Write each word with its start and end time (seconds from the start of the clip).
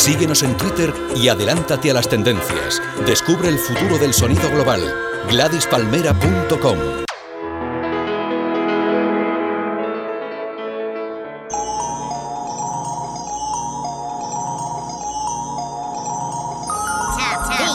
Síguenos 0.00 0.42
en 0.42 0.56
Twitter 0.56 0.94
y 1.14 1.28
adelántate 1.28 1.90
a 1.90 1.94
las 1.94 2.08
tendencias. 2.08 2.80
Descubre 3.04 3.50
el 3.50 3.58
futuro 3.58 3.98
del 3.98 4.14
sonido 4.14 4.48
global. 4.50 4.80
GladysPalmera.com 5.28 6.78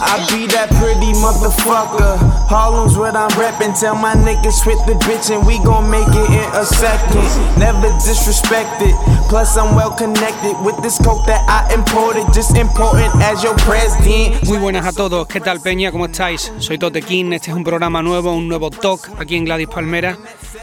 I 0.07 0.26
be 0.32 0.48
that 0.48 0.70
pretty 0.82 1.14
motherfucker. 1.21 2.18
Harlem's 2.50 2.98
what 2.98 3.16
I'm 3.16 3.30
reppin'. 3.38 3.80
Tell 3.80 3.96
my 3.96 4.16
niggas 4.16 4.64
hit 4.64 4.80
the 4.88 4.94
bitch 5.05 5.30
and 5.30 5.46
we 5.46 5.60
gon' 5.60 5.92
make 5.92 6.07
it 6.07 6.30
in 6.30 6.50
a 6.55 6.66
second. 6.66 7.21
Never 7.60 7.89
disrespected. 8.02 8.96
Plus 9.36 9.58
I'm 9.58 9.76
well 9.76 9.94
connected 9.94 10.56
with 10.64 10.82
this 10.82 10.98
coke 10.98 11.26
that 11.26 11.44
I 11.50 11.74
imported. 11.74 12.24
Just 12.34 12.56
important 12.56 13.14
as 13.22 13.44
your 13.44 13.54
president. 13.58 14.42
Muy 14.46 14.57
buenas 14.60 14.86
a 14.86 14.93
todos, 14.93 15.28
¿qué 15.28 15.42
tal 15.42 15.60
Peña? 15.60 15.92
¿Cómo 15.92 16.06
estáis? 16.06 16.54
Soy 16.60 16.78
Tote 16.78 17.02
King, 17.02 17.34
este 17.34 17.52
es 17.52 17.57
un 17.57 17.66
programa 17.66 18.02
nuevo, 18.02 18.34
un 18.34 18.48
nuevo 18.48 18.70
talk 18.70 19.12
aquí 19.20 19.36
en 19.36 19.43
Gladys 19.43 19.68
Palmera 19.68 20.18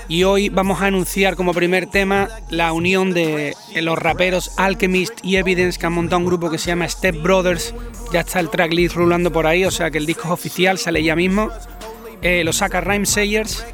y 0.08 0.24
hoy 0.24 0.48
vamos 0.48 0.80
a 0.80 0.86
anunciar 0.86 1.36
como 1.36 1.52
primer 1.52 1.84
tema 1.84 2.30
la 2.48 2.72
unión 2.72 3.12
de 3.12 3.54
los 3.74 3.98
raperos 3.98 4.52
Alchemist 4.56 5.18
y 5.22 5.36
Evidence 5.36 5.78
que 5.78 5.84
han 5.84 5.92
montado 5.92 6.20
un 6.20 6.24
grupo 6.24 6.48
que 6.48 6.56
se 6.56 6.68
llama 6.68 6.88
Step 6.88 7.22
Brothers. 7.22 7.74
Ya 8.10 8.20
está 8.20 8.40
el 8.40 8.48
tracklist 8.48 8.96
rulando 8.96 9.30
por 9.30 9.46
ahí, 9.46 9.66
o 9.66 9.70
sea 9.70 9.90
que 9.90 9.98
el 9.98 10.06
disco 10.06 10.22
es 10.28 10.30
oficial, 10.30 10.78
sale 10.78 11.02
ya 11.02 11.14
mismo. 11.14 11.50
Eh, 12.22 12.42
lo 12.42 12.54
saca 12.54 12.80
Rhyme 12.80 13.04
Sayers 13.04 13.66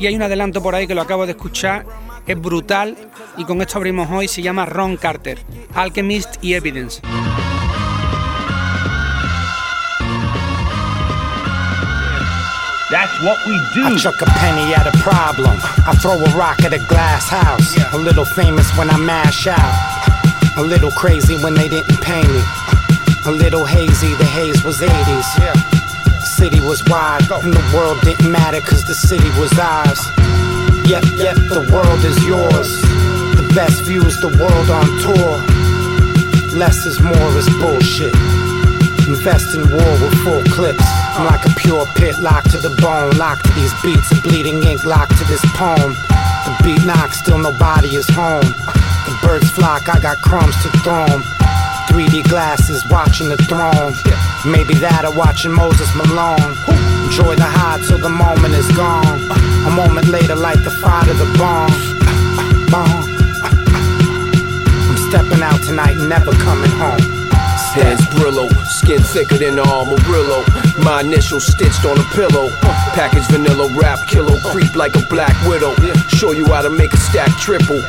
y 0.00 0.06
hay 0.06 0.16
un 0.16 0.22
adelanto 0.22 0.62
por 0.62 0.74
ahí 0.74 0.86
que 0.86 0.94
lo 0.94 1.02
acabo 1.02 1.26
de 1.26 1.32
escuchar, 1.32 1.84
es 2.28 2.40
brutal 2.40 2.96
y 3.36 3.44
con 3.44 3.60
esto 3.62 3.78
abrimos 3.78 4.08
hoy, 4.10 4.28
se 4.28 4.42
llama 4.42 4.66
Ron 4.66 4.96
Carter, 4.96 5.38
Alchemist 5.74 6.36
y 6.42 6.54
Evidence. 6.54 7.00
That's 12.90 13.22
what 13.22 13.38
we 13.46 13.52
do. 13.74 13.84
I 13.84 13.96
chuck 13.96 14.20
a 14.22 14.26
penny 14.26 14.74
at 14.74 14.86
a 14.86 14.96
problem. 14.98 15.58
I 15.86 15.94
throw 16.00 16.14
a 16.14 16.38
rock 16.38 16.62
at 16.64 16.72
a 16.72 16.78
glass 16.88 17.28
house. 17.28 17.76
A 17.92 17.98
little 17.98 18.24
famous 18.24 18.66
when 18.78 18.88
I 18.88 18.96
mash 18.96 19.46
out. 19.46 20.56
A 20.56 20.62
little 20.62 20.90
crazy 20.90 21.36
when 21.36 21.54
they 21.54 21.68
didn't 21.68 22.00
pay 22.00 22.22
me. 22.22 22.42
A 23.26 23.30
little 23.30 23.66
hazy, 23.66 24.14
the 24.14 24.24
haze 24.24 24.64
was 24.64 24.80
80s. 24.80 26.24
City 26.24 26.60
was 26.60 26.82
wide, 26.88 27.30
and 27.30 27.52
the 27.52 27.76
world 27.76 28.00
didn't 28.00 28.32
matter 28.32 28.60
cause 28.60 28.84
the 28.86 28.94
city 28.94 29.28
was 29.38 29.52
ours. 29.58 30.47
Yep, 30.88 31.04
yep, 31.20 31.36
the 31.52 31.68
world 31.68 32.00
is 32.00 32.16
yours. 32.24 32.80
The 33.36 33.44
best 33.54 33.84
view 33.84 34.00
is 34.08 34.18
the 34.22 34.32
world 34.40 34.70
on 34.72 34.88
tour. 35.04 35.36
Less 36.56 36.86
is 36.86 36.98
more 37.04 37.28
is 37.36 37.44
bullshit. 37.60 38.16
Invest 39.04 39.54
in 39.54 39.68
war 39.68 39.92
with 40.00 40.16
full 40.24 40.42
clips. 40.48 40.88
I'm 41.12 41.26
like 41.26 41.44
a 41.44 41.52
pure 41.60 41.84
pit 41.94 42.16
locked 42.20 42.52
to 42.52 42.56
the 42.56 42.72
bone, 42.80 43.18
locked 43.18 43.44
to 43.44 43.52
these 43.52 43.74
beats, 43.82 44.10
a 44.12 44.22
bleeding 44.22 44.62
ink 44.64 44.86
locked 44.86 45.12
to 45.18 45.24
this 45.24 45.44
poem. 45.52 45.92
The 45.92 46.56
beat 46.64 46.82
knocks, 46.86 47.18
still 47.18 47.36
nobody 47.36 47.94
is 47.94 48.08
home. 48.08 48.48
The 48.48 49.12
birds 49.20 49.50
flock, 49.50 49.90
I 49.90 50.00
got 50.00 50.16
crumbs 50.22 50.56
to 50.62 50.70
throw 50.80 51.04
'em. 51.04 51.20
3D 51.92 52.22
glasses, 52.22 52.82
watching 52.88 53.28
the 53.28 53.36
throne. 53.44 53.92
Maybe 54.46 54.72
that 54.80 55.04
or 55.04 55.12
watching 55.12 55.52
Moses 55.52 55.94
Malone. 55.94 56.56
Enjoy 57.08 57.34
the 57.36 57.48
high 57.48 57.80
till 57.88 57.96
the 57.96 58.10
moment 58.10 58.52
is 58.52 58.68
gone. 58.76 59.18
A 59.66 59.70
moment 59.70 60.08
later, 60.08 60.36
light 60.36 60.62
the 60.62 60.70
fire 60.70 61.06
to 61.06 61.14
the 61.14 61.24
bomb. 61.40 61.72
Bomb. 62.68 63.04
I'm 64.88 64.98
stepping 65.08 65.42
out 65.42 65.60
tonight, 65.62 65.96
never 65.96 66.32
coming 66.32 66.70
home. 66.70 67.00
Hands 67.72 68.00
Brillo, 68.12 68.50
skin 68.66 69.00
thicker 69.00 69.38
than 69.38 69.56
the 69.56 69.62
Armorillo. 69.62 70.44
My 70.84 71.00
initials 71.00 71.46
stitched 71.46 71.84
on 71.86 71.98
a 71.98 72.04
pillow. 72.12 72.50
Package 72.92 73.26
vanilla 73.28 73.72
wrap 73.72 74.06
kilo, 74.06 74.38
creep 74.50 74.76
like 74.76 74.94
a 74.94 75.02
black 75.06 75.34
widow. 75.48 75.74
Show 76.08 76.32
you 76.32 76.44
how 76.46 76.60
to 76.60 76.70
make 76.70 76.92
a 76.92 76.98
stack 76.98 77.30
triple. 77.38 77.80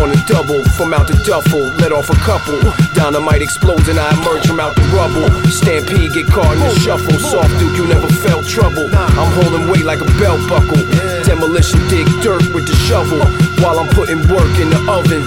On 0.00 0.10
a 0.10 0.16
double, 0.26 0.64
from 0.76 0.94
out 0.94 1.06
the 1.06 1.14
duffel, 1.24 1.68
let 1.78 1.92
off 1.92 2.08
a 2.10 2.16
couple. 2.16 2.58
Dynamite 2.94 3.42
explodes 3.42 3.88
and 3.88 3.98
I 3.98 4.10
emerge 4.20 4.46
from 4.46 4.58
out 4.58 4.74
the 4.74 4.82
rubble. 4.96 5.28
Stampede 5.50 6.12
get 6.12 6.26
caught 6.26 6.54
in 6.54 6.60
the 6.60 6.74
shuffle. 6.80 7.18
Soft 7.18 7.50
dude, 7.58 7.76
you 7.76 7.86
never 7.86 8.08
felt 8.08 8.46
trouble. 8.46 8.88
I'm 8.94 9.32
holding 9.42 9.68
weight 9.68 9.84
like 9.84 10.00
a 10.00 10.10
belt 10.18 10.40
buckle. 10.48 10.82
Demolition 11.24 11.80
dig 11.88 12.06
dirt 12.22 12.42
with 12.54 12.66
the 12.66 12.74
shovel. 12.88 13.20
While 13.62 13.78
I'm 13.78 13.88
putting 13.88 14.20
work 14.28 14.58
in 14.58 14.70
the 14.70 14.80
oven. 14.90 15.22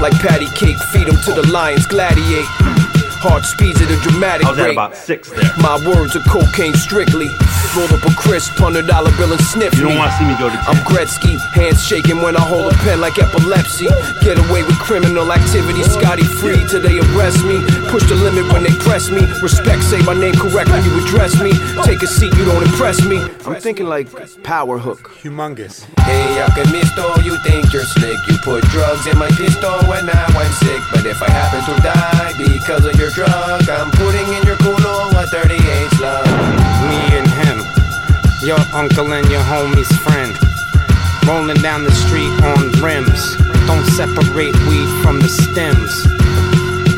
Like 0.00 0.14
patty 0.20 0.46
cake, 0.54 0.78
feed 0.92 1.08
'em 1.08 1.16
to 1.26 1.32
the 1.32 1.46
lions, 1.50 1.86
gladiate. 1.86 2.46
Heart 3.18 3.44
speeds 3.44 3.82
at 3.82 3.90
a 3.90 3.98
dramatic 4.00 4.46
I 4.46 4.50
was 4.50 4.58
at 4.58 4.64
rate. 4.66 4.78
about 4.78 4.96
six 4.96 5.30
there. 5.30 5.50
My 5.58 5.74
words 5.86 6.14
are 6.14 6.22
cocaine 6.30 6.74
strictly. 6.74 7.26
Roll 7.76 7.90
up 7.92 8.00
a 8.06 8.14
crisp, 8.16 8.56
hundred 8.56 8.86
dollar 8.86 9.10
bill 9.18 9.30
and 9.32 9.40
sniff 9.42 9.76
You 9.76 9.84
don't 9.90 9.98
want 9.98 10.10
to 10.10 10.16
see 10.16 10.24
me 10.24 10.32
go 10.38 10.48
to 10.48 10.56
jail. 10.56 10.64
I'm 10.70 10.80
Gretzky, 10.88 11.36
hands 11.52 11.84
shaking 11.84 12.22
when 12.22 12.36
I 12.36 12.40
hold 12.40 12.72
a 12.72 12.76
pen 12.86 13.00
like 13.00 13.18
epilepsy. 13.18 13.86
Get 14.24 14.38
away 14.38 14.62
with 14.62 14.78
criminal 14.78 15.30
activity, 15.30 15.82
Scotty 15.84 16.24
free 16.24 16.62
till 16.70 16.80
they 16.80 16.96
arrest 17.12 17.44
me. 17.44 17.60
Push 17.92 18.08
the 18.08 18.14
limit 18.16 18.50
when 18.52 18.62
they 18.62 18.72
press 18.80 19.10
me. 19.10 19.20
Respect, 19.42 19.82
say 19.82 20.00
my 20.02 20.14
name 20.14 20.34
correct 20.34 20.70
when 20.70 20.82
you 20.86 20.94
address 21.04 21.36
me. 21.42 21.52
Take 21.84 22.00
a 22.02 22.06
seat, 22.08 22.32
you 22.38 22.44
don't 22.46 22.62
impress 22.62 23.04
me. 23.04 23.18
I'm 23.44 23.60
thinking 23.60 23.86
like 23.86 24.08
power 24.42 24.78
hook. 24.78 25.10
Humongous. 25.20 25.84
Hey, 26.08 26.40
alchemisto, 26.40 27.22
you 27.24 27.36
think 27.44 27.72
you're 27.72 27.84
slick. 27.84 28.16
You 28.28 28.38
put 28.46 28.64
drugs 28.72 29.06
in 29.06 29.18
my 29.18 29.28
pistol 29.36 29.76
when 29.90 30.06
now 30.06 30.26
I'm 30.32 30.52
sick. 30.62 30.80
But 30.90 31.04
if 31.04 31.20
I 31.20 31.28
happen 31.30 31.60
to 31.68 31.82
die 31.82 32.32
because 32.38 32.86
of 32.86 32.94
your 32.96 33.07
drug, 33.10 33.68
I'm 33.68 33.90
putting 33.92 34.26
in 34.34 34.42
your 34.44 34.56
culo 34.56 35.12
a 35.14 35.26
38 35.26 35.90
slug. 35.92 36.26
Me 36.88 37.00
and 37.16 37.28
him, 37.42 37.58
your 38.42 38.58
uncle 38.72 39.12
and 39.12 39.28
your 39.30 39.42
homie's 39.42 39.90
friend. 39.98 40.36
Rolling 41.26 41.60
down 41.62 41.84
the 41.84 41.92
street 41.92 42.30
on 42.42 42.72
rims. 42.82 43.36
Don't 43.66 43.84
separate 43.96 44.56
weed 44.66 44.88
from 45.02 45.20
the 45.20 45.28
stems. 45.28 46.06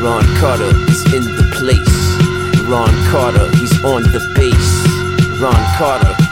Ron 0.00 0.24
Carter 0.36 0.70
is 0.88 1.04
in 1.12 1.24
the 1.24 1.50
place. 1.58 2.60
Ron 2.68 2.94
Carter, 3.10 3.50
he's 3.56 3.82
on 3.84 4.02
the 4.02 4.20
base. 4.34 5.40
Ron 5.40 5.76
Carter. 5.76 6.29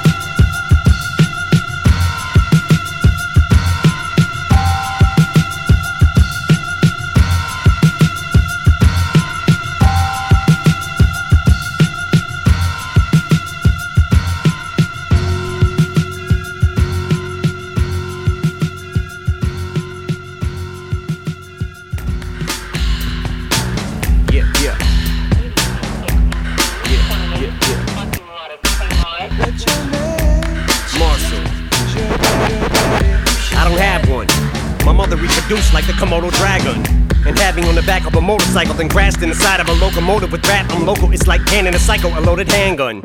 Motorcycle, 38.29 38.75
then 38.75 38.91
crashed 38.91 39.23
in 39.23 39.31
the 39.31 39.35
side 39.35 39.59
of 39.59 39.69
a 39.71 39.73
locomotive 39.81 40.31
with 40.31 40.47
rap. 40.47 40.71
I'm 40.71 40.85
local, 40.85 41.11
it's 41.13 41.27
like 41.27 41.43
canning 41.47 41.75
a 41.75 41.79
psycho, 41.79 42.09
a 42.09 42.21
loaded 42.21 42.47
handgun. 42.53 43.01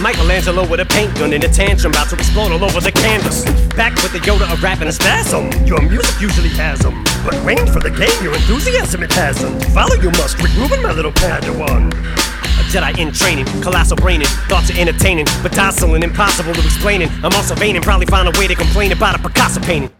Michelangelo 0.00 0.66
with 0.66 0.80
a 0.80 0.86
paint 0.86 1.14
gun 1.18 1.34
and 1.34 1.44
a 1.44 1.48
tantrum 1.48 1.92
about 1.92 2.08
to 2.08 2.16
explode 2.16 2.50
all 2.50 2.64
over 2.64 2.80
the 2.80 2.90
canvas. 2.90 3.44
Back 3.76 3.92
with 4.02 4.12
the 4.12 4.20
Yoda 4.20 4.50
of 4.50 4.62
rap 4.62 4.80
and 4.80 4.88
a 4.88 4.92
spasm. 4.92 5.52
Your 5.66 5.82
music 5.82 6.18
usually 6.18 6.48
has 6.56 6.78
them. 6.80 7.04
But 7.24 7.36
waiting 7.44 7.66
for 7.66 7.78
the 7.78 7.90
game, 7.90 8.16
your 8.24 8.34
enthusiasm 8.34 9.02
it 9.02 9.12
hasn't. 9.12 9.62
Follow 9.76 9.96
you 10.00 10.10
must, 10.16 10.40
Rubin, 10.56 10.82
my 10.82 10.92
little 10.92 11.12
padawan. 11.12 11.92
A 11.92 12.64
Jedi 12.72 12.98
in 12.98 13.12
training, 13.12 13.44
colossal 13.60 13.98
braining, 13.98 14.28
thoughts 14.48 14.70
are 14.70 14.78
entertaining, 14.80 15.26
but 15.42 15.52
docile 15.52 15.94
and 15.94 16.02
impossible 16.02 16.54
to 16.54 16.64
explaining. 16.64 17.10
I'm 17.22 17.34
also 17.36 17.54
vain 17.54 17.76
and 17.76 17.84
probably 17.84 18.06
find 18.06 18.34
a 18.34 18.40
way 18.40 18.48
to 18.48 18.54
complain 18.54 18.92
about 18.92 19.14
a 19.14 19.18
Picasso 19.18 19.60
painting. 19.60 19.90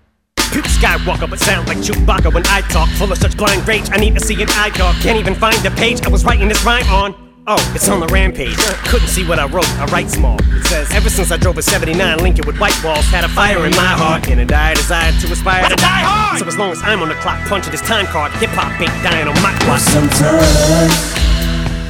Puke 0.54 0.66
Skywalker, 0.66 1.28
but 1.28 1.40
sound 1.40 1.66
like 1.66 1.78
Chewbacca 1.78 2.32
when 2.32 2.46
I 2.46 2.60
talk. 2.70 2.88
Full 2.90 3.10
of 3.10 3.18
such 3.18 3.36
blind 3.36 3.66
rage, 3.66 3.88
I 3.90 3.96
need 3.96 4.14
to 4.14 4.20
see 4.20 4.40
an 4.40 4.48
eye 4.50 4.70
dog. 4.70 4.94
Can't 5.02 5.18
even 5.18 5.34
find 5.34 5.56
the 5.66 5.72
page 5.72 6.00
I 6.02 6.08
was 6.08 6.24
writing 6.24 6.46
this 6.46 6.62
rhyme 6.64 6.86
on. 6.86 7.12
Oh, 7.48 7.58
it's 7.74 7.88
on 7.88 7.98
the 7.98 8.06
rampage. 8.06 8.56
Couldn't 8.86 9.08
see 9.08 9.26
what 9.26 9.40
I 9.40 9.46
wrote, 9.46 9.68
I 9.80 9.86
write 9.86 10.08
small. 10.08 10.38
It 10.38 10.64
says, 10.66 10.92
Ever 10.92 11.10
since 11.10 11.32
I 11.32 11.38
drove 11.38 11.58
a 11.58 11.62
79 11.62 12.18
Lincoln 12.18 12.46
with 12.46 12.60
white 12.60 12.84
walls, 12.84 13.04
had 13.06 13.24
a 13.24 13.28
fire 13.30 13.66
in 13.66 13.72
my 13.72 13.98
heart, 13.98 14.28
and 14.28 14.40
a 14.42 14.44
dire 14.44 14.76
desire 14.76 15.10
to 15.10 15.32
aspire 15.32 15.68
to 15.68 15.74
die 15.74 16.04
hard. 16.06 16.38
So 16.38 16.46
as 16.46 16.56
long 16.56 16.70
as 16.70 16.80
I'm 16.84 17.02
on 17.02 17.08
the 17.08 17.16
clock, 17.16 17.40
punching 17.48 17.72
this 17.72 17.82
time 17.82 18.06
card, 18.06 18.30
hip 18.34 18.50
hop 18.50 18.80
ain't 18.80 18.92
dying 19.02 19.26
on 19.26 19.34
my 19.42 19.50
watch. 19.66 19.82
Sometimes 19.82 20.94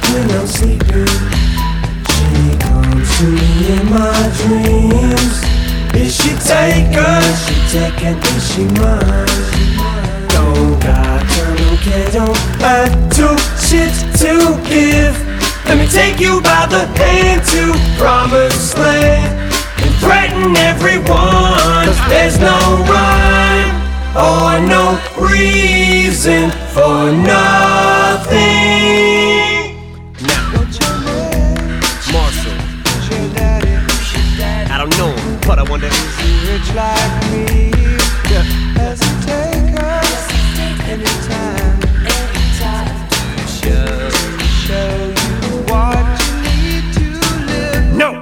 when 0.09 0.31
I'm 0.31 0.47
sleeping, 0.47 1.05
she 2.09 2.57
comes 2.65 3.17
to 3.19 3.25
me 3.29 3.77
in 3.77 3.89
my 3.91 4.33
dreams. 4.41 5.54
Is 5.95 6.11
she 6.15 6.31
taken? 6.43 7.21
She 7.43 7.55
taken? 7.71 8.15
Is 8.35 8.43
she 8.51 8.63
mine? 8.79 9.27
Don't 10.29 10.75
got 10.79 11.21
turn, 11.31 11.55
don't 11.55 11.79
care, 11.79 12.09
don't 12.11 12.37
buy 12.59 12.89
two 13.15 13.35
shit 13.65 13.93
to 14.19 14.59
give. 14.67 15.15
Let 15.65 15.77
me 15.79 15.87
take 15.87 16.19
you 16.19 16.41
by 16.41 16.67
the 16.67 16.85
hand 16.99 17.41
to 17.53 17.73
promised 17.97 18.77
land 18.77 19.53
and 19.81 19.95
threaten 19.95 20.55
everyone. 20.57 21.87
There's 22.09 22.37
no 22.39 22.57
rhyme 22.91 23.75
or 24.15 24.59
no 24.67 24.99
reason 25.17 26.51
for 26.73 27.11
nothing. 27.11 29.14
But 35.79 35.83
I 35.83 35.89
wonder. 35.89 35.89
Rich 36.51 36.73
like 36.73 37.15
me, 37.31 37.71
does 38.75 39.01
it 39.01 39.17
take 39.27 39.75
us 39.81 40.27
to 46.93 47.05
live. 47.47 47.95
No! 47.95 48.19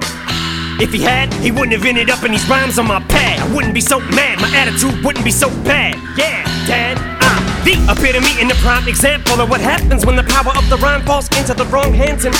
If 0.80 0.92
he 0.92 1.00
had, 1.00 1.32
he 1.34 1.50
wouldn't 1.50 1.72
have 1.72 1.84
ended 1.84 2.10
up 2.10 2.24
in 2.24 2.32
these 2.32 2.48
rhymes 2.48 2.78
on 2.78 2.86
my 2.86 3.00
pad. 3.04 3.40
I 3.40 3.54
wouldn't 3.54 3.74
be 3.74 3.80
so 3.80 4.00
mad, 4.00 4.40
my 4.40 4.50
attitude 4.56 5.04
wouldn't 5.04 5.24
be 5.24 5.30
so 5.30 5.48
bad. 5.62 5.94
Yeah, 6.16 6.44
Dad, 6.66 6.98
I'm 7.20 7.64
the 7.64 7.74
epitome 7.92 8.40
and 8.40 8.50
the 8.50 8.56
prime 8.56 8.88
example 8.88 9.40
of 9.40 9.48
what 9.48 9.60
happens 9.60 10.04
when 10.04 10.16
the 10.16 10.24
power 10.24 10.52
of 10.56 10.68
the 10.68 10.76
rhyme 10.78 11.02
falls 11.02 11.28
into 11.38 11.54
the 11.54 11.66
wrong 11.66 11.92
hands 11.92 12.24
and 12.24 12.34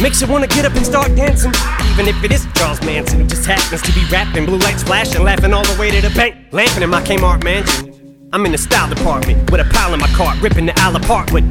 makes 0.00 0.20
you 0.20 0.26
wanna 0.26 0.46
get 0.46 0.64
up 0.64 0.74
and 0.74 0.86
start 0.86 1.14
dancing. 1.14 1.52
Even 1.92 2.06
if 2.06 2.22
it 2.24 2.32
is 2.32 2.46
Charles 2.54 2.80
Manson 2.82 3.20
who 3.20 3.26
just 3.26 3.46
happens 3.46 3.82
to 3.82 3.92
be 3.92 4.04
rapping, 4.10 4.46
blue 4.46 4.58
lights 4.58 4.82
flashing, 4.82 5.22
laughing 5.22 5.52
all 5.52 5.64
the 5.64 5.78
way 5.80 5.90
to 5.90 6.00
the 6.00 6.14
bank, 6.14 6.36
laughing 6.52 6.82
in 6.82 6.90
my 6.90 7.02
Kmart 7.02 7.42
mansion. 7.44 7.87
I'm 8.30 8.44
in 8.44 8.52
the 8.52 8.58
style 8.58 8.92
department 8.92 9.50
with 9.50 9.62
a 9.62 9.64
pile 9.72 9.94
in 9.94 10.00
my 10.00 10.06
cart, 10.08 10.38
ripping 10.42 10.66
the 10.66 10.78
aisle 10.80 10.96
apart 10.96 11.32
with. 11.32 11.44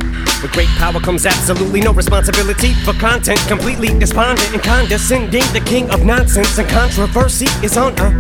With 0.43 0.51
great 0.51 0.69
power 0.77 0.99
comes 0.99 1.25
absolutely 1.25 1.81
no 1.81 1.91
responsibility 1.91 2.75
for 2.85 2.93
content. 2.93 3.39
Completely 3.47 3.97
despondent 3.97 4.53
and 4.53 4.61
condescending. 4.61 5.41
The 5.53 5.63
king 5.65 5.89
of 5.89 6.05
nonsense 6.05 6.59
and 6.59 6.69
controversy 6.69 7.47
is 7.65 7.77
on 7.77 7.97
a 7.97 8.13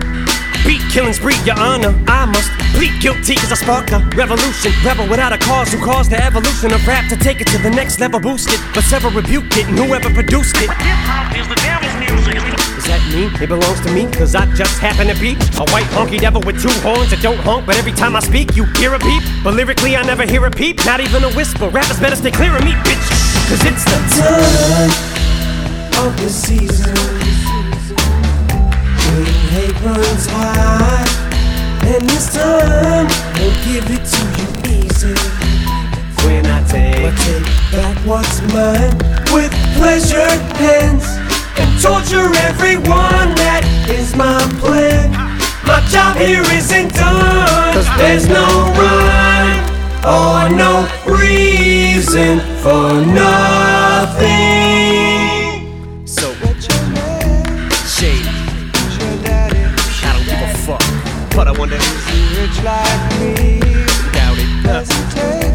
beat 0.65 0.81
killing 0.89 1.13
spree, 1.13 1.37
your 1.45 1.59
honor. 1.59 1.93
I 2.07 2.25
must 2.25 2.49
plead 2.73 2.99
guilty 2.99 3.35
cause 3.35 3.51
I 3.51 3.55
sparked 3.61 3.91
a 3.91 3.99
revolution. 4.17 4.73
Rebel 4.83 5.07
without 5.07 5.33
a 5.33 5.37
cause 5.37 5.71
who 5.71 5.77
caused 5.77 6.09
the 6.09 6.17
evolution 6.17 6.73
of 6.73 6.81
rap 6.87 7.07
to 7.09 7.15
take 7.15 7.41
it 7.41 7.47
to 7.53 7.59
the 7.59 7.69
next 7.69 7.99
level, 7.99 8.19
boosted. 8.19 8.59
But 8.73 8.85
several 8.85 9.13
rebuked 9.13 9.55
it 9.55 9.67
and 9.67 9.77
whoever 9.77 10.09
produced 10.09 10.57
it. 10.57 10.67
Does 10.67 11.47
that 12.87 13.03
mean 13.11 13.29
it 13.41 13.47
belongs 13.47 13.79
to 13.81 13.91
me? 13.91 14.07
Cause 14.11 14.33
I 14.35 14.45
just 14.55 14.79
happen 14.79 15.07
to 15.07 15.17
be 15.19 15.35
a 15.59 15.65
white 15.71 15.87
honky 15.91 16.19
devil 16.19 16.41
with 16.41 16.61
two 16.61 16.71
horns 16.81 17.11
that 17.11 17.21
don't 17.21 17.39
honk. 17.39 17.65
But 17.65 17.75
every 17.77 17.91
time 17.91 18.15
I 18.15 18.19
speak, 18.19 18.55
you 18.55 18.65
hear 18.79 18.93
a 18.93 18.99
beep. 18.99 19.23
But 19.43 19.53
lyrically, 19.53 19.95
I 19.95 20.03
never 20.03 20.25
hear 20.25 20.45
a 20.45 20.51
peep, 20.51 20.83
not 20.85 20.99
even 20.99 21.23
a 21.23 21.31
whisper. 21.35 21.69
Rappers 21.69 21.99
better 21.99 22.15
stay 22.15 22.31
clear 22.31 22.55
of 22.55 22.63
me, 22.63 22.71
bitch. 22.87 23.07
Cause 23.51 23.63
it's 23.67 23.83
the 23.83 23.99
time 24.15 24.91
of 26.05 26.11
the 26.17 26.29
season 26.29 26.95
when 29.11 29.25
hate 29.51 29.77
runs 29.83 30.25
high, 30.31 31.07
and 31.91 32.03
this 32.09 32.33
time 32.33 33.07
we'll 33.35 33.57
give 33.67 33.85
it 33.91 34.03
to 34.03 34.21
you 34.39 34.47
easy. 34.79 35.15
when 36.23 36.45
I 36.45 36.63
take. 36.67 37.03
But 37.03 37.15
take 37.25 37.47
back 37.71 37.97
what's 38.07 38.41
mine 38.53 38.95
with 39.33 39.51
pleasure 39.75 40.29
hands 40.55 41.26
and 41.59 41.81
torture 41.81 42.29
everyone. 42.47 43.35
That 43.35 43.63
is 43.89 44.15
my 44.15 44.39
plan. 44.59 45.11
My 45.65 45.81
job 45.89 46.17
here 46.17 46.43
isn't 46.53 46.93
done. 46.93 47.73
Cause 47.73 47.89
there's 47.97 48.27
no 48.27 48.45
rhyme 48.77 49.63
or 50.05 50.49
no 50.49 50.87
reason 51.05 52.39
for 52.61 53.03
nothing. 53.05 54.37
So, 56.05 56.33
shady. 57.85 58.29
I 60.03 60.11
don't 60.13 60.25
give 60.25 60.41
a 60.41 60.53
fuck. 60.65 60.83
But 61.35 61.47
I 61.47 61.51
wonder, 61.57 61.77
Rich 61.77 62.63
like 62.63 63.03
me, 63.19 63.59
doubt 64.13 64.37
it. 64.37 64.63
Does 64.63 64.89
it 64.89 65.07
take 65.11 65.46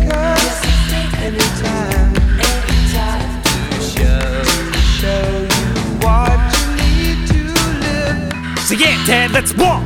Dad, 9.04 9.32
let's 9.32 9.52
walk. 9.54 9.84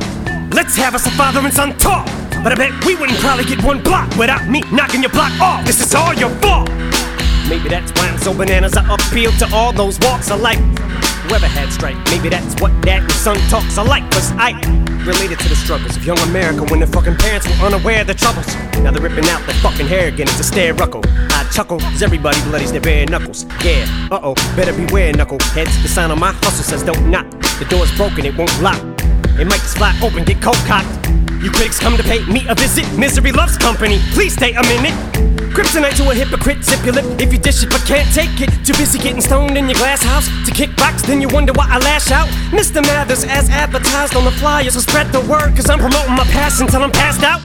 Let's 0.53 0.75
have 0.75 0.93
us 0.93 1.07
a 1.07 1.11
father 1.11 1.39
and 1.39 1.51
son 1.51 1.75
talk. 1.79 2.05
But 2.43 2.51
I 2.51 2.55
bet 2.55 2.85
we 2.85 2.95
wouldn't 2.95 3.17
probably 3.17 3.45
get 3.45 3.63
one 3.63 3.81
block 3.81 4.15
without 4.15 4.47
me 4.47 4.61
knocking 4.71 5.01
your 5.01 5.09
block 5.09 5.31
off. 5.41 5.65
This 5.65 5.81
is 5.81 5.95
all 5.95 6.13
your 6.13 6.29
fault. 6.37 6.69
Maybe 7.49 7.67
that's 7.67 7.91
why 7.93 8.09
I'm 8.09 8.19
so 8.19 8.31
bananas. 8.31 8.77
I 8.77 8.85
appeal 8.93 9.31
to 9.39 9.49
all 9.55 9.73
those 9.73 9.97
walks 10.01 10.29
of 10.29 10.39
life. 10.41 10.59
Whoever 11.25 11.47
had 11.47 11.73
strike, 11.73 11.97
maybe 12.11 12.29
that's 12.29 12.61
what 12.61 12.69
dad 12.81 13.01
and 13.01 13.11
son 13.11 13.37
talks 13.49 13.77
alike. 13.77 14.03
Cause 14.11 14.31
I 14.37 14.51
related 15.03 15.39
to 15.39 15.49
the 15.49 15.55
struggles 15.55 15.97
of 15.97 16.05
young 16.05 16.19
America 16.19 16.63
when 16.69 16.79
their 16.79 16.87
fucking 16.87 17.15
parents 17.15 17.47
were 17.47 17.65
unaware 17.65 18.01
of 18.01 18.07
the 18.07 18.13
troubles. 18.13 18.45
Now 18.83 18.91
they're 18.91 19.01
ripping 19.01 19.27
out 19.29 19.43
their 19.47 19.55
fucking 19.55 19.87
hair 19.87 20.09
again. 20.09 20.27
It's 20.29 20.39
a 20.39 20.43
stare 20.43 20.75
ruckle. 20.75 21.01
I 21.31 21.49
chuckle 21.51 21.81
as 21.81 22.03
everybody 22.03 22.39
bloodies 22.43 22.71
their 22.71 22.81
bare 22.81 23.07
knuckles. 23.07 23.45
Yeah, 23.65 23.87
uh 24.11 24.19
oh, 24.21 24.35
better 24.55 24.73
beware, 24.73 25.11
knuckleheads. 25.11 25.81
The 25.81 25.89
sign 25.89 26.11
on 26.11 26.19
my 26.19 26.33
hustle 26.33 26.63
says 26.63 26.83
don't 26.83 27.09
knock. 27.09 27.27
The 27.57 27.65
door's 27.67 27.91
broken, 27.97 28.23
it 28.23 28.37
won't 28.37 28.61
lock. 28.61 28.96
It 29.39 29.45
might 29.45 29.61
just 29.61 29.77
fly 29.77 29.93
open, 30.01 30.23
get 30.23 30.41
cold 30.41 30.57
cocked. 30.65 30.89
You 31.43 31.51
critics 31.51 31.79
come 31.79 31.95
to 31.95 32.03
pay 32.03 32.25
me 32.25 32.47
a 32.49 32.55
visit. 32.55 32.85
Misery 32.97 33.31
loves 33.31 33.57
company. 33.57 33.99
Please 34.13 34.33
stay 34.33 34.53
a 34.53 34.63
minute. 34.63 34.95
Kryptonite 35.53 35.95
to 35.97 36.09
a 36.09 36.15
hypocrite, 36.15 36.63
zip 36.63 36.83
your 36.83 36.93
lip 36.93 37.05
if 37.21 37.31
you 37.31 37.39
dish 37.39 37.63
it 37.63 37.69
but 37.69 37.81
can't 37.85 38.11
take 38.13 38.41
it. 38.41 38.49
Too 38.65 38.73
busy 38.73 38.97
getting 38.97 39.21
stoned 39.21 39.57
in 39.57 39.69
your 39.69 39.77
glass 39.77 40.03
house 40.03 40.27
to 40.45 40.51
kick 40.51 40.75
rocks, 40.77 41.03
then 41.03 41.21
you 41.21 41.27
wonder 41.27 41.53
why 41.53 41.67
I 41.69 41.77
lash 41.79 42.11
out. 42.11 42.27
Mr. 42.49 42.81
Mathers, 42.81 43.23
as 43.23 43.49
advertised 43.49 44.15
on 44.15 44.25
the 44.25 44.31
flyers, 44.31 44.73
so 44.73 44.79
spread 44.79 45.11
the 45.11 45.21
word, 45.21 45.55
cause 45.55 45.69
I'm 45.69 45.79
promoting 45.79 46.15
my 46.15 46.25
past 46.25 46.61
until 46.61 46.83
I'm 46.83 46.91
passed 46.91 47.23
out. 47.23 47.43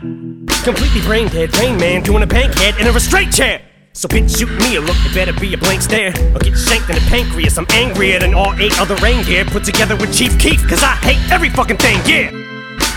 Completely 0.64 1.00
brain 1.02 1.28
dead, 1.28 1.56
Rain 1.58 1.76
Man 1.76 2.02
doing 2.02 2.22
a 2.22 2.26
bank 2.26 2.54
head 2.54 2.78
in 2.78 2.86
a 2.86 2.92
restraint 2.92 3.32
chair. 3.32 3.60
So 3.94 4.08
bitch, 4.08 4.38
shoot 4.38 4.48
me 4.64 4.76
a 4.76 4.80
look, 4.80 4.96
it 5.04 5.14
better 5.14 5.34
be 5.34 5.52
a 5.52 5.58
blank 5.58 5.82
stare. 5.82 6.12
Or 6.34 6.40
get 6.40 6.56
shanked 6.56 6.88
in 6.88 6.96
the 6.96 7.04
pancreas, 7.08 7.58
I'm 7.58 7.66
angrier 7.72 8.18
than 8.18 8.32
all 8.32 8.54
eight 8.54 8.72
other 8.80 8.96
reindeer 8.96 9.44
put 9.44 9.64
together 9.64 9.96
with 9.96 10.16
Chief 10.16 10.38
Keef, 10.38 10.66
cause 10.66 10.82
I 10.82 10.96
hate 11.04 11.20
every 11.30 11.50
fucking 11.50 11.76
thing, 11.76 12.00
yeah. 12.06 12.32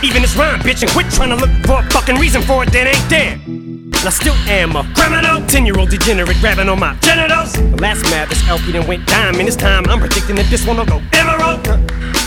Even 0.03 0.21
this 0.21 0.35
rhyme, 0.37 0.61
bitch, 0.61 0.81
and 0.83 0.91
quit 0.91 1.11
trying 1.11 1.29
to 1.29 1.35
look 1.35 1.51
for 1.65 1.79
a 1.79 1.83
fucking 1.91 2.15
reason 2.15 2.41
for 2.41 2.63
it 2.63 2.71
that 2.71 2.87
ain't 2.87 3.09
there. 3.09 3.35
I 4.05 4.09
still 4.09 4.35
am 4.47 4.75
a 4.75 4.83
criminal, 4.95 5.45
10 5.47 5.65
year 5.65 5.77
old 5.77 5.89
degenerate 5.89 6.37
grabbing 6.39 6.69
on 6.69 6.79
my 6.79 6.95
genitals. 7.01 7.53
The 7.53 7.75
last 7.81 8.03
mad, 8.03 8.29
this 8.29 8.47
LP 8.47 8.71
then 8.71 8.87
went 8.87 9.05
diamond. 9.07 9.47
This 9.47 9.55
time 9.55 9.83
I'm 9.89 9.99
predicting 9.99 10.35
that 10.37 10.49
this 10.49 10.65
one 10.65 10.77
will 10.77 10.85
go 10.85 11.01
emerald. 11.11 11.67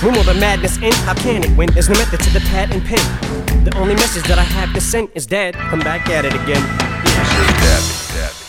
When 0.02 0.12
will 0.12 0.25
the 0.25 0.34
madness 0.34 0.76
end? 0.82 0.94
How 1.06 1.14
can 1.14 1.44
it 1.44 1.50
when 1.56 1.70
there's 1.72 1.88
no 1.88 1.96
method 1.96 2.20
to 2.20 2.30
the 2.30 2.40
pad 2.50 2.70
and 2.72 2.84
pen? 2.84 3.64
The 3.64 3.75
only 3.78 3.94
message 3.94 4.25
that 4.25 4.38
I 4.38 4.42
have 4.42 4.75
to 4.75 4.80
send 4.80 5.08
is 5.14 5.25
dead. 5.26 5.54
Come 5.54 5.80
back 5.80 6.08
at 6.10 6.25
it 6.25 6.34
again. 6.34 6.62
Come 6.62 8.48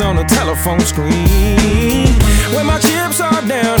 on 0.00 0.18
a 0.18 0.24
telephone 0.24 0.80
screen? 0.80 2.08
When 2.54 2.66
my 2.66 2.78
chips 2.78 3.20
are 3.20 3.42
down 3.42 3.79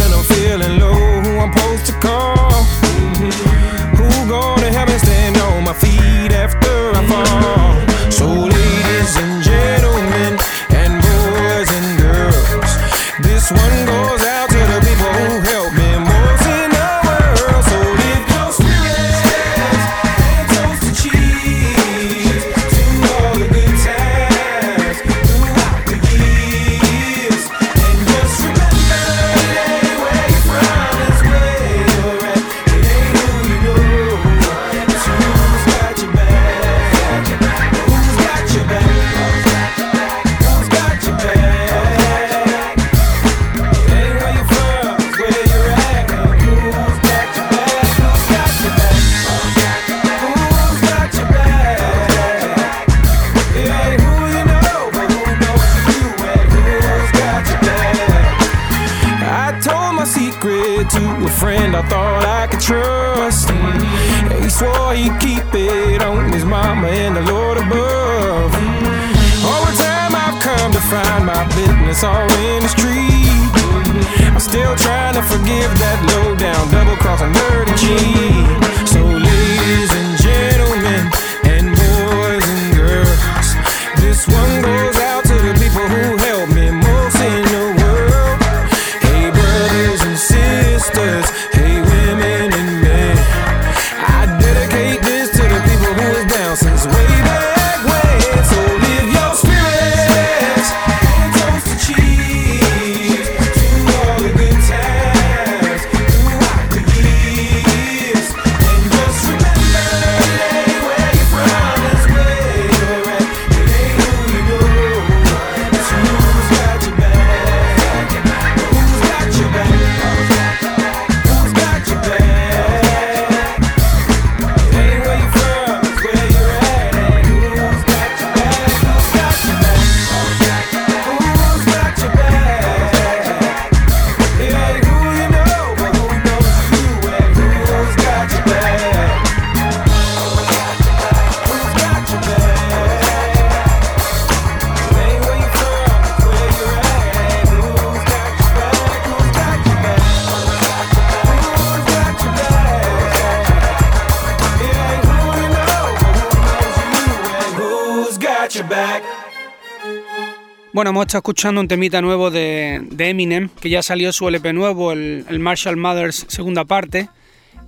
estado 161.10 161.22
escuchando 161.22 161.60
un 161.60 161.66
temita 161.66 162.00
nuevo 162.00 162.30
de, 162.30 162.86
Eminem, 162.96 163.48
que 163.60 163.68
ya 163.68 163.82
salió 163.82 164.12
su 164.12 164.28
LP 164.28 164.52
nuevo, 164.52 164.92
el, 164.92 165.38
Marshall 165.40 165.76
Mothers 165.76 166.24
segunda 166.28 166.64
parte. 166.64 167.08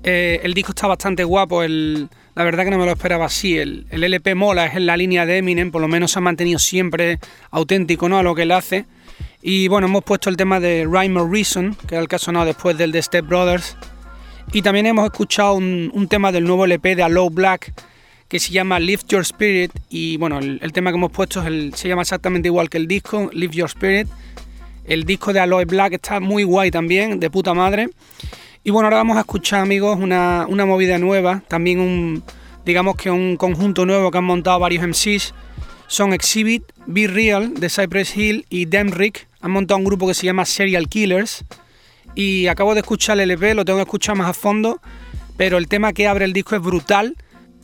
Eh, 0.04 0.38
el 0.44 0.54
disco 0.54 0.70
está 0.70 0.86
bastante 0.86 1.24
guapo, 1.24 1.64
el- 1.64 2.08
la 2.36 2.44
verdad 2.44 2.62
que 2.62 2.70
no 2.70 2.78
me 2.78 2.86
lo 2.86 2.92
esperaba 2.92 3.24
así. 3.24 3.58
El, 3.58 3.88
LP 3.90 4.36
mola, 4.36 4.66
es 4.66 4.76
en 4.76 4.86
la 4.86 4.96
línea 4.96 5.26
de 5.26 5.38
Eminem, 5.38 5.72
por 5.72 5.80
lo 5.80 5.88
menos 5.88 6.12
se 6.12 6.20
ha 6.20 6.22
mantenido 6.22 6.60
siempre 6.60 7.18
auténtico 7.50 8.08
¿no? 8.08 8.16
a 8.16 8.22
lo 8.22 8.32
que 8.36 8.42
él 8.42 8.52
hace. 8.52 8.84
Y 9.42 9.66
bueno, 9.66 9.88
hemos 9.88 10.04
puesto 10.04 10.30
el 10.30 10.36
tema 10.36 10.60
de 10.60 10.86
Rhyme 10.88 11.20
or 11.20 11.28
Reason, 11.28 11.76
que 11.88 11.96
era 11.96 12.02
el 12.02 12.06
que 12.06 12.14
ha 12.14 12.20
sonado 12.20 12.46
después 12.46 12.78
del 12.78 12.92
de 12.92 13.02
Step 13.02 13.26
Brothers. 13.26 13.76
Y 14.52 14.62
también 14.62 14.86
hemos 14.86 15.04
escuchado 15.04 15.54
un, 15.54 16.06
tema 16.08 16.30
del 16.30 16.44
nuevo 16.44 16.64
LP 16.64 16.94
de 16.94 17.02
Allow 17.02 17.28
Black 17.28 17.74
que 18.32 18.40
se 18.40 18.50
llama 18.50 18.80
Lift 18.80 19.08
Your 19.08 19.20
Spirit 19.20 19.70
y 19.90 20.16
bueno, 20.16 20.38
el, 20.38 20.72
tema 20.72 20.90
que 20.90 20.96
hemos 20.96 21.12
puesto 21.12 21.42
es 21.42 21.46
el- 21.48 21.74
se 21.74 21.86
llama 21.86 22.00
exactamente 22.00 22.48
igual 22.48 22.70
que 22.70 22.78
el 22.78 22.86
disco, 22.88 23.28
Lift 23.30 23.52
Your 23.52 23.68
Spirit. 23.68 24.08
El 24.86 25.04
disco 25.04 25.34
de 25.34 25.40
Aloe 25.40 25.66
Black 25.66 25.92
está 25.92 26.18
muy 26.18 26.42
guay 26.42 26.70
también, 26.70 27.20
de 27.20 27.28
puta 27.28 27.52
madre. 27.52 27.90
Y 28.64 28.70
bueno, 28.70 28.86
ahora 28.86 28.96
vamos 28.96 29.18
a 29.18 29.20
escuchar 29.20 29.60
amigos 29.60 29.98
una, 30.00 30.46
una 30.48 30.64
movida 30.64 30.96
nueva, 30.96 31.42
también 31.46 31.78
un, 31.78 32.24
digamos 32.64 32.96
que 32.96 33.10
un 33.10 33.36
conjunto 33.36 33.84
nuevo 33.84 34.10
que 34.10 34.16
han 34.16 34.24
montado 34.24 34.58
varios 34.58 34.82
MCs. 34.82 35.34
Son 35.86 36.14
Exhibit, 36.14 36.62
Be 36.86 37.08
Real 37.08 37.52
de 37.52 37.68
Cypress 37.68 38.16
Hill 38.16 38.46
y 38.48 38.64
Demrick. 38.64 39.28
Han 39.42 39.50
montado 39.50 39.76
un 39.76 39.84
grupo 39.84 40.08
que 40.08 40.14
se 40.14 40.24
llama 40.24 40.46
Serial 40.46 40.88
Killers 40.88 41.44
y 42.14 42.46
acabo 42.46 42.72
de 42.72 42.80
escuchar 42.80 43.20
el 43.20 43.30
LP, 43.30 43.52
lo 43.52 43.66
tengo 43.66 43.76
que 43.80 43.82
escuchar 43.82 44.16
más 44.16 44.30
a 44.30 44.32
fondo, 44.32 44.80
pero 45.36 45.58
el 45.58 45.68
tema 45.68 45.92
que 45.92 46.08
abre 46.08 46.24
el 46.24 46.32
disco 46.32 46.56
es 46.56 46.62
brutal. 46.62 47.14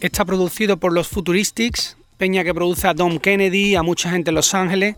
Está 0.00 0.24
producido 0.24 0.76
por 0.76 0.92
los 0.92 1.08
Futuristics, 1.08 1.96
peña 2.18 2.44
que 2.44 2.54
produce 2.54 2.86
a 2.86 2.94
Dom 2.94 3.18
Kennedy, 3.18 3.74
a 3.74 3.82
mucha 3.82 4.10
gente 4.10 4.30
en 4.30 4.36
Los 4.36 4.54
Ángeles, 4.54 4.94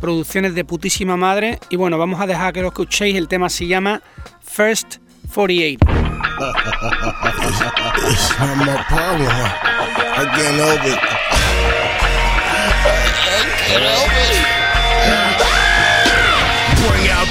producciones 0.00 0.54
de 0.54 0.64
putísima 0.64 1.16
madre. 1.16 1.58
Y 1.70 1.76
bueno, 1.76 1.98
vamos 1.98 2.20
a 2.20 2.26
dejar 2.26 2.52
que 2.52 2.62
lo 2.62 2.68
escuchéis, 2.68 3.16
el 3.16 3.26
tema 3.26 3.48
se 3.48 3.66
llama 3.66 4.00
First 4.44 4.98
48. 5.34 5.84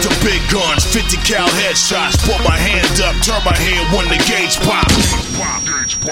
The 0.03 0.11
big 0.19 0.43
guns, 0.51 0.83
50 0.83 1.15
cal 1.23 1.47
headshots. 1.63 2.19
Put 2.27 2.35
my 2.43 2.59
hand 2.59 2.99
up, 3.07 3.15
turn 3.23 3.39
my 3.47 3.55
head 3.55 3.87
when 3.95 4.03
the 4.11 4.19
gauge 4.27 4.59
pop. 4.59 4.91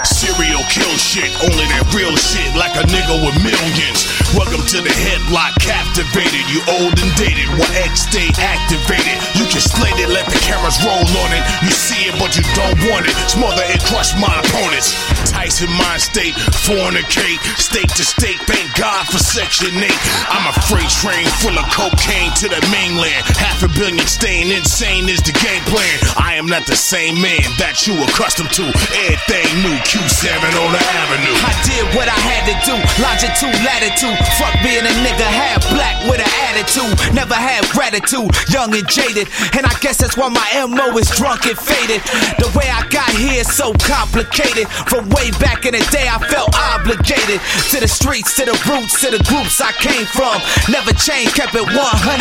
Serial 0.07 0.63
kill 0.71 0.95
shit, 0.95 1.27
only 1.43 1.67
that 1.75 1.83
real 1.91 2.15
shit, 2.15 2.55
like 2.55 2.71
a 2.79 2.87
nigga 2.87 3.19
with 3.19 3.35
millions. 3.43 4.07
Welcome 4.31 4.63
to 4.71 4.79
the 4.79 4.95
headlock, 4.95 5.59
captivated. 5.59 6.39
You 6.47 6.63
old 6.71 6.95
and 7.03 7.11
dated, 7.19 7.51
while 7.59 7.67
X 7.83 8.07
stay 8.07 8.31
activated. 8.39 9.19
You 9.35 9.43
can 9.51 9.59
slate 9.59 9.99
it, 9.99 10.07
let 10.07 10.23
the 10.31 10.39
cameras 10.39 10.79
roll 10.87 11.03
on 11.27 11.29
it. 11.35 11.43
You 11.59 11.75
see 11.75 12.07
it, 12.07 12.15
but 12.15 12.39
you 12.39 12.47
don't 12.55 12.79
want 12.87 13.11
it. 13.11 13.15
Smother 13.27 13.67
and 13.67 13.81
crush 13.91 14.15
my 14.15 14.31
opponents. 14.39 14.95
Tyson 15.27 15.67
mind 15.75 15.99
state, 15.99 16.35
fornicate, 16.63 17.43
state 17.59 17.91
to 17.99 18.07
state. 18.07 18.39
Thank 18.47 18.71
God 18.79 19.03
for 19.11 19.19
Section 19.19 19.75
8. 19.75 19.91
I'm 20.31 20.47
a 20.47 20.55
freight 20.71 20.87
train 21.03 21.27
full 21.43 21.59
of 21.59 21.67
cocaine 21.75 22.31
to 22.39 22.47
the 22.47 22.63
mainland. 22.71 23.27
Half 23.35 23.67
a 23.67 23.69
billion 23.81 24.05
staying 24.05 24.53
insane 24.53 25.09
is 25.09 25.17
the 25.25 25.33
game 25.41 25.63
plan. 25.65 25.97
I 26.13 26.37
am 26.37 26.45
not 26.45 26.69
the 26.69 26.77
same 26.77 27.17
man 27.17 27.41
that 27.57 27.89
you 27.89 27.97
accustomed 28.05 28.53
to. 28.53 28.69
Everything 29.09 29.49
new, 29.65 29.73
Q7 29.89 30.29
on 30.37 30.69
the 30.69 30.83
avenue. 31.01 31.33
I 31.41 31.53
did 31.65 31.89
what 31.97 32.05
I 32.05 32.13
had 32.13 32.45
to 32.45 32.55
do, 32.61 32.77
longitude, 33.01 33.57
latitude. 33.65 34.13
Fuck 34.37 34.53
being 34.61 34.85
a 34.85 34.93
nigga, 35.01 35.25
half 35.25 35.65
black 35.73 35.97
with 36.05 36.21
an 36.21 36.29
attitude. 36.53 36.93
Never 37.17 37.33
had 37.33 37.65
gratitude, 37.73 38.29
young 38.53 38.69
and 38.69 38.85
jaded. 38.85 39.25
And 39.57 39.65
I 39.65 39.73
guess 39.81 39.97
that's 39.97 40.13
why 40.13 40.29
my 40.29 40.45
MO 40.61 40.93
is 41.01 41.09
drunk 41.17 41.49
and 41.49 41.57
faded. 41.57 42.05
The 42.37 42.53
way 42.53 42.69
I 42.69 42.85
got 42.93 43.09
here 43.17 43.41
is 43.41 43.49
so 43.49 43.73
complicated. 43.81 44.69
From 44.93 45.09
way 45.09 45.33
back 45.41 45.65
in 45.65 45.73
the 45.73 45.81
day, 45.89 46.05
I 46.05 46.21
felt 46.29 46.53
obligated. 46.53 47.41
To 47.73 47.81
the 47.81 47.89
streets, 47.89 48.37
to 48.37 48.45
the 48.45 48.53
roots, 48.69 49.01
to 49.01 49.09
the 49.09 49.21
groups 49.25 49.57
I 49.57 49.73
came 49.81 50.05
from. 50.13 50.37
Never 50.69 50.93
changed, 50.93 51.33
kept 51.33 51.57
it 51.57 51.65
100 51.65 51.73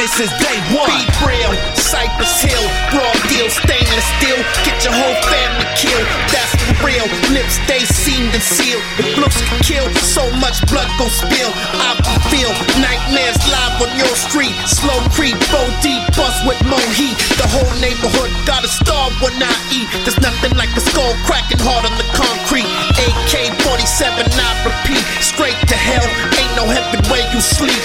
since 0.08 0.32
day 0.40 0.56
one. 0.72 0.88
Be 0.88 1.04
real, 1.28 1.50
Cypress 1.75 2.42
Hill, 2.42 2.66
broad 2.92 3.19
deal, 3.28 3.49
stainless 3.50 4.09
steel. 4.19 4.38
Get 4.62 4.78
your 4.85 4.95
whole 4.95 5.19
family 5.26 5.66
killed. 5.75 6.07
That's 6.30 6.54
real. 6.85 7.07
Lips 7.35 7.61
stay 7.64 7.85
seamed 7.85 8.33
and 8.35 8.42
sealed. 8.42 8.83
If 8.99 9.19
looks 9.19 9.40
can 9.49 9.61
kill, 9.62 9.87
so 10.00 10.25
much 10.38 10.62
blood 10.71 10.88
gon' 10.99 11.11
spill. 11.11 11.52
I 11.76 11.97
can 12.00 12.21
feel 12.33 12.50
nightmares 12.80 13.40
live 13.49 13.83
on 13.83 13.92
your 13.97 14.14
street. 14.16 14.54
Slow 14.66 14.99
creep, 15.16 15.37
4D 15.50 16.04
bust 16.16 16.45
with 16.47 16.61
more 16.66 16.90
heat. 16.95 17.16
The 17.40 17.49
whole 17.49 17.73
neighborhood 17.80 18.30
gotta 18.47 18.69
starve 18.69 19.14
when 19.21 19.35
I 19.40 19.54
eat. 19.73 19.88
There's 20.04 20.21
nothing 20.21 20.57
like 20.57 20.73
a 20.76 20.83
skull 20.83 21.14
cracking 21.26 21.61
hard 21.61 21.85
on 21.87 21.95
the 21.99 22.09
concrete. 22.16 22.69
AK 22.97 23.54
47, 23.64 24.25
I 24.25 24.50
repeat. 24.64 25.04
Straight 25.21 25.59
to 25.69 25.76
hell, 25.76 26.07
ain't 26.38 26.54
no 26.57 26.66
heaven 26.69 27.00
where 27.11 27.25
you 27.33 27.40
sleep. 27.40 27.83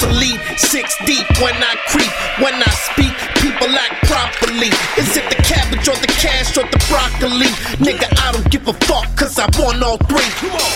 Obsolete, 0.00 0.40
six 0.56 0.94
deep 1.06 1.26
when 1.42 1.54
I 1.56 1.74
creep. 1.88 2.12
When 2.38 2.54
I 2.54 2.70
speak, 2.86 3.12
people 3.42 3.66
act 3.66 4.06
properly. 4.06 4.68
Is 4.96 5.16
it 5.16 5.28
the 5.28 5.42
cabbage 5.42 5.88
or 5.88 5.96
the 5.96 6.06
cash 6.06 6.56
or 6.56 6.62
the 6.62 6.78
broccoli? 6.88 7.50
Nigga, 7.82 8.06
I 8.22 8.30
don't 8.30 8.48
give 8.48 8.68
a 8.68 8.74
fuck, 8.74 9.16
cause 9.16 9.40
I 9.40 9.46
want 9.58 9.82
all 9.82 9.96
three. 9.96 10.30
Come 10.38 10.52
on. 10.52 10.70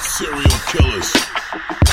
Serial 0.00 0.58
killers. 0.70 1.85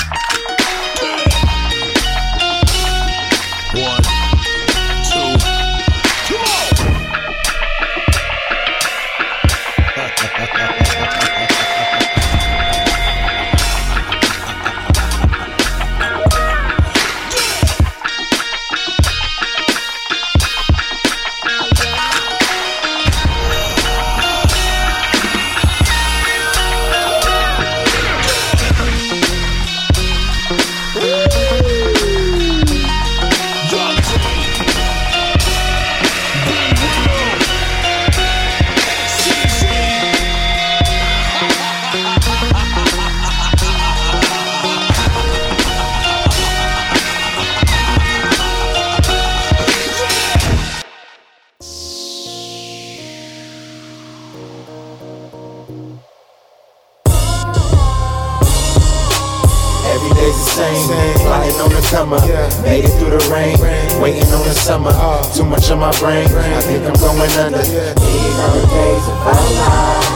Brain. 66.04 66.28
I 66.28 66.60
think 66.60 66.84
I'm 66.84 66.92
going 67.00 67.32
under. 67.40 67.64
These 67.64 68.36
are 68.36 68.52
the 68.52 68.64
days 68.68 69.04
of 69.08 69.16
our 69.24 69.40
lives. 69.56 70.12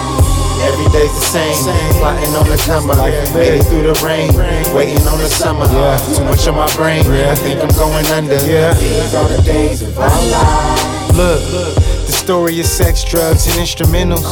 Every 0.69 0.89
day's 0.93 1.15
the 1.17 1.25
same. 1.33 1.57
Flying 1.97 2.35
on 2.37 2.45
the 2.45 2.61
come 2.69 2.91
up. 2.91 3.09
Made 3.33 3.57
it 3.57 3.65
through 3.65 3.89
the 3.89 3.97
rain. 4.05 4.29
Waiting 4.77 5.01
on 5.09 5.17
the 5.17 5.31
summer. 5.33 5.65
Too 5.65 6.25
much 6.29 6.45
on 6.47 6.57
my 6.61 6.69
brain. 6.77 7.09
I 7.09 7.35
think 7.37 7.65
I'm 7.65 7.73
going 7.73 8.05
under. 8.13 8.37
Story 12.29 12.61
of 12.61 12.67
sex, 12.67 13.05
drugs, 13.05 13.47
and 13.47 13.57
instrumentals. 13.57 14.29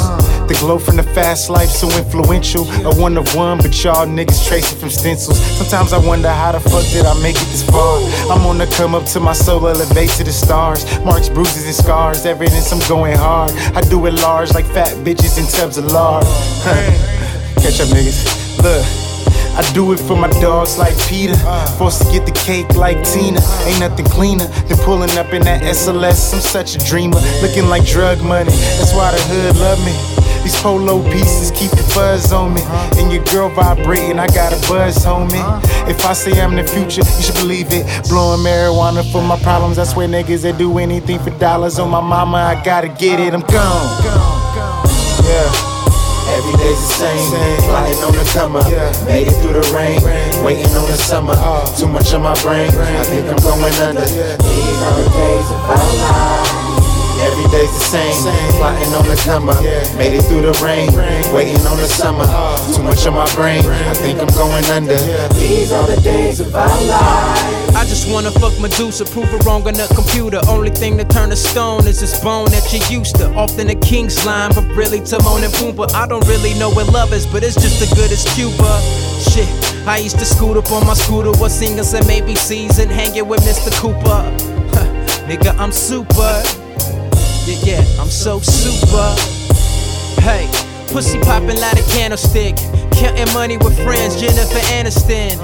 The 0.49 0.55
glow 0.61 0.79
from 0.79 0.97
the 0.97 1.03
fast 1.03 1.49
life, 1.49 1.71
so 1.71 1.89
influential. 1.97 2.69
A 2.85 2.95
one 2.95 3.17
of 3.17 3.35
one, 3.35 3.57
but 3.57 3.73
y'all 3.83 4.07
niggas 4.07 4.47
trace 4.47 4.71
it 4.71 4.77
from 4.77 4.91
stencils. 4.91 5.41
Sometimes 5.57 5.95
I 5.95 6.07
wonder 6.07 6.29
how 6.29 6.53
the 6.53 6.61
fuck 6.61 6.85
did 6.93 7.07
I 7.07 7.19
make 7.23 7.37
it 7.37 7.49
this 7.49 7.65
far? 7.65 7.97
I'm 8.31 8.45
on 8.45 8.59
the 8.59 8.67
come 8.67 8.95
up 8.95 9.07
to 9.15 9.21
my 9.21 9.33
soul, 9.33 9.67
elevate 9.67 10.11
to 10.19 10.25
the 10.25 10.31
stars. 10.31 10.85
Marks, 11.07 11.31
bruises, 11.31 11.65
and 11.65 11.75
scars, 11.75 12.27
evidence 12.27 12.71
I'm 12.71 12.87
going 12.87 13.17
hard. 13.17 13.51
I 13.75 13.81
do 13.81 14.05
it 14.05 14.13
large, 14.21 14.53
like 14.53 14.67
fat 14.67 14.93
bitches 15.03 15.39
in 15.39 15.47
tubs 15.51 15.79
of 15.79 15.87
lard. 15.87 16.25
Catch 17.65 17.81
up, 17.81 17.89
niggas. 17.97 18.63
Look. 18.63 19.06
I 19.57 19.63
do 19.73 19.93
it 19.93 19.99
for 19.99 20.17
my 20.17 20.29
dogs 20.41 20.77
like 20.79 20.97
Peter. 21.09 21.35
Forced 21.79 22.03
to 22.03 22.13
get 22.13 22.27
the 22.27 22.33
cake 22.33 22.69
like 22.77 23.03
Tina. 23.05 23.41
Ain't 23.65 23.81
nothing 23.81 24.05
cleaner 24.07 24.47
than 24.69 24.79
pulling 24.79 25.11
up 25.17 25.33
in 25.33 25.43
that 25.43 25.63
SLS. 25.63 26.35
I'm 26.35 26.41
such 26.41 26.77
a 26.77 26.79
dreamer, 26.85 27.21
looking 27.41 27.69
like 27.69 27.87
drug 27.87 28.23
money. 28.23 28.53
That's 28.77 28.93
why 28.93 29.13
the 29.13 29.23
hood 29.23 29.57
love 29.57 29.81
me. 29.85 29.93
These 30.43 30.61
polo 30.61 31.03
pieces 31.11 31.51
keep 31.51 31.71
the 31.71 31.83
fuzz 31.95 32.33
on 32.33 32.55
me. 32.55 32.61
And 32.99 33.11
your 33.11 33.25
girl 33.25 33.49
vibrating, 33.49 34.19
I 34.19 34.27
got 34.29 34.53
a 34.53 34.69
buzz, 34.69 35.05
homie. 35.05 35.43
If 35.89 36.05
I 36.05 36.13
say 36.13 36.39
I'm 36.41 36.55
the 36.55 36.63
future, 36.63 37.03
you 37.03 37.23
should 37.23 37.35
believe 37.35 37.69
it. 37.71 37.85
Blowing 38.09 38.41
marijuana 38.41 39.11
for 39.11 39.23
my 39.23 39.39
problems. 39.41 39.79
I 39.79 39.85
swear 39.85 40.07
niggas 40.07 40.43
that 40.43 40.59
do 40.59 40.79
anything 40.79 41.19
for 41.19 41.31
dollars. 41.39 41.79
On 41.79 41.91
my 41.91 42.01
mama, 42.01 42.37
I 42.37 42.63
gotta 42.63 42.89
get 42.89 43.19
it. 43.19 43.35
I'm 43.35 43.41
gone. 43.41 44.05
Yeah. 45.25 45.96
Every 46.37 46.53
day's 46.61 46.77
the 46.77 46.93
same. 47.01 47.31
Flying 47.65 47.97
on 48.05 48.13
the 48.13 48.31
come 48.33 48.57
up. 48.57 48.69
Made 49.07 49.29
it 49.29 49.37
through 49.41 49.55
the 49.55 49.65
rain. 49.73 50.03
Waiting 50.45 50.73
on 50.77 50.87
the 50.87 50.97
summer. 50.97 51.35
Too 51.79 51.89
much 51.89 52.13
on 52.13 52.23
my 52.23 52.35
brain. 52.43 52.69
I 52.69 53.05
think 53.05 53.27
I'm 53.27 53.37
going 53.37 53.75
under. 53.81 54.05
These 54.05 54.83
are 54.85 54.97
the 55.01 55.09
days 55.09 55.51
of 55.51 55.61
our 55.65 55.97
lives. 55.97 56.66
Every 57.21 57.47
day's 57.51 57.73
the 57.73 57.85
same. 57.85 58.15
Flying 58.59 58.93
on 58.95 59.07
the 59.09 59.17
come 59.25 59.49
up. 59.49 59.63
Made 59.97 60.15
it 60.15 60.23
through 60.23 60.43
the 60.43 60.53
rain. 60.65 60.93
Waiting 61.33 61.65
on 61.67 61.77
the 61.77 61.89
summer. 61.89 62.27
Too 62.75 62.83
much 62.83 63.07
on 63.07 63.15
my 63.15 63.29
brain. 63.35 63.65
I 63.65 63.95
think 63.95 64.21
I'm 64.21 64.33
going 64.35 64.65
under. 64.67 64.97
These 65.35 65.73
are 65.73 65.87
the 65.87 66.01
days 66.01 66.41
of 66.41 66.55
our 66.55 66.69
lives. 66.69 67.67
I 67.77 67.85
just 67.85 68.11
wanna 68.11 68.31
fuck 68.31 68.59
Medusa, 68.59 69.05
prove 69.05 69.29
her 69.29 69.39
wrong 69.47 69.67
on 69.69 69.75
the 69.75 69.87
computer. 69.95 70.41
Only 70.49 70.71
thing 70.71 70.97
to 70.97 71.05
turn 71.05 71.31
a 71.31 71.37
stone 71.37 71.87
is 71.87 72.01
this 72.01 72.19
bone 72.21 72.47
that 72.51 72.73
you 72.73 72.81
used 72.89 73.17
to. 73.17 73.31
Often 73.35 73.69
a 73.69 73.75
king's 73.75 74.25
line, 74.25 74.51
but 74.55 74.65
really 74.75 75.01
Timon 75.01 75.45
and 75.45 75.53
Pumbaa. 75.53 75.93
I 75.93 76.07
don't 76.07 76.27
really 76.27 76.55
know 76.55 76.71
what 76.71 76.91
love 76.91 77.13
is, 77.13 77.27
but 77.27 77.45
it's 77.45 77.55
just 77.55 77.83
as 77.83 77.93
good 77.93 78.11
as 78.11 78.25
Cuba. 78.35 78.81
Shit, 79.21 79.49
I 79.87 79.99
used 79.99 80.19
to 80.19 80.25
scoot 80.25 80.57
up 80.57 80.73
on 80.73 80.87
my 80.87 80.95
scooter 80.95 81.33
with 81.33 81.53
singers 81.53 81.93
and 81.93 82.07
maybe 82.07 82.35
season, 82.35 82.89
hanging 82.89 83.29
with 83.29 83.41
Mr. 83.43 83.71
Cooper. 83.79 84.23
Huh, 84.73 84.87
nigga, 85.29 85.55
I'm 85.59 85.71
super. 85.73 86.66
Yeah, 87.47 87.79
yeah, 87.79 88.03
I'm 88.03 88.11
so 88.11 88.41
super. 88.41 89.15
Hey, 90.21 90.51
pussy 90.91 91.21
popping 91.21 91.61
like 91.61 91.79
a 91.79 91.87
candlestick. 91.95 92.57
Counting 92.91 93.33
money 93.33 93.57
with 93.57 93.77
friends, 93.85 94.21
Jennifer 94.21 94.59
Aniston. 94.75 95.39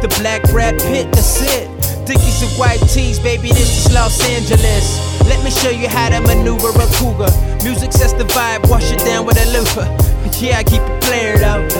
The 0.00 0.06
black 0.20 0.42
Brad 0.50 0.78
Pitt, 0.78 1.10
that's 1.10 1.42
it. 1.42 1.66
Dickies 2.06 2.42
and 2.42 2.52
white 2.52 2.78
tees, 2.88 3.18
baby, 3.18 3.48
this 3.48 3.86
is 3.86 3.92
Los 3.92 4.22
Angeles. 4.30 5.02
Let 5.26 5.42
me 5.42 5.50
show 5.50 5.70
you 5.70 5.88
how 5.88 6.10
to 6.10 6.20
maneuver 6.20 6.68
a 6.68 6.86
cougar. 6.94 7.32
Music 7.64 7.92
sets 7.92 8.12
the 8.12 8.24
vibe, 8.24 8.70
wash 8.70 8.92
it 8.92 9.00
down 9.00 9.26
with 9.26 9.36
a 9.36 9.46
loofah. 9.50 9.90
Yeah, 10.38 10.58
I 10.58 10.62
keep 10.62 10.80
it 10.80 11.04
flared 11.04 11.42
out. 11.42 11.72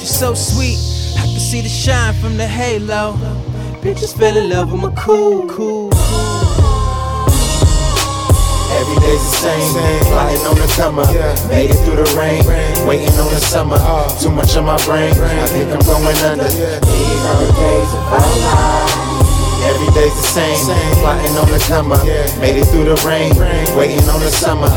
She's 0.00 0.10
so 0.10 0.34
sweet, 0.34 0.76
I 1.16 1.22
can 1.22 1.38
see 1.38 1.60
the 1.60 1.68
shine 1.68 2.14
from 2.14 2.36
the 2.36 2.48
halo. 2.48 3.14
Bitches 3.80 4.12
fell 4.18 4.36
in 4.36 4.50
love 4.50 4.72
with 4.72 4.82
my 4.82 4.92
cool, 4.96 5.46
cool, 5.46 5.88
Every 8.70 8.96
day's 9.00 9.22
the 9.24 9.36
same. 9.40 9.72
Flying 10.12 10.44
on 10.46 10.56
the 10.56 10.68
come 10.76 10.98
up. 10.98 11.08
Made 11.48 11.70
it 11.70 11.78
through 11.84 11.96
the 11.96 12.08
rain. 12.16 12.44
Waiting 12.86 13.14
on 13.18 13.32
the 13.32 13.40
summer. 13.40 13.78
Too 14.20 14.30
much 14.30 14.56
on 14.56 14.66
my 14.66 14.76
brain. 14.84 15.12
I 15.12 15.46
think 15.46 15.70
I'm 15.72 15.80
going 15.80 16.16
under. 16.24 16.48
These 16.48 17.22
are 17.24 17.38
the 17.40 17.52
days 17.52 17.90
of 17.94 18.04
our 18.12 18.32
lives. 18.44 19.08
Every 19.68 19.90
day's 19.92 20.14
the 20.14 20.28
same. 20.32 20.56
Flying 21.00 21.36
on 21.36 21.48
the 21.50 21.58
come 21.66 21.92
up. 21.92 22.04
Made 22.40 22.56
it 22.56 22.66
through 22.66 22.84
the 22.84 22.96
rain. 23.06 23.34
Waiting 23.76 24.08
on 24.08 24.20
the 24.20 24.30
summer. 24.30 24.68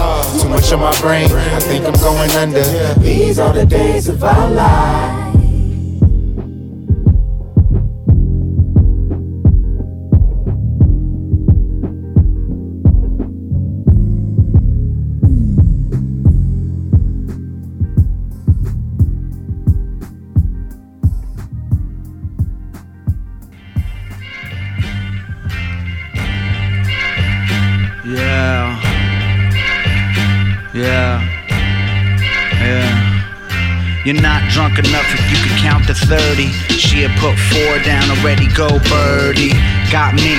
Too 0.42 0.50
much 0.50 0.72
on 0.72 0.80
my 0.80 0.96
brain. 1.00 1.32
I 1.32 1.60
think 1.60 1.86
I'm 1.86 1.94
going 2.02 2.32
under. 2.32 2.64
These 3.00 3.40
are 3.40 3.54
the 3.54 3.66
days 3.66 4.10
of 4.10 4.24
our 4.24 4.50
lives. 4.50 5.31
Drunk 34.74 34.88
enough 34.88 35.14
if 35.14 35.32
you 35.32 35.38
can 35.38 35.58
count 35.60 35.88
to 35.88 35.94
30. 35.94 36.48
She 36.78 37.02
had 37.02 37.12
put 37.20 37.36
four 37.52 37.80
down 37.84 38.04
already, 38.18 38.48
go 38.54 38.80
birdie. 38.90 39.54
Got 39.92 40.16
me, 40.16 40.36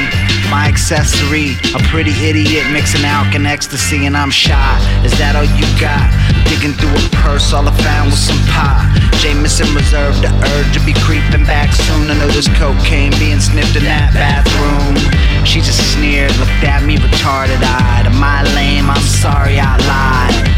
my 0.50 0.68
accessory. 0.68 1.56
A 1.74 1.80
pretty 1.90 2.12
idiot 2.24 2.64
mixing 2.72 3.02
alk 3.02 3.34
and 3.34 3.46
ecstasy, 3.46 4.06
and 4.06 4.16
I'm 4.16 4.30
shy. 4.30 4.78
Is 5.04 5.12
that 5.18 5.36
all 5.36 5.44
you 5.44 5.66
got? 5.80 6.08
Digging 6.48 6.72
through 6.76 6.94
a 6.94 7.02
purse, 7.22 7.52
all 7.52 7.68
I 7.68 7.74
found 7.82 8.10
was 8.10 8.20
some 8.20 8.40
pie. 8.48 8.88
Jameson 9.20 9.68
reserved 9.74 10.22
the 10.22 10.32
urge 10.32 10.70
to 10.74 10.80
be 10.84 10.94
creeping 11.04 11.44
back 11.44 11.72
soon. 11.72 12.10
I 12.10 12.18
know 12.18 12.28
there's 12.28 12.48
cocaine 12.56 13.12
being 13.18 13.40
sniffed 13.40 13.76
in 13.76 13.84
that 13.84 14.12
bathroom. 14.14 14.96
She 15.44 15.60
just 15.60 15.80
sneered, 15.92 16.34
looked 16.38 16.64
at 16.64 16.84
me 16.84 16.96
retarded 16.96 17.60
eyed. 17.60 18.06
Am 18.06 18.22
I 18.22 18.42
lame? 18.54 18.88
I'm 18.88 19.02
sorry 19.02 19.58
I 19.60 19.76
lied. 19.76 20.51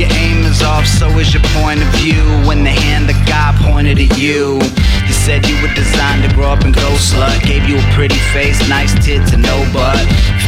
Your 0.00 0.08
aim 0.16 0.46
is 0.48 0.62
off, 0.62 0.86
so 0.86 1.12
is 1.20 1.34
your 1.34 1.42
point 1.60 1.82
of 1.82 1.88
view. 2.00 2.24
When 2.48 2.64
the 2.64 2.72
hand 2.72 3.12
of 3.12 3.20
God 3.28 3.52
pointed 3.60 4.00
at 4.00 4.16
you, 4.16 4.56
you 5.04 5.12
said 5.12 5.44
you 5.44 5.52
were 5.60 5.68
designed 5.76 6.24
to 6.24 6.32
grow 6.32 6.48
up 6.48 6.64
and 6.64 6.72
go 6.72 6.88
slut. 6.96 7.36
Gave 7.44 7.68
you 7.68 7.76
a 7.76 7.86
pretty 7.92 8.16
face, 8.32 8.56
nice 8.66 8.96
tits, 9.04 9.36
and 9.36 9.44
no 9.44 9.60
butt. 9.76 10.00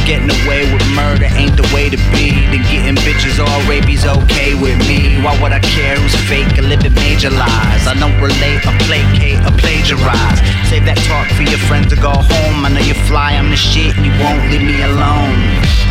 Getting 0.03 0.27
away 0.43 0.67
with 0.67 0.83
murder 0.91 1.31
ain't 1.39 1.55
the 1.55 1.63
way 1.73 1.87
to 1.87 1.95
be, 2.11 2.35
then 2.51 2.59
getting 2.67 2.99
bitches 3.07 3.39
all 3.39 3.61
rabies 3.71 4.03
okay 4.03 4.51
with 4.53 4.75
me. 4.83 5.15
Why 5.23 5.31
would 5.41 5.53
I 5.55 5.63
care 5.63 5.95
who's 5.95 6.13
fake 6.27 6.59
or 6.59 6.67
living 6.67 6.93
major 6.95 7.31
lies? 7.31 7.87
I 7.87 7.95
don't 7.95 8.19
relate 8.19 8.67
or 8.67 8.75
placate 8.83 9.39
or 9.47 9.55
plagiarize. 9.55 10.43
Save 10.67 10.83
that 10.91 10.99
talk 11.07 11.31
for 11.39 11.47
your 11.47 11.61
friends 11.71 11.87
to 11.95 11.95
go 11.95 12.11
home. 12.11 12.67
I 12.67 12.75
know 12.75 12.83
you 12.83 12.99
fly, 13.07 13.39
I'm 13.39 13.47
the 13.47 13.55
shit, 13.55 13.95
and 13.95 14.03
you 14.03 14.11
won't 14.19 14.43
leave 14.51 14.67
me 14.67 14.83
alone. 14.83 15.39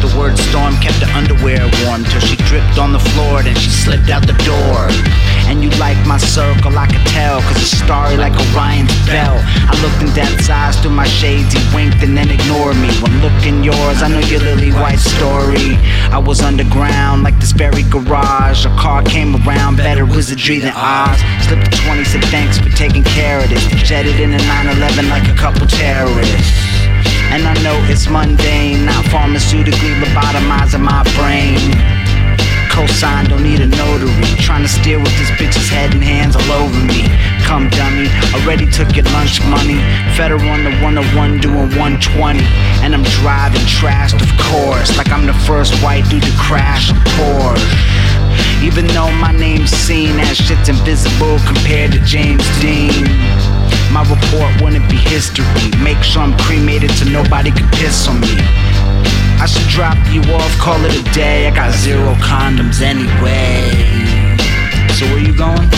The 0.04 0.12
word 0.12 0.36
storm 0.36 0.76
kept 0.84 1.00
her 1.00 1.08
underwear 1.16 1.64
warm 1.88 2.04
till 2.04 2.20
she 2.20 2.36
dripped 2.44 2.76
on 2.76 2.92
the 2.92 3.00
floor, 3.16 3.40
then 3.40 3.56
she 3.56 3.72
slipped 3.72 4.12
out 4.12 4.28
the 4.28 4.36
door. 4.44 4.92
And 5.48 5.64
you 5.64 5.72
like 5.80 5.96
my 6.04 6.20
circle, 6.20 6.76
I 6.76 6.84
could 6.84 7.06
tell, 7.16 7.40
cause 7.48 7.56
it's 7.56 7.72
starry 7.80 8.20
like 8.20 8.36
Orion's 8.52 8.91
I 9.18 9.76
looked 9.82 10.00
in 10.02 10.14
death's 10.14 10.48
eyes 10.48 10.78
through 10.80 10.92
my 10.92 11.06
shades, 11.06 11.52
he 11.52 11.60
winked 11.74 12.02
and 12.02 12.16
then 12.16 12.30
ignored 12.30 12.76
me. 12.76 12.88
When 13.02 13.12
looking 13.20 13.62
yours, 13.62 14.02
I 14.02 14.08
know 14.08 14.20
your 14.20 14.40
lily 14.40 14.72
white 14.72 14.98
story. 14.98 15.76
I 16.08 16.18
was 16.18 16.40
underground 16.40 17.22
like 17.22 17.38
this 17.38 17.52
very 17.52 17.82
garage. 17.84 18.64
A 18.64 18.70
car 18.76 19.02
came 19.02 19.36
around, 19.46 19.76
better 19.76 20.06
wizardry 20.06 20.60
than 20.60 20.72
Oz. 20.74 21.20
Slipped 21.44 21.68
a 21.68 21.70
20, 21.84 22.04
said 22.04 22.24
thanks 22.26 22.58
for 22.58 22.70
taking 22.70 23.04
care 23.04 23.38
of 23.42 23.50
this. 23.50 23.64
Jetted 23.82 24.18
in 24.20 24.32
a 24.32 24.38
911 24.38 25.08
like 25.10 25.28
a 25.28 25.36
couple 25.36 25.66
terrorists. 25.66 26.52
And 27.32 27.44
I 27.48 27.54
know 27.62 27.76
it's 27.88 28.08
mundane, 28.08 28.84
not 28.84 29.04
pharmaceutically 29.06 29.94
lobotomizing 30.00 30.84
my 30.84 31.02
brain. 31.16 32.01
Cosign, 32.72 33.28
don't 33.28 33.42
need 33.42 33.60
a 33.60 33.66
notary. 33.66 34.24
Trying 34.40 34.62
to 34.62 34.68
steer 34.68 34.98
with 34.98 35.12
this 35.20 35.30
bitch's 35.36 35.68
head 35.68 35.92
and 35.92 36.02
hands 36.02 36.36
all 36.36 36.64
over 36.64 36.80
me. 36.88 37.04
Come 37.44 37.68
dummy, 37.68 38.08
already 38.32 38.64
took 38.64 38.96
your 38.96 39.04
lunch 39.12 39.44
money. 39.44 39.76
Fed 40.16 40.32
her 40.32 40.40
on 40.40 40.64
the 40.64 40.72
101 40.80 41.40
doing 41.44 41.68
120. 41.76 42.40
And 42.80 42.94
I'm 42.94 43.04
driving 43.20 43.60
trashed, 43.68 44.16
of 44.16 44.32
course. 44.40 44.96
Like 44.96 45.12
I'm 45.12 45.26
the 45.26 45.36
first 45.44 45.76
white 45.84 46.08
dude 46.08 46.24
to 46.24 46.32
crash 46.40 46.90
a 46.90 46.94
Porsche. 47.20 47.60
Even 48.64 48.86
though 48.96 49.12
my 49.20 49.32
name's 49.32 49.70
seen 49.70 50.18
as 50.20 50.38
shit's 50.38 50.70
invisible 50.70 51.36
compared 51.44 51.92
to 51.92 52.00
James 52.00 52.46
Dean. 52.64 53.04
my 53.92 54.00
report 54.08 54.48
wouldn't 54.64 54.88
be 54.88 54.96
history. 54.96 55.44
Make 55.84 56.00
sure 56.02 56.22
I'm 56.22 56.32
cremated 56.38 56.90
so 56.92 57.04
nobody 57.04 57.50
could 57.50 57.68
piss 57.76 58.08
on 58.08 58.20
me. 58.20 58.40
I 59.42 59.46
should 59.46 59.66
drop 59.66 59.98
you 60.12 60.20
off, 60.34 60.56
call 60.60 60.78
it 60.84 60.94
a 60.94 61.02
day. 61.12 61.48
I 61.48 61.50
got 61.50 61.72
zero 61.74 62.14
condoms 62.22 62.80
anyway. 62.80 63.58
So 64.94 65.04
where 65.06 65.18
you 65.18 65.34
going? 65.36 65.68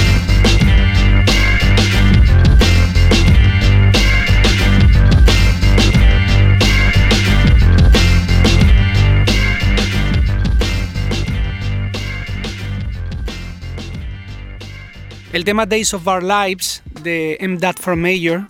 El 15.32 15.44
tema 15.44 15.64
Days 15.64 15.94
of 15.94 16.06
Our 16.06 16.22
Lives 16.22 16.82
de 17.02 17.38
M. 17.40 17.56
That 17.60 17.78
for 17.78 17.96
Mayor 17.96 18.46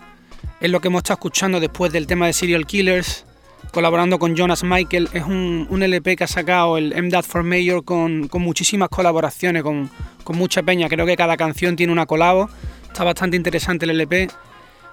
es 0.61 0.71
lo 0.71 0.81
que 0.81 0.89
hemos 0.89 1.05
estado 1.05 1.19
escuchando 1.19 1.61
después 1.61 1.93
del 1.93 2.09
tema 2.09 2.27
de 2.27 2.33
Serial 2.33 2.67
Killers, 2.67 3.25
colaborando 3.73 4.19
con 4.19 4.37
Jonas 4.37 4.65
Michael. 4.65 5.09
Es 5.13 5.25
un, 5.25 5.67
un 5.71 5.83
LP 5.83 6.17
que 6.17 6.25
ha 6.25 6.29
sacado 6.29 6.79
el 6.79 6.93
M. 6.93 7.11
That 7.11 7.25
for 7.25 7.43
Mayor 7.43 7.85
con, 7.85 8.29
con 8.29 8.43
muchísimas 8.43 8.89
colaboraciones, 8.89 9.63
con, 9.63 9.91
con, 10.23 10.37
mucha 10.37 10.63
peña. 10.63 10.89
Creo 10.89 11.07
que 11.07 11.17
cada 11.17 11.37
canción 11.37 11.77
tiene 11.77 11.93
una 11.93 12.07
colabo. 12.07 12.49
Está 12.87 13.05
bastante 13.05 13.37
interesante 13.37 13.85
el 13.85 13.93
LP. 13.93 14.29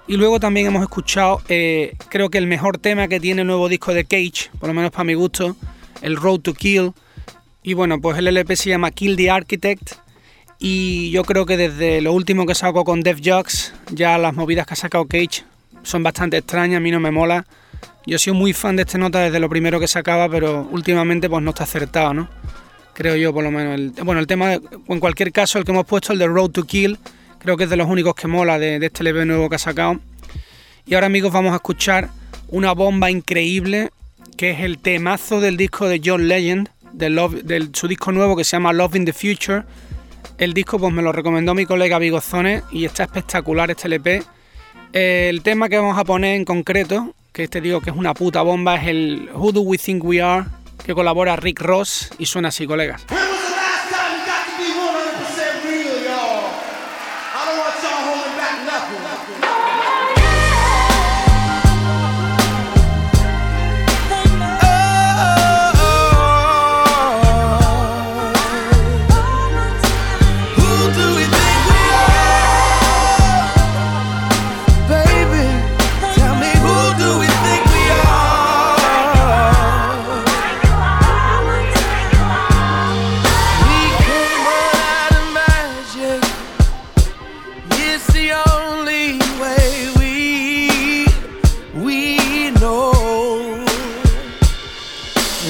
Y 0.08 0.16
luego 0.16 0.40
también 0.40 0.66
hemos 0.66 0.82
escuchado, 0.82 1.40
eh, 1.48 1.94
creo 2.08 2.28
que 2.28 2.38
el 2.38 2.46
mejor 2.46 2.78
tema 2.78 3.06
que 3.06 3.20
tiene 3.20 3.42
el 3.42 3.46
nuevo 3.46 3.68
disco 3.68 3.94
de 3.94 4.04
Cage, 4.04 4.50
por 4.58 4.68
lo 4.68 4.74
menos 4.74 4.90
para 4.90 5.04
mi 5.04 5.14
gusto, 5.14 5.56
el 6.00 6.16
Road 6.16 6.40
to 6.40 6.54
Kill. 6.54 6.92
Y 7.62 7.74
bueno, 7.74 8.00
pues 8.00 8.18
el 8.18 8.26
LP 8.26 8.56
se 8.56 8.70
llama 8.70 8.90
Kill 8.90 9.16
the 9.16 9.30
Architect 9.30 9.92
y 10.64 11.10
yo 11.10 11.24
creo 11.24 11.44
que 11.44 11.56
desde 11.56 12.00
lo 12.00 12.12
último 12.12 12.46
que 12.46 12.54
sacó 12.54 12.84
con 12.84 13.00
Def 13.00 13.18
Jux, 13.22 13.74
ya 13.90 14.16
las 14.16 14.32
movidas 14.34 14.64
que 14.64 14.74
ha 14.74 14.76
sacado 14.76 15.06
Cage 15.06 15.44
son 15.82 16.04
bastante 16.04 16.36
extrañas, 16.36 16.76
a 16.76 16.80
mí 16.80 16.92
no 16.92 17.00
me 17.00 17.10
mola. 17.10 17.46
Yo 18.06 18.16
he 18.16 18.18
sido 18.18 18.34
muy 18.34 18.52
fan 18.52 18.76
de 18.76 18.82
este 18.82 18.98
nota 18.98 19.20
desde 19.20 19.40
lo 19.40 19.48
primero 19.48 19.78
que 19.78 19.88
sacaba, 19.88 20.28
pero 20.28 20.68
últimamente 20.70 21.28
pues 21.28 21.42
no 21.42 21.50
está 21.50 21.64
acertado, 21.64 22.14
¿no? 22.14 22.28
Creo 22.94 23.16
yo 23.16 23.32
por 23.32 23.44
lo 23.44 23.50
menos. 23.50 23.94
Bueno, 24.04 24.20
el 24.20 24.26
tema, 24.26 24.54
en 24.54 25.00
cualquier 25.00 25.32
caso, 25.32 25.58
el 25.58 25.64
que 25.64 25.72
hemos 25.72 25.86
puesto, 25.86 26.12
el 26.12 26.18
de 26.18 26.26
Road 26.26 26.50
to 26.50 26.64
Kill, 26.64 26.98
creo 27.38 27.56
que 27.56 27.64
es 27.64 27.70
de 27.70 27.76
los 27.76 27.88
únicos 27.88 28.14
que 28.14 28.28
mola 28.28 28.58
de, 28.58 28.76
este 28.76 29.02
LP 29.02 29.24
nuevo 29.24 29.48
que 29.48 29.56
ha 29.56 29.58
sacado. 29.58 30.00
Y 30.84 30.94
ahora 30.94 31.06
amigos 31.06 31.32
vamos 31.32 31.52
a 31.52 31.56
escuchar 31.56 32.10
una 32.48 32.72
bomba 32.72 33.10
increíble, 33.10 33.90
que 34.36 34.50
es 34.50 34.60
el 34.60 34.78
temazo 34.78 35.40
del 35.40 35.56
disco 35.56 35.88
de 35.88 36.00
John 36.04 36.28
Legend, 36.28 36.68
de, 36.92 37.68
su 37.72 37.88
disco 37.88 38.12
nuevo 38.12 38.36
que 38.36 38.44
se 38.44 38.56
llama 38.56 38.72
Love 38.72 38.96
in 38.96 39.04
the 39.06 39.12
Future 39.12 39.64
el 40.38 40.54
disco 40.54 40.78
pues 40.78 40.92
me 40.92 41.02
lo 41.02 41.12
recomendó 41.12 41.54
mi 41.54 41.66
colega 41.66 41.98
Vigozones 41.98 42.64
y 42.72 42.84
está 42.84 43.04
espectacular 43.04 43.70
este 43.70 43.86
LP. 43.86 44.24
El 44.92 45.42
tema 45.42 45.68
que 45.68 45.78
vamos 45.78 45.96
a 45.96 46.04
poner 46.04 46.34
en 46.34 46.44
concreto, 46.44 47.14
que 47.32 47.44
este 47.44 47.60
digo 47.60 47.80
que 47.80 47.90
es 47.90 47.96
una 47.96 48.14
puta 48.14 48.42
bomba, 48.42 48.76
es 48.76 48.88
el 48.88 49.30
Who 49.32 49.52
Do 49.52 49.62
We 49.62 49.78
Think 49.78 50.04
We 50.04 50.20
Are, 50.20 50.46
que 50.84 50.94
colabora 50.94 51.36
Rick 51.36 51.60
Ross 51.60 52.10
y 52.18 52.26
suena 52.26 52.48
así, 52.48 52.66
colegas. 52.66 53.06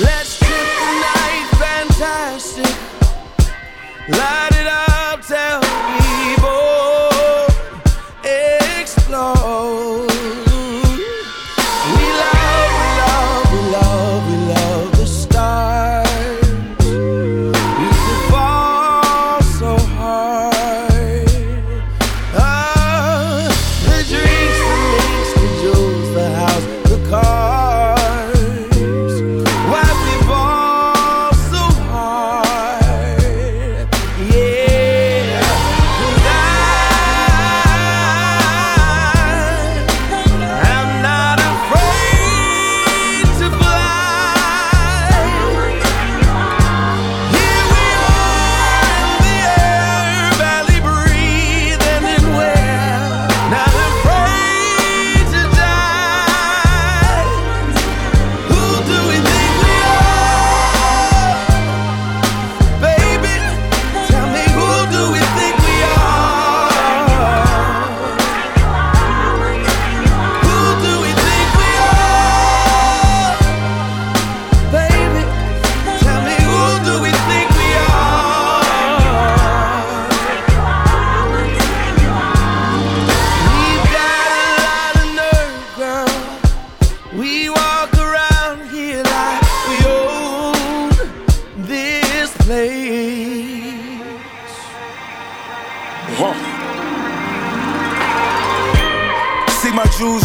Let's 0.01 0.39
trip 0.39 0.49
the 0.49 0.93
night 1.05 1.49
fantastic. 1.61 2.65
Light 4.09 4.52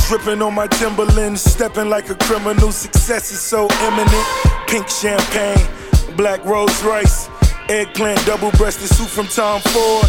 Dripping 0.07 0.41
on 0.41 0.55
my 0.55 0.67
Timberlands, 0.67 1.41
stepping 1.41 1.89
like 1.89 2.09
a 2.09 2.15
criminal. 2.15 2.71
Success 2.71 3.29
is 3.29 3.41
so 3.41 3.67
imminent. 3.83 4.25
Pink 4.67 4.87
champagne, 4.87 5.67
black 6.15 6.43
Rolls 6.45 6.81
Royce, 6.81 7.27
eggplant, 7.67 8.25
double 8.25 8.51
breasted 8.51 8.87
suit 8.87 9.09
from 9.09 9.27
Tom 9.27 9.59
Ford. 9.59 10.07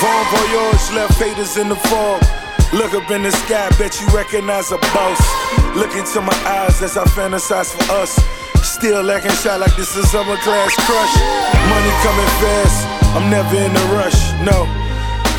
Von 0.00 0.24
Voyage 0.32 0.92
left 0.94 1.20
haters 1.20 1.58
in 1.58 1.68
the 1.68 1.76
fog. 1.76 2.22
Look 2.72 2.94
up 2.94 3.10
in 3.10 3.22
the 3.22 3.32
sky, 3.32 3.68
bet 3.78 4.00
you 4.00 4.06
recognize 4.16 4.72
a 4.72 4.78
boss. 4.78 5.76
Look 5.76 5.94
into 5.94 6.22
my 6.22 6.34
eyes 6.46 6.80
as 6.80 6.96
I 6.96 7.04
fantasize 7.04 7.70
for 7.74 7.92
us. 7.92 8.37
Still 8.78 9.02
lacking 9.02 9.34
shot 9.42 9.58
like 9.58 9.74
this 9.74 9.96
is 9.96 10.08
summer 10.08 10.36
class 10.46 10.70
crush. 10.86 11.14
Money 11.66 11.90
coming 12.06 12.30
fast, 12.38 12.86
I'm 13.10 13.28
never 13.28 13.58
in 13.58 13.74
a 13.74 13.84
rush, 13.90 14.30
no. 14.46 14.70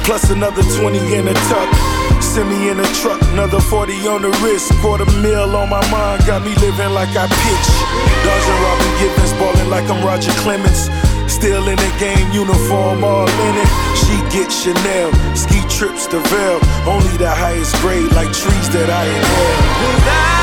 Plus 0.04 0.30
another 0.30 0.62
20 0.75 0.99
in 1.15 1.25
a 1.25 1.34
tuck. 1.47 1.71
Send 2.19 2.49
me 2.49 2.67
in 2.67 2.82
a 2.82 2.89
truck, 2.99 3.21
another 3.32 3.62
40 3.62 3.93
on 4.12 4.23
the 4.23 4.32
wrist. 4.43 4.73
Quarter 4.84 5.08
mil 5.23 5.56
on 5.56 5.69
my 5.69 5.80
mind, 5.88 6.28
got 6.28 6.43
me 6.43 6.54
living 6.60 6.91
like 6.91 7.15
I 7.15 7.32
pitch. 7.32 7.67
Dodging 8.28 8.60
Robin 8.60 8.91
Givens, 8.99 9.32
balling 9.39 9.69
like 9.71 9.89
I'm 9.89 10.04
Roger 10.04 10.36
Clemens. 10.43 10.91
Still 11.32 11.65
in 11.69 11.78
the 11.78 11.93
game, 11.95 12.28
uniform 12.34 13.06
all 13.06 13.23
in 13.23 13.56
it. 13.56 13.71
She 14.04 14.19
gets 14.36 14.52
Chanel, 14.67 15.15
ski 15.34 15.63
trips 15.71 16.08
to 16.08 16.19
Vail. 16.28 16.60
Only 16.84 17.15
the 17.15 17.32
highest 17.32 17.73
grade, 17.80 18.12
like 18.12 18.36
trees 18.36 18.67
that 18.75 18.89
I 18.91 19.08
inhale. 19.08 20.38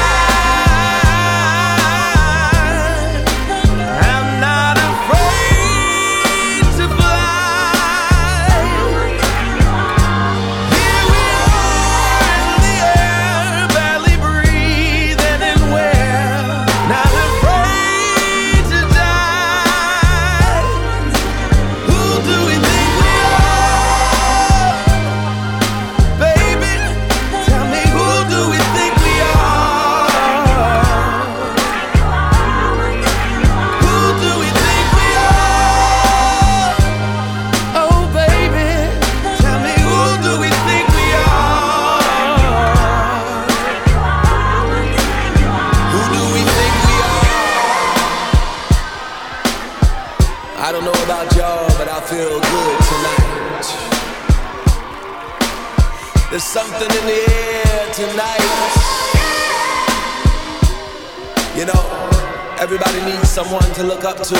Someone 63.36 63.70
to 63.74 63.82
look 63.82 64.02
up 64.02 64.16
to. 64.16 64.34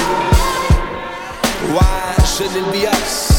Why 1.77 2.17
shouldn't 2.25 2.67
it 2.67 2.73
be 2.73 2.87
us? 2.87 3.36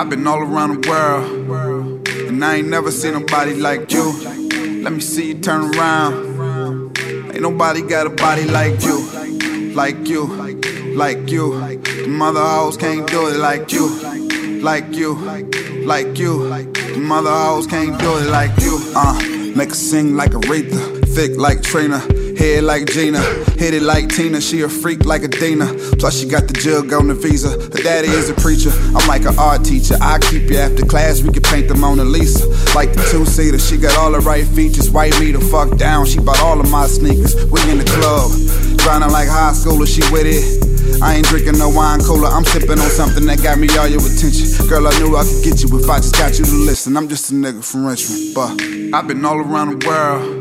I've 0.00 0.08
been 0.08 0.26
all 0.26 0.40
around 0.40 0.82
the 0.82 0.88
world, 0.88 2.08
and 2.08 2.42
I 2.42 2.54
ain't 2.54 2.68
never 2.68 2.90
seen 2.90 3.12
nobody 3.12 3.52
like 3.52 3.92
you. 3.92 4.12
Let 4.82 4.94
me 4.94 5.00
see 5.00 5.28
you 5.28 5.34
turn 5.40 5.76
around. 5.76 6.98
Ain't 6.98 7.42
nobody 7.42 7.82
got 7.82 8.06
a 8.06 8.08
body 8.08 8.44
like 8.44 8.82
you, 8.82 9.02
like 9.74 10.08
you, 10.08 10.24
like 10.96 11.30
you. 11.30 11.52
The 11.82 12.06
mother 12.08 12.40
hoes 12.40 12.78
can't 12.78 13.06
do 13.08 13.28
it 13.28 13.36
like 13.40 13.72
you, 13.72 13.88
like 14.62 14.90
you, 14.94 15.16
like 15.84 16.18
you. 16.18 16.48
The 16.48 16.98
mother 16.98 17.30
hoes 17.30 17.66
can't 17.66 18.00
do 18.00 18.16
it 18.16 18.30
like 18.30 18.58
you. 18.62 18.78
Uh, 18.96 19.20
make 19.54 19.68
her 19.68 19.74
sing 19.74 20.16
like 20.16 20.32
a 20.32 20.38
Aretha, 20.38 21.06
thick 21.14 21.36
like 21.36 21.60
Trina. 21.60 21.98
Head 22.40 22.64
like 22.64 22.86
Gina, 22.86 23.20
hit 23.60 23.74
it 23.74 23.82
like 23.82 24.08
Tina. 24.08 24.40
She 24.40 24.62
a 24.62 24.68
freak 24.70 25.04
like 25.04 25.24
Adina. 25.24 25.66
Plus 25.98 26.18
she 26.18 26.26
got 26.26 26.48
the 26.48 26.54
jug 26.54 26.90
on 26.90 27.08
the 27.08 27.14
visa. 27.14 27.50
Her 27.50 27.82
daddy 27.82 28.08
is 28.08 28.30
a 28.30 28.34
preacher. 28.34 28.70
I'm 28.96 29.06
like 29.06 29.26
an 29.26 29.38
art 29.38 29.62
teacher. 29.62 29.96
I 30.00 30.18
keep 30.20 30.48
you 30.48 30.56
after 30.56 30.86
class. 30.86 31.20
We 31.20 31.34
can 31.34 31.42
paint 31.42 31.68
the 31.68 31.74
Mona 31.74 32.02
Lisa. 32.02 32.48
Like 32.74 32.94
the 32.94 33.06
two 33.12 33.26
seater. 33.26 33.58
She 33.58 33.76
got 33.76 33.94
all 33.98 34.10
the 34.10 34.20
right 34.20 34.46
features. 34.46 34.90
White 34.90 35.20
me 35.20 35.32
the 35.32 35.40
fuck 35.52 35.76
down. 35.76 36.06
She 36.06 36.18
bought 36.18 36.40
all 36.40 36.58
of 36.58 36.70
my 36.70 36.86
sneakers. 36.86 37.36
We 37.52 37.60
in 37.70 37.76
the 37.76 37.84
club, 37.84 38.32
grinding 38.80 39.10
like 39.10 39.28
high 39.28 39.52
schooler. 39.52 39.84
She 39.84 40.00
with 40.10 40.24
it. 40.24 40.70
I 41.02 41.16
ain't 41.16 41.26
drinking 41.26 41.58
no 41.58 41.68
wine 41.68 42.00
cooler. 42.00 42.28
I'm 42.28 42.44
sipping 42.44 42.80
on 42.80 42.90
something 42.90 43.24
that 43.26 43.42
got 43.42 43.58
me 43.58 43.68
all 43.76 43.86
your 43.86 44.00
attention. 44.00 44.48
Girl, 44.66 44.88
I 44.88 44.98
knew 44.98 45.16
I 45.16 45.24
could 45.24 45.44
get 45.44 45.62
you 45.62 45.68
if 45.78 45.88
I 45.88 45.96
just 45.96 46.16
got 46.16 46.38
you 46.38 46.44
to 46.44 46.56
listen. 46.64 46.96
I'm 46.96 47.08
just 47.08 47.30
a 47.30 47.34
nigga 47.34 47.62
from 47.64 47.86
Richmond, 47.86 48.34
but 48.34 48.50
I've 48.96 49.06
been 49.06 49.24
all 49.24 49.38
around 49.38 49.80
the 49.80 49.86
world, 49.86 50.39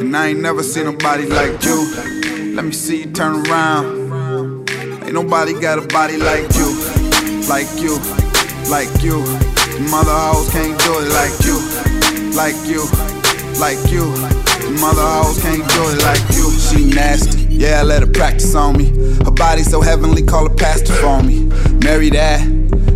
and 0.00 0.16
I 0.16 0.28
ain't 0.28 0.40
never 0.40 0.62
seen 0.62 0.84
nobody 0.84 1.26
like 1.26 1.62
you. 1.64 2.54
Let 2.54 2.64
me 2.64 2.72
see 2.72 3.02
you 3.02 3.12
turn 3.12 3.46
around. 3.46 4.68
Ain't 5.04 5.12
nobody 5.12 5.58
got 5.60 5.78
a 5.78 5.86
body 5.88 6.16
like 6.16 6.54
you, 6.54 6.68
like 7.48 7.68
you, 7.80 7.98
like 8.70 8.90
you. 9.02 9.22
The 9.74 9.86
mother 9.90 10.12
hoes 10.12 10.50
can't 10.50 10.78
do 10.80 10.92
it 10.98 11.08
like 11.12 11.36
you, 11.44 11.58
like 12.36 12.56
you, 12.66 12.82
like 13.60 13.90
you. 13.90 14.04
The 14.64 14.78
mother 14.80 15.02
hoes 15.02 15.40
can't 15.42 15.66
do 15.70 15.82
it 15.90 16.02
like 16.02 16.24
you. 16.36 16.50
She 16.52 16.94
nasty. 16.94 17.44
Yeah, 17.54 17.80
I 17.80 17.82
let 17.82 18.02
her 18.02 18.10
practice 18.10 18.54
on 18.54 18.76
me. 18.76 18.90
Her 19.24 19.30
body 19.30 19.62
so 19.62 19.80
heavenly, 19.80 20.22
call 20.22 20.48
her 20.48 20.54
pastor 20.54 20.92
for 20.94 21.22
me. 21.22 21.44
Marry 21.84 22.10
that, 22.10 22.40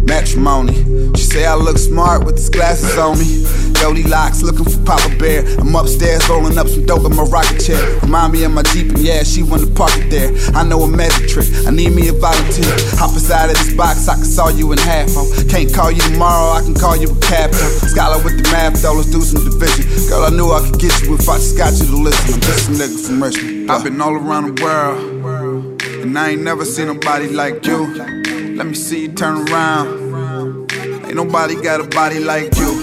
matrimony. 0.04 0.74
She 1.16 1.24
say 1.24 1.46
I 1.46 1.54
look 1.54 1.78
smart 1.78 2.24
with 2.24 2.36
these 2.36 2.50
glasses 2.50 2.96
on 2.98 3.18
me. 3.18 3.44
Goldilocks 3.80 4.42
looking 4.42 4.64
for 4.64 4.78
Papa 4.84 5.14
Bear. 5.18 5.46
I'm 5.58 5.74
upstairs 5.74 6.28
rolling 6.28 6.58
up 6.58 6.66
some 6.66 6.84
dope 6.84 7.04
in 7.06 7.14
my 7.14 7.22
rocket 7.24 7.60
chair. 7.60 7.78
Remind 8.00 8.32
me 8.32 8.44
of 8.44 8.52
my 8.52 8.62
Jeep 8.62 8.88
and 8.90 8.98
yeah, 8.98 9.22
she 9.22 9.42
wanna 9.42 9.66
park 9.66 9.92
it 9.94 10.10
there. 10.10 10.34
I 10.54 10.64
know 10.64 10.82
a 10.82 10.88
magic 10.88 11.28
trick, 11.28 11.46
I 11.66 11.70
need 11.70 11.92
me 11.92 12.08
a 12.08 12.12
volunteer. 12.12 12.74
Hop 12.98 13.12
inside 13.14 13.50
of 13.50 13.56
this 13.56 13.74
box, 13.74 14.08
I 14.08 14.14
can 14.14 14.24
saw 14.24 14.48
you 14.48 14.72
in 14.72 14.78
half. 14.78 15.08
Oh, 15.10 15.26
can't 15.48 15.72
call 15.72 15.92
you 15.92 16.02
tomorrow, 16.02 16.58
I 16.58 16.62
can 16.62 16.74
call 16.74 16.96
you 16.96 17.10
a 17.10 17.20
cab. 17.20 17.54
Scholar 17.54 18.22
with 18.24 18.42
the 18.42 18.48
math 18.50 18.82
though, 18.82 18.94
let's 18.94 19.10
do 19.10 19.20
some 19.22 19.44
division. 19.44 19.86
Girl, 20.08 20.24
I 20.24 20.30
knew 20.30 20.50
I 20.50 20.60
could 20.60 20.80
get 20.80 21.00
you 21.02 21.14
if 21.14 21.28
I 21.28 21.36
just 21.36 21.56
got 21.56 21.72
you 21.78 21.86
to 21.86 21.96
listen. 21.96 22.34
I'm 22.34 22.40
just 22.40 22.68
a 22.68 22.72
nigga 22.72 23.06
from 23.06 23.22
Richmond. 23.22 23.70
I've 23.70 23.84
been 23.84 24.00
all 24.00 24.14
around 24.14 24.56
the 24.56 24.62
world, 24.62 25.82
and 25.82 26.18
I 26.18 26.30
ain't 26.30 26.42
never 26.42 26.64
seen 26.64 26.86
nobody 26.86 27.28
like 27.28 27.64
you. 27.64 28.47
Let 28.58 28.66
me 28.66 28.74
see 28.74 29.02
you 29.02 29.12
turn 29.12 29.48
around. 29.48 30.72
Ain't 30.72 31.14
nobody 31.14 31.54
got 31.62 31.80
a 31.80 31.84
body 31.84 32.18
like 32.18 32.56
you, 32.56 32.82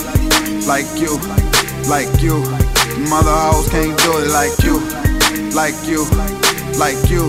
like 0.66 0.88
you, 0.96 1.20
like 1.90 2.08
you. 2.24 2.40
Mother 3.10 3.36
hoes 3.36 3.68
can't 3.68 4.00
do 4.00 4.18
it 4.20 4.32
like 4.32 4.58
you, 4.64 4.80
like 5.52 5.76
you, 5.86 6.06
like 6.80 7.10
you. 7.10 7.24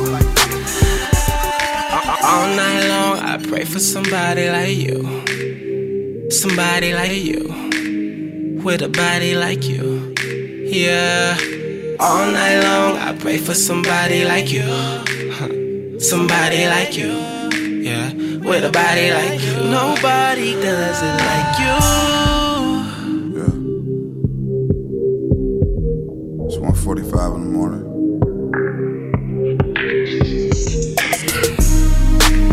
All 2.22 2.46
night 2.54 2.86
long, 2.86 3.18
I 3.18 3.44
pray 3.48 3.64
for 3.64 3.80
somebody 3.80 4.48
like 4.48 4.76
you. 4.76 6.30
Somebody 6.30 6.94
like 6.94 7.10
you. 7.10 8.62
With 8.62 8.80
a 8.80 8.88
body 8.88 9.34
like 9.34 9.64
you. 9.68 10.14
Yeah. 10.22 11.36
All 11.98 12.30
night 12.30 12.60
long, 12.60 12.96
I 12.96 13.12
pray 13.18 13.38
for 13.38 13.54
somebody 13.54 14.24
like 14.24 14.52
you. 14.52 15.98
Somebody 15.98 16.68
like 16.68 16.96
you. 16.96 17.10
Yeah. 17.82 18.25
With 18.46 18.64
a 18.64 18.70
body 18.70 19.10
like 19.10 19.40
you. 19.42 19.54
Nobody 19.70 20.54
does 20.54 21.02
it 21.02 21.16
like 21.26 21.58
you. 21.58 21.76
It's 26.46 26.56
1:45 26.56 27.34
in 27.34 27.40
the 27.42 27.50
morning. 27.58 27.84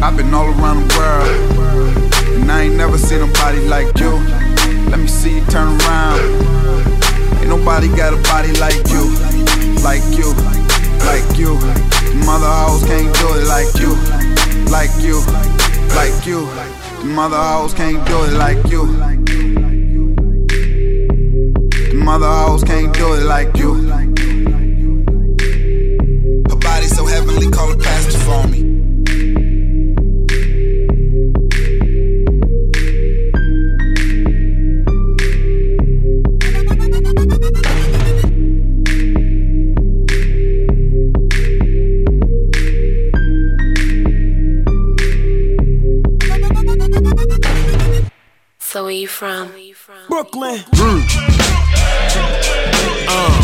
I've 0.02 0.18
been 0.18 0.34
all 0.34 0.48
around 0.48 0.78
the 0.82 0.90
world, 0.98 1.30
and 2.42 2.52
I 2.52 2.64
ain't 2.64 2.76
never 2.76 2.98
seen 2.98 3.20
nobody 3.20 3.60
like 3.68 3.96
you. 4.00 4.20
Let 4.90 5.00
me 5.00 5.08
see 5.08 5.36
you 5.36 5.46
turn 5.46 5.80
around. 5.80 6.20
Ain't 7.40 7.50
nobody 7.50 7.88
got 7.90 8.14
a 8.14 8.18
body 8.24 8.52
like 8.54 8.90
you, 8.90 9.14
like 9.84 10.04
you, 10.18 10.34
like 11.06 11.38
you. 11.38 11.54
Mother 12.26 12.50
hoes 12.50 12.84
can't 12.84 13.14
do 13.22 13.28
it 13.38 13.46
like 13.48 13.74
you, 13.80 13.96
like 14.72 14.92
you, 15.00 15.22
like 15.96 16.26
you. 16.26 16.46
The 17.00 17.06
mother 17.06 17.38
hoes 17.38 17.74
can't 17.74 18.06
do 18.08 18.24
it 18.24 18.34
like 18.34 18.66
you. 18.72 18.86
The 21.90 21.94
mother 21.96 22.28
hoes 22.28 22.64
can't 22.64 22.94
do 22.94 23.14
it 23.14 23.24
like 23.24 23.56
you. 23.58 23.74
Her 26.50 26.56
body 26.56 26.88
so 26.88 27.06
heavenly, 27.06 27.50
call 27.50 27.70
her 27.70 27.78
pastor 27.78 28.20
for 28.20 28.48
me. 28.48 28.63
You 49.04 49.10
from? 49.10 49.52
Brooklyn. 50.08 50.60
Mm. 50.80 51.04
Uh. 53.06 53.44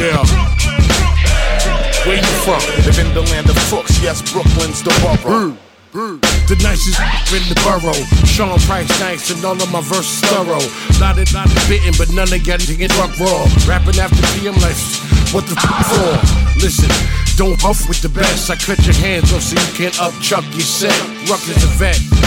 Yeah. 0.00 0.24
Where 2.06 2.16
you 2.16 2.34
from? 2.40 2.64
Live 2.86 2.98
in 2.98 3.12
the 3.12 3.20
land 3.28 3.50
of 3.50 3.56
crooks. 3.68 4.02
Yes, 4.02 4.24
Brooklyn's 4.32 4.82
the 4.82 4.88
borough. 5.04 5.52
Mm, 5.52 5.56
mm. 5.92 6.48
The 6.48 6.56
nicest 6.64 6.96
in 7.36 7.44
the 7.52 7.60
borough. 7.60 7.92
Sean 8.24 8.58
Price 8.60 8.88
nice 9.00 9.28
and 9.28 9.44
all 9.44 9.60
of 9.60 9.70
my 9.70 9.82
verses 9.82 10.20
thorough. 10.30 10.64
Lot 10.96 11.20
of, 11.20 11.28
lot 11.34 11.52
of 11.52 11.60
bitten, 11.68 11.92
but 11.98 12.08
none 12.16 12.32
of 12.32 12.40
got 12.46 12.60
to 12.60 12.74
get 12.74 12.90
drunk 12.92 13.20
raw. 13.20 13.44
Rapping 13.68 14.00
after 14.00 14.24
PM 14.40 14.56
like, 14.64 14.80
what 15.36 15.44
the 15.44 15.60
f 15.60 15.68
for? 15.92 16.56
Listen, 16.56 16.88
don't 17.36 17.60
huff 17.60 17.86
with 17.86 18.00
the 18.00 18.08
best. 18.08 18.48
I 18.48 18.56
cut 18.56 18.80
your 18.86 18.96
hands 18.96 19.30
off 19.34 19.42
so 19.42 19.60
you 19.60 19.72
can't 19.76 19.94
upchuck 20.00 20.48
your 20.56 20.64
set. 20.64 20.96
Ruck 21.28 21.44
is 21.44 21.60
a 21.64 21.70
vet. 21.76 22.19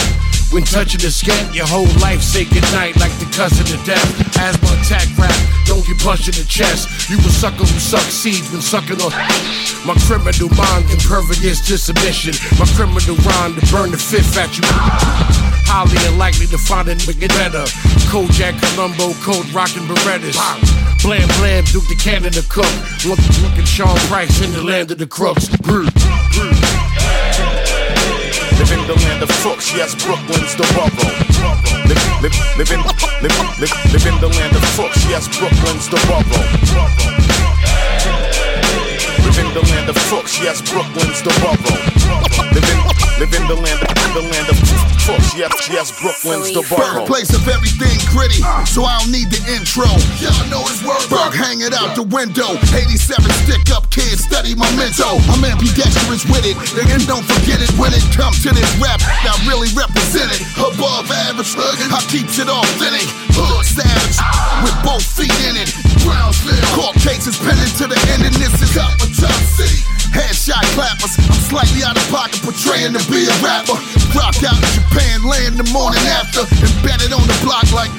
When 0.54 0.62
touching 0.62 1.02
the 1.02 1.10
skin, 1.10 1.50
your 1.50 1.66
whole 1.66 1.90
life 1.98 2.22
say 2.22 2.46
goodnight 2.46 2.94
like 3.02 3.10
the 3.18 3.26
cousin 3.34 3.66
of 3.74 3.82
death. 3.90 4.06
Asthma 4.38 4.70
attack 4.78 5.10
rap, 5.18 5.34
don't 5.66 5.82
get 5.82 5.98
punched 5.98 6.30
in 6.30 6.38
the 6.38 6.46
chest. 6.46 7.10
You 7.10 7.18
a 7.18 7.32
sucker 7.34 7.66
who 7.66 7.80
sucks 7.82 8.14
seeds 8.14 8.54
when 8.54 8.62
sucking 8.62 9.02
on. 9.02 9.10
My 9.82 9.98
criminal 10.06 10.54
mind 10.54 10.86
impervious 10.94 11.58
to 11.66 11.78
submission. 11.82 12.38
My 12.62 12.70
criminal 12.78 13.18
rhyme 13.26 13.58
to 13.58 13.66
burn 13.74 13.90
the 13.90 13.98
fifth 13.98 14.38
at 14.38 14.54
you. 14.54 14.62
Highly 15.66 15.98
unlikely 16.14 16.46
to 16.54 16.62
find 16.62 16.86
a 16.86 16.94
nigga 17.02 17.34
better. 17.34 17.66
Kojak, 18.14 18.54
Columbo, 18.62 19.18
Code 19.26 19.50
Rockin' 19.58 19.90
Berettas. 19.90 20.38
Blam 21.02 21.26
Blam, 21.42 21.66
Duke 21.74 21.90
the 21.90 21.98
Canada 21.98 22.46
Cook. 22.46 22.70
Look, 23.10 23.18
look 23.42 23.58
at 23.58 23.66
Sean 23.66 23.98
Price 24.06 24.38
in 24.46 24.54
the 24.54 24.62
land 24.62 24.92
of 24.92 25.00
the 25.02 25.08
crooks. 25.08 25.50
Brr, 25.66 25.90
brr. 25.90 26.63
Of 29.24 29.30
crooks, 29.42 29.74
yes, 29.74 29.96
Brooklyn's 29.96 30.54
the 30.56 30.64
borough. 30.76 30.92
Live, 31.88 32.04
live, 32.22 32.36
live, 32.58 32.72
in, 32.72 32.82
live, 33.24 33.60
live, 33.60 33.74
live 33.94 34.06
in 34.06 34.20
the 34.20 34.28
land 34.28 34.56
of 34.56 34.62
crooks, 34.76 35.06
yes, 35.08 35.28
Brooklyn's 35.28 35.88
the 35.88 35.98
borough. 36.08 36.24
Live 39.24 39.40
in 39.40 39.54
the 39.54 39.62
land 39.72 39.90
of 39.90 39.96
crooks, 40.10 40.42
yes, 40.44 40.62
Brooklyn's 40.62 41.22
the 41.22 41.32
borough. 41.40 42.52
Live 42.52 42.70
in, 42.70 42.93
live 43.20 43.34
in 43.34 43.48
the 43.48 43.56
land 43.56 43.82
of 43.82 43.94
the 44.14 44.22
land 44.22 44.50
of 44.50 44.58
yes, 45.36 45.52
yes, 45.68 45.92
Brooklyn's 46.00 46.54
the 46.54 46.64
borough. 46.70 47.04
Birthplace 47.04 47.34
of 47.34 47.48
everything 47.50 47.98
gritty, 48.14 48.40
so 48.70 48.86
I 48.86 49.02
don't 49.02 49.12
need 49.12 49.28
the 49.34 49.42
intro. 49.52 49.90
Y'all 50.22 50.38
know 50.48 50.64
his 50.70 50.80
word. 50.86 51.02
Berg 51.10 51.34
hang 51.34 51.62
it 51.62 51.74
out 51.74 51.96
the 51.98 52.08
window. 52.08 52.56
87 52.72 53.26
stick 53.44 53.74
up 53.74 53.90
kids, 53.90 54.24
study 54.24 54.56
my 54.56 54.70
mental. 54.78 55.20
I'm 55.34 55.44
ambidextrous 55.44 56.24
with 56.30 56.46
it, 56.46 56.56
and 56.78 57.04
don't 57.10 57.26
forget 57.26 57.60
it 57.60 57.74
when 57.76 57.92
it 57.92 58.06
comes 58.16 58.42
to 58.48 58.54
this 58.54 58.70
rap. 58.80 59.02
I 59.02 59.34
really 59.50 59.70
represent 59.76 60.32
it. 60.32 60.42
Above 60.56 61.10
average, 61.10 61.52
I 61.58 62.00
keeps 62.08 62.40
it 62.40 62.48
authentic. 62.48 63.10
Hood 63.34 63.66
savage, 63.66 64.18
with 64.62 64.78
both 64.86 65.06
feet 65.06 65.34
in 65.50 65.58
it. 65.58 65.70
Brownsville, 66.06 66.62
court 66.78 66.96
cases 67.02 67.38
pending 67.38 67.74
to 67.82 67.86
the 67.90 68.00
end, 68.14 68.24
and 68.28 68.36
this 68.38 68.54
is 68.62 68.78
up 68.78 68.94
a 69.02 69.08
top 69.10 69.42
seat. 69.58 69.82
Headshot 70.14 70.62
clappers, 70.78 71.18
I'm 71.18 71.42
slightly 71.42 71.82
out 71.82 71.98
of 71.98 72.06
pocket, 72.14 72.38
portraying 72.46 72.94
to 72.94 73.02
be 73.10 73.26
a 73.26 73.36
rapper. 73.42 73.74
Rock 74.14 74.38
out 74.46 74.54
in 74.62 74.70
Japan, 74.78 75.26
land 75.26 75.58
the 75.58 75.66
morning 75.74 76.06
after, 76.14 76.46
embedded 76.46 77.10
on 77.10 77.26
the 77.26 77.38
block 77.42 77.66
like 77.74 77.90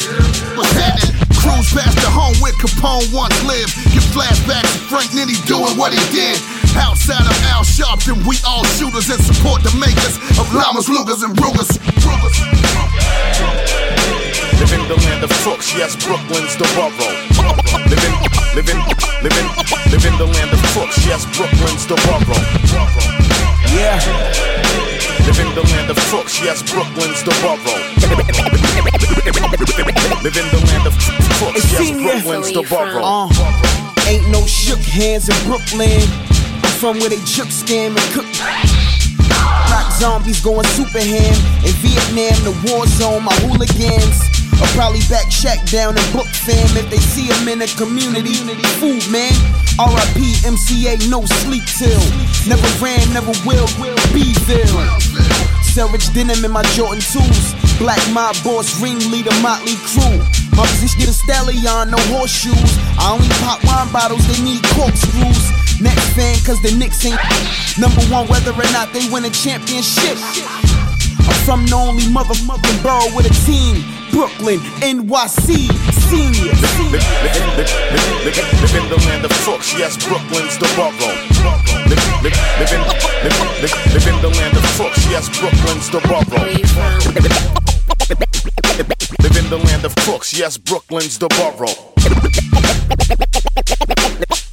what's 0.54 0.70
happening. 0.78 1.10
Cruise 1.42 1.68
past 1.74 1.98
the 2.00 2.08
home 2.08 2.38
where 2.38 2.54
Capone 2.56 3.10
once 3.12 3.34
lived. 3.44 3.74
Get 3.90 4.06
flashbacks 4.14 4.70
to 4.70 4.80
Frank 4.86 5.10
Nitti 5.10 5.34
doing 5.44 5.76
what 5.76 5.92
he 5.92 6.00
did. 6.14 6.38
Outside 6.78 7.26
of 7.26 7.36
Al 7.50 7.66
Sharpton, 7.66 8.22
we 8.24 8.38
all 8.46 8.64
shooters 8.78 9.10
and 9.10 9.20
support 9.20 9.62
the 9.66 9.74
makers 9.76 10.16
of 10.38 10.46
llamas, 10.54 10.86
Lugas, 10.86 11.26
and 11.26 11.34
Rugers. 11.42 11.82
Live 14.60 14.72
in 14.72 14.86
the 14.88 14.96
land 14.96 15.24
of 15.24 15.30
crooks, 15.42 15.74
yes, 15.74 15.96
Brooklyn's 15.96 16.56
the 16.56 16.64
borough. 16.78 16.94
Live 17.90 18.04
in, 18.06 18.14
live 18.54 18.68
in, 18.70 18.78
live 19.22 19.36
in, 19.36 19.46
live 19.90 20.06
in 20.06 20.14
the 20.16 20.26
land 20.26 20.50
of 20.52 20.60
crooks, 20.72 21.04
yes, 21.04 21.26
Brooklyn's 21.36 21.86
the 21.86 21.96
borough. 22.06 22.38
Yeah. 23.74 23.98
Live 25.26 25.40
in 25.40 25.54
the 25.54 25.62
land 25.74 25.90
of 25.90 25.98
crooks, 26.08 26.40
yes, 26.40 26.62
Brooklyn's 26.62 27.22
the 27.24 27.34
borough. 27.42 27.58
Live 30.22 30.36
in 30.38 30.48
the 30.54 30.60
land 30.70 30.86
of 30.86 30.94
crooks, 31.36 31.72
yes, 31.72 31.90
Brooklyn's 31.90 32.52
the 32.52 32.62
borough. 32.70 33.02
Uh, 33.02 34.08
ain't 34.08 34.28
no 34.30 34.46
shook 34.46 34.80
hands 34.80 35.28
in 35.28 35.36
Brooklyn. 35.44 36.00
I'm 36.62 36.72
from 36.78 36.98
where 37.00 37.10
they 37.10 37.20
juke 37.26 37.50
scam 37.50 37.98
and 37.98 38.08
cook. 38.14 38.26
Black 39.66 39.92
zombies 39.92 40.40
going 40.40 40.66
super 40.78 41.00
ham. 41.00 41.34
In 41.66 41.74
Vietnam, 41.82 42.38
the 42.44 42.54
war 42.70 42.86
zone, 42.86 43.24
my 43.24 43.34
hooligans. 43.42 44.33
I'll 44.64 44.72
probably 44.72 45.04
back 45.12 45.28
Shack 45.30 45.60
down 45.68 45.92
in 45.92 46.04
Brook 46.08 46.26
fam 46.32 46.64
if 46.80 46.88
they 46.88 46.96
see 46.96 47.28
him 47.28 47.48
in 47.52 47.60
the 47.60 47.68
community. 47.76 48.40
Food 48.80 49.04
man, 49.12 49.36
RIP 49.76 50.40
MCA, 50.40 51.04
no 51.12 51.20
sleep 51.44 51.64
till. 51.76 52.00
Never 52.48 52.64
ran, 52.80 53.04
never 53.12 53.36
will, 53.44 53.68
Bville. 54.16 54.80
Selridge 55.60 56.08
denim 56.14 56.42
in 56.44 56.50
my 56.50 56.62
Jordan 56.72 57.04
2s. 57.04 57.78
Black 57.78 58.00
mob 58.16 58.36
boss, 58.42 58.80
ringleader, 58.80 59.36
motley 59.44 59.76
crew. 59.84 60.16
My 60.56 60.64
position 60.72 60.96
get 60.98 61.08
a 61.08 61.12
stallion, 61.12 61.92
no 61.92 62.00
horseshoes. 62.08 62.72
I 62.96 63.12
only 63.12 63.28
pop 63.44 63.60
wine 63.68 63.92
bottles, 63.92 64.24
they 64.32 64.40
need 64.40 64.64
corkscrews. 64.72 65.44
Next 65.76 66.08
fan, 66.16 66.40
cause 66.48 66.62
the 66.62 66.72
Knicks 66.72 67.04
ain't 67.04 67.20
number 67.76 68.00
one, 68.08 68.28
whether 68.28 68.56
or 68.56 68.70
not 68.72 68.94
they 68.94 69.04
win 69.12 69.26
a 69.26 69.30
championship. 69.30 70.16
I'm 71.28 71.36
from 71.44 71.66
the 71.66 71.76
only 71.76 72.08
motherfucking 72.08 72.80
borough 72.82 73.12
with 73.12 73.28
a 73.28 73.34
team. 73.44 74.03
Brooklyn, 74.14 74.60
NYC, 74.78 75.66
senior. 76.06 76.54
Live, 76.54 77.02
live, 77.18 77.42
live, 77.58 77.66
live, 77.90 78.22
live, 78.22 78.38
live 78.62 78.74
in 78.78 78.86
the 78.88 78.96
land 79.08 79.24
of 79.24 79.32
crooks, 79.42 79.74
yes, 79.76 79.96
Brooklyn's 80.06 80.56
the 80.56 80.70
borough. 80.76 81.18
Live, 81.90 81.98
live, 82.22 82.38
live, 82.60 82.72
in, 82.72 82.80
live, 82.86 83.02
live, 83.58 83.74
live 83.92 84.06
in 84.06 84.14
the 84.22 84.30
land 84.38 84.56
of 84.56 84.62
crooks, 84.78 85.04
yes, 85.10 85.28
Brooklyn's 85.40 85.90
the 85.90 85.98
borough. 86.06 86.46
Live 89.20 89.36
in 89.36 89.50
the 89.50 89.58
land 89.58 89.84
of 89.84 89.96
crooks, 89.96 90.32
yes, 90.32 90.58
Brooklyn's 90.58 91.18
the 91.18 91.26
borough. 91.34 91.74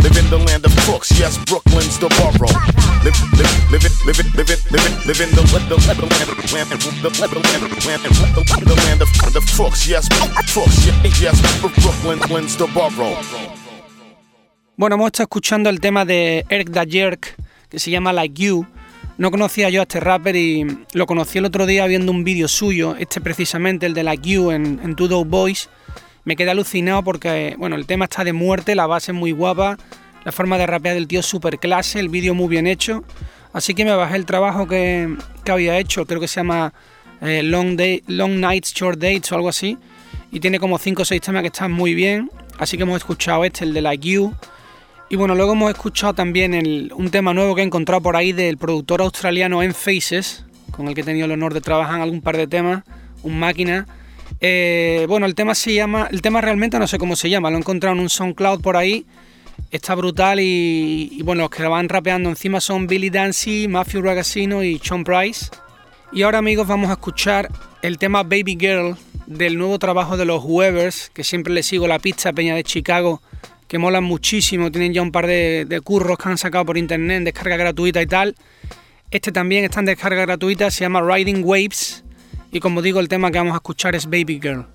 Live 0.01 0.17
in 0.17 0.27
the 0.31 0.39
land 0.39 0.65
of 0.65 0.75
crooks, 0.77 1.11
yes, 1.19 1.37
Brooklyn's 1.45 1.99
the 1.99 2.09
borough. 2.09 2.70
In 4.01 4.07
the 4.07 4.13
the 4.13 4.23
the 4.23 4.43
the 4.43 4.81
the 5.05 5.13
the 5.13 5.25
the 8.65 8.75
land 8.75 9.01
of 9.01 9.09
the 9.31 9.39
crooks, 9.55 9.87
yes, 9.87 10.09
crooks, 10.51 10.85
yes, 10.87 11.21
yes, 11.21 11.39
Brooklyn's 11.61 12.57
the 12.57 12.65
borough. 12.73 13.15
Bueno, 14.75 14.95
hemos 14.95 15.07
estado 15.07 15.25
escuchando 15.25 15.69
el 15.69 15.79
tema 15.79 16.03
de 16.05 16.45
Eric 16.49 16.71
Da 16.71 16.83
Jerk, 16.83 17.35
que 17.69 17.77
se 17.77 17.91
llama 17.91 18.11
Like 18.11 18.41
You. 18.41 18.65
No 19.19 19.29
conocía 19.29 19.69
yo 19.69 19.81
a 19.81 19.83
este 19.83 19.99
rapper 19.99 20.35
y 20.35 20.65
lo 20.93 21.05
conocí 21.05 21.37
el 21.37 21.45
otro 21.45 21.67
día 21.67 21.85
viendo 21.85 22.11
un 22.11 22.23
vídeo 22.23 22.47
suyo, 22.47 22.95
este 22.97 23.21
precisamente, 23.21 23.85
el 23.85 23.93
de 23.93 24.01
Like 24.01 24.27
You 24.27 24.49
en, 24.49 24.79
en 24.83 24.95
Two 24.95 25.09
Dope 25.09 25.29
Boys. 25.29 25.69
Me 26.25 26.35
quedé 26.35 26.49
alucinado 26.49 27.03
porque, 27.03 27.53
bueno, 27.59 27.75
el 27.75 27.85
tema 27.85 28.05
está 28.05 28.23
de 28.23 28.33
muerte, 28.33 28.73
la 28.73 28.87
base 28.87 29.11
es 29.11 29.17
muy 29.17 29.31
guapa, 29.31 29.77
la 30.25 30.31
forma 30.31 30.57
de 30.57 30.65
rapear 30.65 30.95
del 30.95 31.07
tío 31.07 31.21
super 31.21 31.59
clase, 31.59 31.99
el 31.99 32.09
vídeo 32.09 32.33
muy 32.33 32.47
bien 32.47 32.65
hecho. 32.65 33.03
Así 33.53 33.73
que 33.73 33.85
me 33.85 33.95
bajé 33.95 34.15
el 34.15 34.25
trabajo 34.25 34.67
que, 34.67 35.15
había 35.49 35.77
hecho, 35.77 36.05
creo 36.05 36.19
que 36.19 36.27
se 36.27 36.39
llama 36.39 36.73
eh, 37.21 37.43
Long, 37.43 37.79
Long 38.07 38.39
Nights, 38.39 38.73
Short 38.73 38.99
Dates 38.99 39.31
o 39.31 39.35
algo 39.35 39.49
así. 39.49 39.77
Y 40.31 40.39
tiene 40.39 40.59
como 40.59 40.77
5 40.77 41.01
o 41.01 41.05
6 41.05 41.21
temas 41.21 41.41
que 41.41 41.47
están 41.47 41.71
muy 41.71 41.93
bien. 41.93 42.31
Así 42.57 42.77
que 42.77 42.83
hemos 42.83 42.97
escuchado 42.97 43.43
este, 43.43 43.65
el 43.65 43.73
de 43.73 43.81
Like 43.81 44.07
You. 44.07 44.33
Y 45.09 45.17
bueno, 45.17 45.35
luego 45.35 45.51
hemos 45.51 45.69
escuchado 45.71 46.13
también 46.13 46.89
un 46.93 47.09
tema 47.11 47.33
nuevo 47.33 47.53
que 47.53 47.61
he 47.61 47.65
encontrado 47.65 48.01
por 48.01 48.15
ahí 48.15 48.31
del 48.31 48.57
productor 48.57 49.01
australiano 49.01 49.61
En 49.61 49.73
Faces, 49.73 50.45
con 50.71 50.87
el 50.87 50.95
que 50.95 51.01
he 51.01 51.03
tenido 51.03 51.25
el 51.25 51.31
honor 51.33 51.53
de 51.53 51.59
trabajar 51.59 51.95
en 51.95 52.01
algún 52.01 52.21
par 52.21 52.37
de 52.37 52.47
temas, 52.47 52.83
un 53.21 53.37
máquina. 53.37 53.87
Eh, 54.39 55.05
bueno, 55.09 55.25
el 55.25 55.35
tema 55.35 55.53
se 55.53 55.73
llama, 55.73 56.07
el 56.09 56.21
tema 56.21 56.39
realmente 56.39 56.79
no 56.79 56.87
sé 56.87 56.97
cómo 56.97 57.17
se 57.17 57.29
llama, 57.29 57.49
lo 57.49 57.57
he 57.57 57.59
encontrado 57.59 57.93
en 57.95 58.01
un 58.01 58.09
SoundCloud 58.09 58.61
por 58.61 58.77
ahí, 58.77 59.05
está 59.71 59.95
brutal 59.95 60.39
y, 60.39 61.21
bueno, 61.23 61.43
los 61.43 61.49
que 61.49 61.63
lo 61.63 61.71
van 61.71 61.89
rapeando 61.89 62.29
encima 62.29 62.59
son 62.59 62.87
Billy 62.87 63.09
Dancy, 63.09 63.67
Matthew 63.67 64.01
Ragazzino 64.01 64.63
y 64.63 64.79
Sean 64.79 65.03
Price. 65.03 65.47
Y 66.11 66.23
ahora 66.23 66.39
amigos 66.39 66.67
vamos 66.67 66.89
a 66.89 66.93
escuchar 66.93 67.49
el 67.81 67.97
tema 67.97 68.23
Baby 68.23 68.57
Girl 68.59 68.97
del 69.25 69.57
nuevo 69.57 69.79
trabajo 69.79 70.17
de 70.17 70.25
los 70.25 70.43
Whoevers, 70.43 71.09
que 71.13 71.23
siempre 71.23 71.53
le 71.53 71.63
sigo 71.63 71.87
la 71.87 71.99
pista 71.99 72.33
Peña 72.33 72.53
de 72.53 72.63
Chicago, 72.63 73.21
que 73.69 73.77
molan 73.77 74.03
muchísimo, 74.03 74.69
tienen 74.71 74.93
ya 74.93 75.01
un 75.01 75.13
par 75.13 75.25
de, 75.25 75.65
de 75.65 75.79
curros 75.79 76.17
que 76.17 76.27
han 76.27 76.37
sacado 76.37 76.65
por 76.65 76.77
internet 76.77 77.23
descarga 77.23 77.55
gratuita 77.55 78.01
y 78.01 78.07
tal. 78.07 78.35
Este 79.09 79.31
también 79.31 79.63
está 79.63 79.79
en 79.79 79.85
descarga 79.85 80.21
gratuita, 80.21 80.69
se 80.69 80.81
llama 80.81 81.01
Riding 81.01 81.43
Waves 81.45 82.03
y 82.51 82.59
como 82.59 82.81
digo 82.81 82.99
el 82.99 83.07
tema 83.07 83.31
que 83.31 83.37
vamos 83.37 83.53
a 83.53 83.57
escuchar 83.57 83.95
es 83.95 84.05
Baby 84.05 84.39
Girl. 84.41 84.65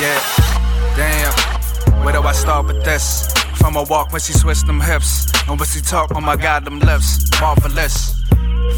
Yeah, 0.00 0.16
damn. 0.96 2.02
Where 2.02 2.14
do 2.14 2.22
I 2.22 2.32
start 2.32 2.66
with 2.66 2.82
this? 2.82 3.30
From 3.56 3.76
a 3.76 3.82
walk 3.82 4.12
when 4.12 4.22
she 4.22 4.32
switched 4.32 4.66
them 4.66 4.80
hips. 4.80 5.28
And 5.46 5.60
when 5.60 5.68
she 5.68 5.82
talk, 5.82 6.12
oh 6.14 6.22
my 6.22 6.36
god, 6.36 6.64
them 6.64 6.80
lips. 6.80 7.28
Marvelous. 7.38 8.16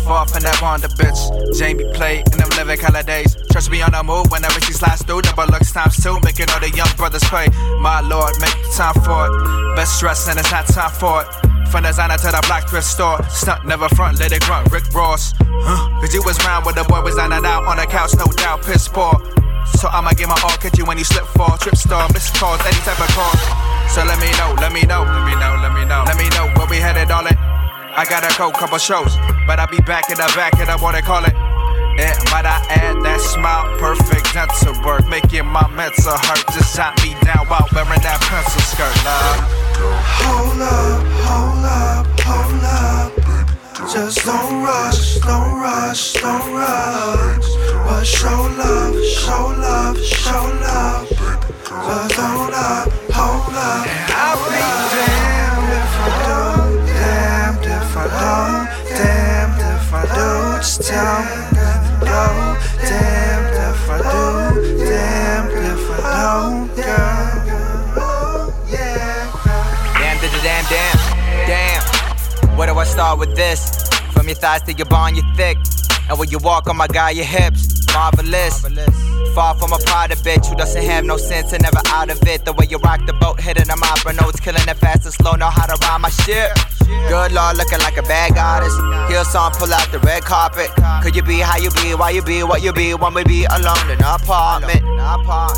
Far 0.02 0.26
from 0.26 0.42
that 0.42 0.58
Wanda 0.60 0.88
bitch. 0.88 1.22
Jamie 1.56 1.86
play 1.94 2.24
in 2.32 2.38
them 2.38 2.48
living 2.58 2.80
holidays. 2.80 3.36
Trust 3.52 3.70
me 3.70 3.80
on 3.82 3.92
the 3.92 4.02
move 4.02 4.32
whenever 4.32 4.58
she 4.62 4.72
slides 4.72 5.04
through. 5.04 5.22
Double 5.22 5.46
looks 5.46 5.70
times 5.70 6.02
two, 6.02 6.18
making 6.24 6.50
all 6.50 6.58
the 6.58 6.70
young 6.70 6.90
brothers 6.96 7.22
pay. 7.30 7.46
My 7.78 8.00
lord, 8.00 8.34
make 8.40 8.58
time 8.74 8.98
for 9.06 9.30
it. 9.30 9.76
Best 9.76 9.98
stress 9.98 10.26
and 10.26 10.40
it's 10.40 10.50
not 10.50 10.66
time 10.66 10.90
for 10.90 11.22
it. 11.22 11.28
From 11.70 11.84
designer 11.84 12.18
to 12.18 12.34
the 12.34 12.42
black 12.48 12.68
thrift 12.68 12.88
store. 12.88 13.22
Stunt 13.30 13.64
never 13.64 13.88
front, 13.90 14.18
let 14.18 14.32
it 14.32 14.42
grunt. 14.42 14.72
Rick 14.72 14.92
Ross. 14.92 15.34
Huh? 15.38 16.00
Cause 16.00 16.12
you 16.12 16.22
was 16.26 16.36
round 16.44 16.66
when 16.66 16.74
the 16.74 16.82
boy 16.82 17.00
was 17.00 17.14
dining 17.14 17.46
out 17.46 17.62
on 17.70 17.76
the 17.76 17.86
couch, 17.86 18.10
no 18.18 18.26
doubt, 18.42 18.66
piss 18.66 18.88
poor. 18.88 19.14
So 19.64 19.88
I'ma 19.88 20.12
give 20.12 20.28
my 20.28 20.38
all, 20.42 20.56
catch 20.58 20.78
you 20.78 20.84
when 20.84 20.98
you 20.98 21.04
slip 21.04 21.24
fall. 21.38 21.56
Trip 21.58 21.76
star, 21.76 22.08
missed 22.12 22.34
calls, 22.34 22.60
any 22.66 22.80
type 22.86 23.00
of 23.00 23.10
call. 23.14 23.34
So 23.88 24.04
let 24.04 24.18
me 24.20 24.30
know, 24.38 24.54
let 24.58 24.72
me 24.72 24.82
know, 24.82 25.02
let 25.02 25.24
me 25.26 25.34
know, 25.36 25.58
let 25.60 25.72
me 25.74 25.84
know, 25.84 26.04
let 26.06 26.16
me 26.16 26.28
know 26.30 26.48
where 26.56 26.68
we 26.68 26.76
headed, 26.76 27.10
all 27.10 27.22
darling. 27.22 27.38
I 27.94 28.06
gotta 28.08 28.32
go, 28.38 28.50
couple 28.50 28.78
shows, 28.78 29.16
but 29.46 29.60
I'll 29.60 29.68
be 29.68 29.82
back 29.84 30.08
in 30.08 30.16
the 30.16 30.32
back 30.34 30.58
and 30.58 30.70
I 30.70 30.76
wanna 30.80 31.02
call 31.02 31.24
it. 31.24 31.34
Yeah, 32.00 32.16
might 32.32 32.48
I 32.48 32.56
add 32.72 33.04
that 33.04 33.20
smile, 33.20 33.68
perfect 33.76 34.32
dental 34.32 34.72
work, 34.82 35.06
making 35.08 35.44
my 35.44 35.68
mental 35.76 36.16
hurt. 36.24 36.40
Just 36.56 36.74
shot 36.74 36.96
me 37.04 37.12
down 37.20 37.44
while 37.52 37.68
wearing 37.74 38.00
that 38.00 38.18
pencil 38.24 38.64
skirt, 38.64 38.96
love. 39.04 39.44
Hold 40.24 40.62
up, 40.62 41.04
hold 41.28 41.64
up, 41.68 42.20
hold 42.20 42.64
up. 42.64 42.91
Just 43.90 44.24
don't 44.24 44.62
rush, 44.62 45.18
don't 45.18 45.60
rush, 45.60 46.12
don't 46.14 46.54
rush. 46.54 47.48
But 47.84 48.04
show 48.04 48.28
love, 48.56 49.04
show 49.04 49.48
love, 49.58 49.98
show 49.98 50.44
love. 50.62 51.08
Just 51.08 52.16
don't 52.16 52.42
hold 52.42 52.54
up, 52.54 52.88
hold 53.10 53.54
up. 53.54 53.86
I'll 54.14 54.38
be 54.46 54.62
damned 54.94 55.72
if 55.80 55.92
I 55.98 56.08
do, 56.22 56.42
damned 56.86 57.66
if 57.66 57.96
I 57.96 58.06
don't, 58.22 58.66
damned 58.96 59.60
if 59.60 59.92
I 59.92 60.02
do. 60.14 60.58
Just 60.58 60.82
tell 60.82 61.18
me 61.24 61.52
go, 62.06 62.51
Where 72.62 72.72
do 72.72 72.78
I 72.78 72.84
start 72.84 73.18
with 73.18 73.34
this? 73.34 73.88
From 74.12 74.28
your 74.28 74.36
thighs 74.36 74.62
to 74.62 74.72
your 74.72 74.86
bond, 74.86 75.16
you're 75.16 75.34
thick. 75.34 75.58
And 76.08 76.18
when 76.18 76.28
you 76.30 76.38
walk 76.38 76.68
on 76.68 76.76
my 76.76 76.86
guy, 76.86 77.10
your 77.10 77.24
hips, 77.24 77.86
marvelous. 77.94 78.64
Far 79.34 79.54
from 79.54 79.72
a 79.72 79.78
part 79.78 80.12
of 80.12 80.18
bitch 80.18 80.46
who 80.46 80.54
doesn't 80.56 80.82
have 80.82 81.04
no 81.04 81.16
sense 81.16 81.54
and 81.54 81.62
never 81.62 81.80
out 81.86 82.10
of 82.10 82.22
it. 82.28 82.44
The 82.44 82.52
way 82.52 82.66
you 82.68 82.76
rock 82.78 83.06
the 83.06 83.14
boat, 83.14 83.40
hitting 83.40 83.64
them 83.64 83.82
opera 83.82 84.12
notes, 84.12 84.38
killing 84.40 84.68
it 84.68 84.76
fast 84.76 85.06
and 85.06 85.14
slow, 85.14 85.32
know 85.32 85.48
how 85.48 85.64
to 85.64 85.76
rhyme 85.86 86.02
my 86.02 86.10
shit. 86.10 86.52
Good 87.08 87.32
lord, 87.32 87.56
looking 87.56 87.78
like 87.78 87.96
a 87.96 88.02
bad 88.02 88.34
goddess. 88.34 88.74
Heel 89.10 89.24
song, 89.24 89.52
pull 89.52 89.72
out 89.72 89.90
the 89.90 90.00
red 90.00 90.22
carpet. 90.22 90.68
Could 91.02 91.16
you 91.16 91.22
be 91.22 91.38
how 91.40 91.56
you 91.56 91.70
be, 91.70 91.94
why 91.94 92.10
you 92.10 92.22
be, 92.22 92.42
what 92.42 92.62
you 92.62 92.74
be, 92.74 92.92
when 92.92 93.14
we 93.14 93.24
be 93.24 93.44
alone 93.46 93.90
in 93.90 93.96
an 93.96 94.04
apartment? 94.04 94.82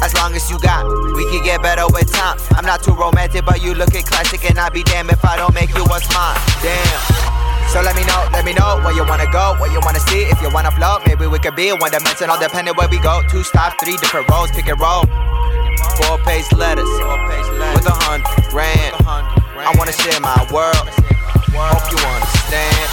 As 0.02 0.14
long 0.14 0.34
as 0.34 0.48
you 0.48 0.58
got, 0.60 0.86
we 1.16 1.24
can 1.32 1.42
get 1.44 1.60
better 1.60 1.86
with 1.88 2.12
time. 2.12 2.38
I'm 2.52 2.64
not 2.64 2.82
too 2.84 2.94
romantic, 2.94 3.44
but 3.44 3.60
you 3.60 3.74
looking 3.74 4.02
classic, 4.04 4.48
and 4.48 4.58
I'd 4.58 4.72
be 4.72 4.84
damned 4.84 5.10
if 5.10 5.24
I 5.24 5.36
don't 5.36 5.54
make 5.54 5.74
you 5.74 5.82
what's 5.84 6.06
mine. 6.14 6.38
Damn. 6.62 7.43
So 7.72 7.82
let 7.82 7.96
me 7.96 8.04
know, 8.04 8.28
let 8.32 8.44
me 8.44 8.52
know 8.52 8.78
where 8.84 8.94
you 8.94 9.04
wanna 9.04 9.30
go, 9.30 9.56
where 9.58 9.70
you 9.72 9.80
wanna 9.82 10.00
see. 10.00 10.22
If 10.30 10.40
you 10.40 10.50
wanna 10.50 10.70
float, 10.70 11.02
maybe 11.06 11.26
we 11.26 11.38
could 11.38 11.56
be 11.56 11.72
one 11.72 11.90
dimensional, 11.90 12.36
depending 12.38 12.74
where 12.74 12.88
we 12.88 12.98
go. 13.00 13.22
Two 13.28 13.42
stops, 13.42 13.76
three 13.82 13.96
different 13.96 14.30
roads, 14.30 14.52
pick 14.52 14.68
and 14.68 14.78
roll. 14.78 15.04
Four 15.98 16.18
page 16.24 16.50
letters 16.52 16.88
with 17.74 17.86
a 17.86 17.96
hundred 18.06 18.26
grand. 18.50 18.94
I 19.06 19.72
wanna 19.76 19.92
share 19.92 20.20
my 20.20 20.38
world. 20.52 20.88
Hope 21.54 21.90
you 21.90 21.98
understand. 21.98 22.90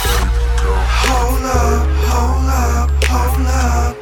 Hold 1.06 1.44
up, 1.44 1.86
hold 2.10 2.48
up, 2.48 2.88
hold 3.04 3.46
up. 3.46 3.96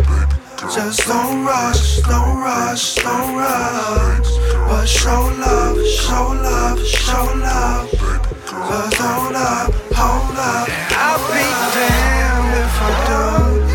Just 0.72 1.06
don't 1.06 1.44
rush, 1.44 1.98
don't 2.02 2.38
rush, 2.38 2.94
don't 2.96 3.36
rush. 3.36 4.30
But 4.68 4.86
show 4.86 5.32
love, 5.40 5.76
show 5.86 6.28
love, 6.30 6.78
show 6.86 7.24
love. 7.36 8.29
Hold 8.52 9.36
up, 9.36 9.72
hold 9.94 10.36
up. 10.36 10.66
I'll 10.90 11.22
be 11.30 11.46
damned 11.70 12.54
if 12.58 12.82
I 12.82 12.90
do, 13.06 13.22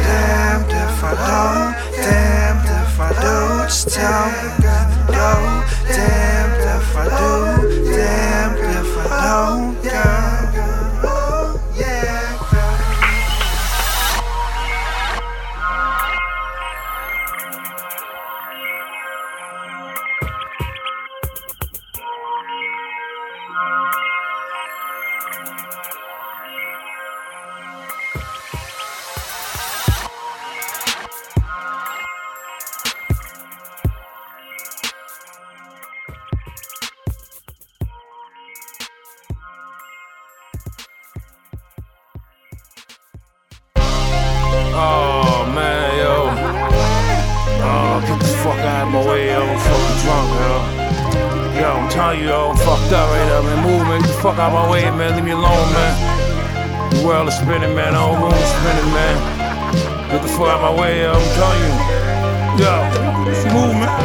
damned 0.03 0.67
if 0.67 0.99
I 1.01 1.15
don't, 1.32 1.71
damned 1.95 2.67
if 2.84 2.99
I 2.99 3.09
do. 3.23 3.63
Just 3.63 3.88
tell 3.95 4.28
me 4.28 4.51
go, 5.07 5.63
damned 5.88 6.59
if 6.76 6.91
I 6.93 7.07
do, 7.07 7.45
my 48.92 49.06
way. 49.06 49.34
I'm 49.34 49.58
fucking 49.58 49.98
drunk, 50.04 50.30
yo. 50.36 50.86
Yo, 51.60 51.68
I'm 51.72 51.90
telling 51.90 52.20
you, 52.20 52.28
yo, 52.28 52.52
I'm 52.52 52.58
fucked 52.58 52.92
up 52.92 53.10
right 53.10 53.28
now, 53.28 53.42
man. 53.42 53.64
Move, 53.64 53.88
man. 53.88 54.02
Get 54.02 54.08
the 54.08 54.20
fuck 54.22 54.38
out 54.38 54.52
of 54.52 54.60
my 54.60 54.70
way, 54.70 54.90
man. 54.92 55.16
Leave 55.16 55.24
me 55.24 55.32
alone, 55.32 55.72
man. 55.74 55.94
The 56.94 57.02
world 57.06 57.28
is 57.28 57.36
spinning, 57.36 57.76
man. 57.76 57.94
The 57.94 58.00
whole 58.00 58.16
room 58.16 58.34
is 58.34 58.50
spinning, 58.60 58.92
man. 58.94 59.18
Get 60.12 60.22
the 60.22 60.28
fuck 60.30 60.50
out 60.50 60.62
my 60.62 60.72
way, 60.80 61.02
yo. 61.02 61.14
I'm 61.14 61.22
telling 61.36 61.62
you. 61.64 61.74
Yo, 62.64 62.74
move, 63.54 63.74
man. 63.76 63.96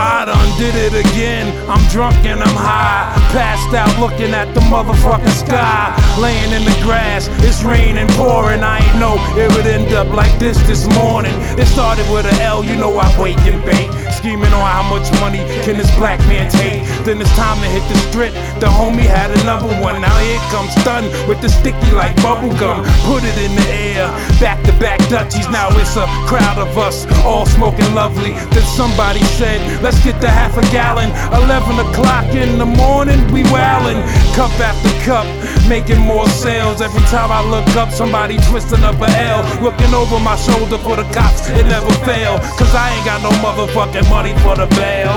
I 0.00 0.24
done 0.24 0.50
did 0.56 0.74
it 0.74 0.94
again. 0.96 1.52
I'm 1.68 1.84
drunk 1.90 2.16
and 2.24 2.40
I'm 2.40 2.56
high. 2.56 3.12
Passed 3.36 3.74
out 3.74 3.92
looking 4.00 4.32
at 4.32 4.48
the 4.54 4.60
motherfucking 4.72 5.36
sky. 5.44 5.92
Laying 6.18 6.52
in 6.52 6.64
the 6.64 6.76
grass, 6.82 7.28
it's 7.44 7.62
raining, 7.62 8.08
pouring. 8.16 8.62
I 8.62 8.80
ain't 8.80 8.98
know 8.98 9.20
it 9.36 9.52
would 9.54 9.66
end 9.66 9.92
up 9.92 10.08
like 10.08 10.32
this 10.38 10.56
this 10.66 10.88
morning. 10.96 11.34
It 11.60 11.66
started 11.66 12.08
with 12.10 12.24
a 12.24 12.34
L, 12.42 12.64
you 12.64 12.76
know 12.76 12.96
I 12.96 13.08
wake 13.20 13.44
and 13.44 13.62
bake. 13.62 13.92
Scheming 14.20 14.52
on 14.52 14.68
how 14.68 14.84
much 14.84 15.08
money 15.16 15.40
can 15.64 15.78
this 15.78 15.88
black 15.96 16.20
man 16.28 16.50
take. 16.52 16.84
Then 17.08 17.22
it's 17.22 17.34
time 17.40 17.56
to 17.64 17.68
hit 17.72 17.80
the 17.88 17.96
strip. 18.04 18.34
The 18.60 18.68
homie 18.68 19.08
had 19.08 19.30
another 19.40 19.72
one. 19.80 19.96
Now 20.02 20.12
here 20.20 20.36
comes 20.52 20.76
stun 20.76 21.08
with 21.26 21.40
the 21.40 21.48
sticky 21.48 21.92
like 21.96 22.14
bubblegum. 22.16 22.84
Put 23.08 23.24
it 23.24 23.32
in 23.40 23.56
the 23.56 23.68
air. 23.72 24.12
Back 24.36 24.60
to 24.68 24.76
back 24.76 25.00
Dutchies. 25.08 25.48
Now 25.48 25.72
it's 25.72 25.96
a 25.96 26.04
crowd 26.28 26.58
of 26.58 26.76
us 26.76 27.08
all 27.24 27.46
smoking 27.46 27.94
lovely. 27.94 28.36
Then 28.52 28.66
somebody 28.76 29.24
said, 29.40 29.56
let's 29.80 30.04
get 30.04 30.20
to 30.20 30.28
half 30.28 30.52
a 30.58 30.62
gallon. 30.68 31.08
11 31.40 31.80
o'clock 31.80 32.28
in 32.36 32.58
the 32.58 32.66
morning, 32.66 33.24
we 33.32 33.42
wildin'. 33.44 34.04
Cup 34.36 34.52
after 34.60 34.92
cup, 35.00 35.24
making 35.70 36.00
more 36.00 36.28
sales. 36.28 36.82
Every 36.82 37.00
time 37.14 37.30
I 37.30 37.40
look 37.46 37.64
up, 37.76 37.90
somebody 37.92 38.36
twisting 38.50 38.82
up 38.82 38.98
a 39.00 39.08
L. 39.30 39.40
Looking 39.62 39.94
over 39.94 40.18
my 40.18 40.34
shoulder 40.34 40.76
for 40.82 40.96
the 40.96 41.06
cops, 41.14 41.48
it 41.48 41.64
never 41.64 41.94
fail. 42.02 42.42
Cause 42.58 42.74
I 42.74 42.90
ain't 42.90 43.06
got 43.06 43.22
no 43.22 43.30
motherfucking 43.38 44.10
money 44.10 44.34
for 44.42 44.58
the 44.58 44.66
bail. 44.74 45.14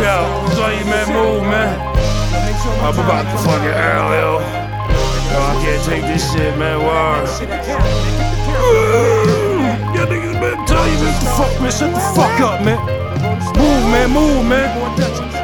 Yo, 0.00 0.16
tell 0.56 0.72
you, 0.72 0.84
man, 0.88 1.06
move, 1.12 1.42
man. 1.44 1.76
I'm 2.80 2.96
about 2.96 3.28
to 3.28 3.38
fucking 3.44 3.76
L, 4.00 4.08
yo. 4.16 4.40
Yo, 5.28 5.38
I 5.44 5.54
can't 5.62 5.84
take 5.84 6.02
this 6.08 6.24
shit, 6.32 6.56
man. 6.58 6.80
Word. 6.80 7.28
Yo, 9.94 10.06
niggas 10.08 10.40
man, 10.40 10.56
tell 10.66 10.88
you 10.88 10.96
the 11.04 11.12
fuck, 11.36 11.52
man. 11.60 11.70
Shut 11.70 11.92
the 11.92 12.00
fuck 12.16 12.40
up, 12.40 12.64
man. 12.64 12.80
Move, 13.60 13.84
man, 13.92 14.10
move, 14.10 14.46
man. 14.46 15.37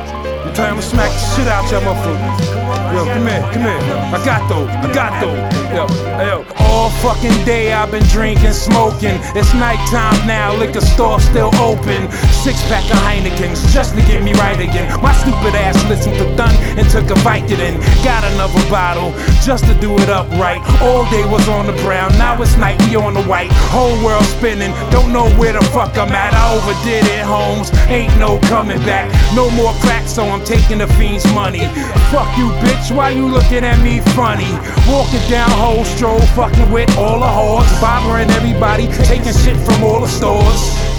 I'm 0.55 0.59
trying 0.71 0.77
to 0.77 0.83
smack 0.83 1.11
the 1.11 1.35
shit 1.35 1.49
out 1.49 1.69
y'all 1.69 1.83
motherfuckers. 1.83 2.55
Yo, 2.95 3.05
come 3.11 3.27
here, 3.27 3.43
come 3.51 3.63
here. 3.67 4.15
I 4.15 4.23
got 4.25 4.49
those, 4.49 4.71
I 4.71 4.95
got 4.95 5.19
those. 5.19 5.35
Yo, 5.75 5.83
yo. 6.23 6.47
All 6.63 6.91
fucking 7.03 7.45
day 7.45 7.73
I've 7.73 7.91
been 7.91 8.05
drinking, 8.05 8.53
smoking. 8.53 9.19
It's 9.35 9.53
nighttime 9.55 10.15
now, 10.29 10.55
liquor 10.55 10.81
store 10.81 11.19
still 11.19 11.51
open. 11.57 12.09
Six 12.31 12.63
pack 12.71 12.87
of 12.87 13.03
Heinekens 13.03 13.67
just 13.75 13.97
to 13.97 14.03
get 14.03 14.23
me 14.23 14.33
right 14.35 14.55
again. 14.55 14.87
My 15.03 15.13
stupid 15.15 15.59
ass 15.59 15.75
listened 15.91 16.15
to 16.19 16.37
Thun 16.37 16.55
and 16.79 16.89
took 16.89 17.11
a 17.11 17.19
Vicodin. 17.27 17.83
Got 18.05 18.23
another 18.31 18.63
bottle 18.71 19.11
just 19.43 19.65
to 19.67 19.75
do 19.81 19.99
it 19.99 20.09
up 20.09 20.31
right. 20.39 20.63
All 20.81 21.03
day 21.11 21.27
was 21.27 21.49
on 21.49 21.67
the 21.67 21.75
brown, 21.83 22.13
now 22.13 22.41
it's 22.41 22.57
night, 22.59 22.81
we 22.87 22.95
on 22.95 23.15
the 23.15 23.25
white. 23.25 23.51
Whole 23.75 23.99
world 24.05 24.25
spinning, 24.39 24.71
don't 24.93 25.13
know 25.13 25.29
where 25.35 25.53
the 25.53 25.65
fuck 25.75 25.99
I'm 25.99 26.13
at. 26.15 26.33
I 26.33 26.55
overdid 26.55 27.11
it, 27.11 27.25
Holmes. 27.27 27.75
Ain't 27.91 28.17
no 28.21 28.39
coming 28.47 28.79
back. 28.87 29.11
No 29.35 29.51
more 29.51 29.73
cracks, 29.83 30.13
so 30.15 30.23
I'm 30.23 30.43
taking 30.45 30.78
the 30.78 30.86
fiend's 30.95 31.24
money. 31.32 31.66
Fuck 32.12 32.36
you, 32.36 32.51
bitch. 32.61 32.95
Why 32.95 33.11
you 33.11 33.26
looking 33.28 33.64
at 33.64 33.80
me 33.82 34.01
funny? 34.14 34.53
Walking 34.86 35.24
down 35.28 35.51
whole 35.51 35.84
stroll, 35.84 36.20
fucking 36.36 36.70
with 36.70 36.90
all 36.99 37.20
the 37.20 37.26
whores, 37.26 37.80
bothering 37.80 38.30
everybody, 38.30 38.86
taking 39.05 39.32
shit 39.32 39.57
from 39.57 39.82
all 39.82 40.01
the 40.01 40.09
stores. 40.09 40.95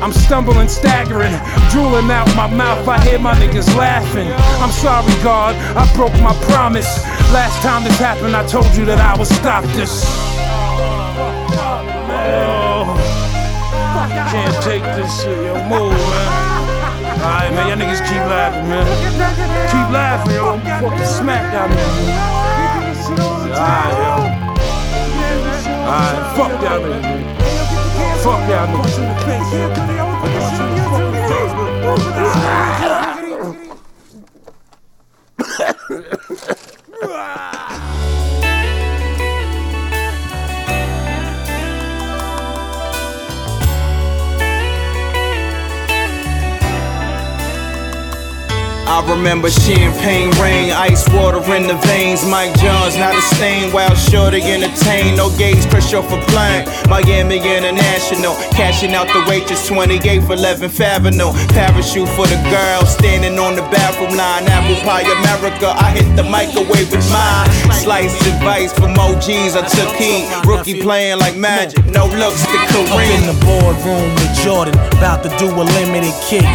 I'm 0.00 0.12
stumbling, 0.12 0.68
staggering, 0.68 1.34
drooling 1.70 2.08
out 2.10 2.28
my 2.36 2.46
mouth. 2.46 2.86
I 2.86 3.02
hear 3.02 3.18
my 3.18 3.34
niggas 3.34 3.74
laughing. 3.76 4.30
I'm 4.62 4.70
sorry, 4.70 5.12
God, 5.24 5.56
I 5.76 5.92
broke 5.94 6.14
my 6.22 6.34
promise. 6.46 7.02
Last 7.32 7.60
time 7.62 7.82
this 7.82 7.98
happened, 7.98 8.36
I 8.36 8.46
told 8.46 8.74
you 8.76 8.84
that 8.86 9.00
I 9.00 9.18
would 9.18 9.26
stop 9.26 9.64
this. 9.74 10.04
Oh, 12.10 12.96
can't 14.30 14.62
take 14.62 14.82
this 14.82 15.22
shit, 15.22 15.36
yo. 15.44 15.54
Move, 15.68 15.92
man. 15.92 16.47
Alright, 17.20 17.52
man, 17.52 17.66
y'all 17.68 17.76
niggas 17.76 18.02
keep 18.08 18.22
laughing, 18.30 18.68
man. 18.68 18.86
Keep 19.68 19.90
laughing, 19.92 20.34
yo. 20.34 20.54
I'm 20.54 20.60
fucking 20.80 21.06
smack 21.06 21.52
y'all. 21.52 21.68
Alright, 23.58 23.94
yo. 23.98 24.12
Alright, 25.88 26.22
fuck 26.36 26.52
y'all 26.62 26.80
niggas, 26.80 27.02
man. 27.02 27.22
Fuck 28.22 28.42
y'all 28.48 28.68
niggas. 28.68 28.98
I 48.88 49.04
remember 49.04 49.50
champagne 49.50 50.32
rain, 50.40 50.72
ice 50.72 51.04
water 51.12 51.44
in 51.52 51.68
the 51.68 51.76
veins. 51.84 52.24
Mike 52.24 52.56
Jones, 52.56 52.96
not 52.96 53.12
a 53.12 53.20
stain, 53.36 53.70
while 53.70 53.94
sure 53.94 54.30
to 54.30 54.40
entertain. 54.40 55.14
No 55.14 55.28
gates, 55.36 55.66
pressure 55.66 56.00
for 56.00 56.16
plane. 56.32 56.64
Miami 56.88 57.36
International, 57.36 58.32
cashing 58.56 58.94
out 58.94 59.06
the 59.12 59.20
waitress 59.28 59.68
28th, 59.68 60.32
11th 60.32 60.80
Avenue. 60.80 61.36
Parachute 61.52 62.08
for 62.16 62.26
the 62.26 62.40
girl, 62.48 62.80
standing 62.88 63.38
on 63.38 63.56
the 63.56 63.62
bathroom 63.68 64.16
line. 64.16 64.48
Apple 64.48 64.80
pie 64.88 65.04
America, 65.04 65.68
I 65.68 65.92
hit 65.92 66.08
the 66.16 66.24
microwave 66.24 66.88
with 66.90 67.04
mine. 67.12 67.48
Slice 67.76 68.16
advice 68.26 68.72
from 68.72 68.96
OGs, 68.98 69.52
I 69.52 69.68
took 69.68 69.92
heat. 70.00 70.24
Rookie 70.48 70.80
playing 70.80 71.18
like 71.18 71.36
magic, 71.36 71.84
no 71.92 72.06
looks 72.06 72.40
to 72.40 72.56
Up 72.56 72.72
in 72.72 72.88
Kareem. 72.88 73.28
the 73.28 73.36
boardroom 73.44 74.08
with 74.16 74.32
Jordan, 74.40 74.72
about 74.96 75.22
to 75.24 75.30
do 75.36 75.44
a 75.52 75.64
limited 75.76 76.14
kick. 76.24 76.48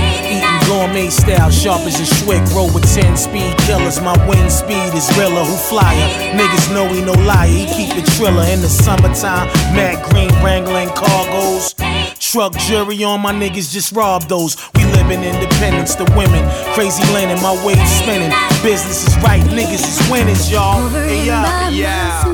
Gourmet 0.73 1.11
style, 1.11 1.51
sharp 1.51 1.81
as 1.81 1.99
a 1.99 2.03
Schwick. 2.15 2.41
Roll 2.55 2.65
with 2.73 2.91
10 2.95 3.15
speed 3.15 3.55
killers. 3.59 4.01
My 4.01 4.17
wind 4.27 4.51
speed 4.51 4.89
is 4.97 5.07
realer. 5.15 5.45
Who 5.45 5.55
flyer? 5.55 6.33
Niggas 6.33 6.73
know 6.73 6.87
he 6.91 7.05
no 7.05 7.13
liar. 7.29 7.47
He 7.47 7.67
keep 7.67 7.93
the 7.93 8.01
triller 8.17 8.41
in 8.45 8.59
the 8.59 8.67
summertime. 8.67 9.45
Matt 9.77 10.03
Green 10.09 10.31
wrangling 10.43 10.89
cargoes. 10.89 11.75
Truck 12.17 12.57
jury 12.57 13.03
on 13.03 13.21
my 13.21 13.31
niggas 13.31 13.71
just 13.71 13.91
robbed 13.91 14.29
those. 14.29 14.57
We 14.73 14.83
live 14.85 15.11
in 15.11 15.23
independence, 15.23 15.93
the 15.93 16.05
women. 16.17 16.41
Crazy 16.73 17.03
linen, 17.13 17.39
my 17.43 17.53
weight 17.63 17.77
spinning. 17.85 18.33
Business 18.63 19.07
is 19.07 19.15
right, 19.17 19.43
niggas 19.53 19.85
is 19.85 20.09
winners, 20.09 20.51
y'all. 20.51 20.89
Hey, 20.89 21.27
y'all. 21.27 21.69
Yeah. 21.69 22.32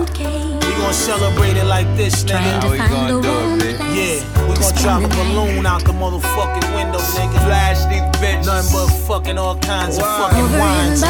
We 0.90 0.96
gon' 0.96 1.04
celebrate 1.06 1.56
it 1.56 1.66
like 1.66 1.86
this, 1.96 2.24
nigga. 2.24 2.62
How 2.62 2.72
we 2.72 2.78
gonna 2.80 3.22
do 3.22 3.30
it, 3.30 3.78
bitch? 3.78 3.78
Yeah, 3.94 4.48
we 4.50 4.56
gon' 4.58 4.74
drop 4.82 5.04
a 5.04 5.08
balloon 5.08 5.64
out 5.64 5.84
the 5.84 5.94
motherfucking 5.94 6.66
window, 6.74 6.98
nigga. 6.98 7.46
Flash 7.46 7.86
these 7.86 8.02
bitches. 8.18 8.48
Nothing 8.48 8.74
but 8.74 8.88
fucking 9.06 9.38
all 9.38 9.60
kinds 9.60 10.00
of 10.00 10.04
fucking 10.04 10.52
wines. 10.58 11.04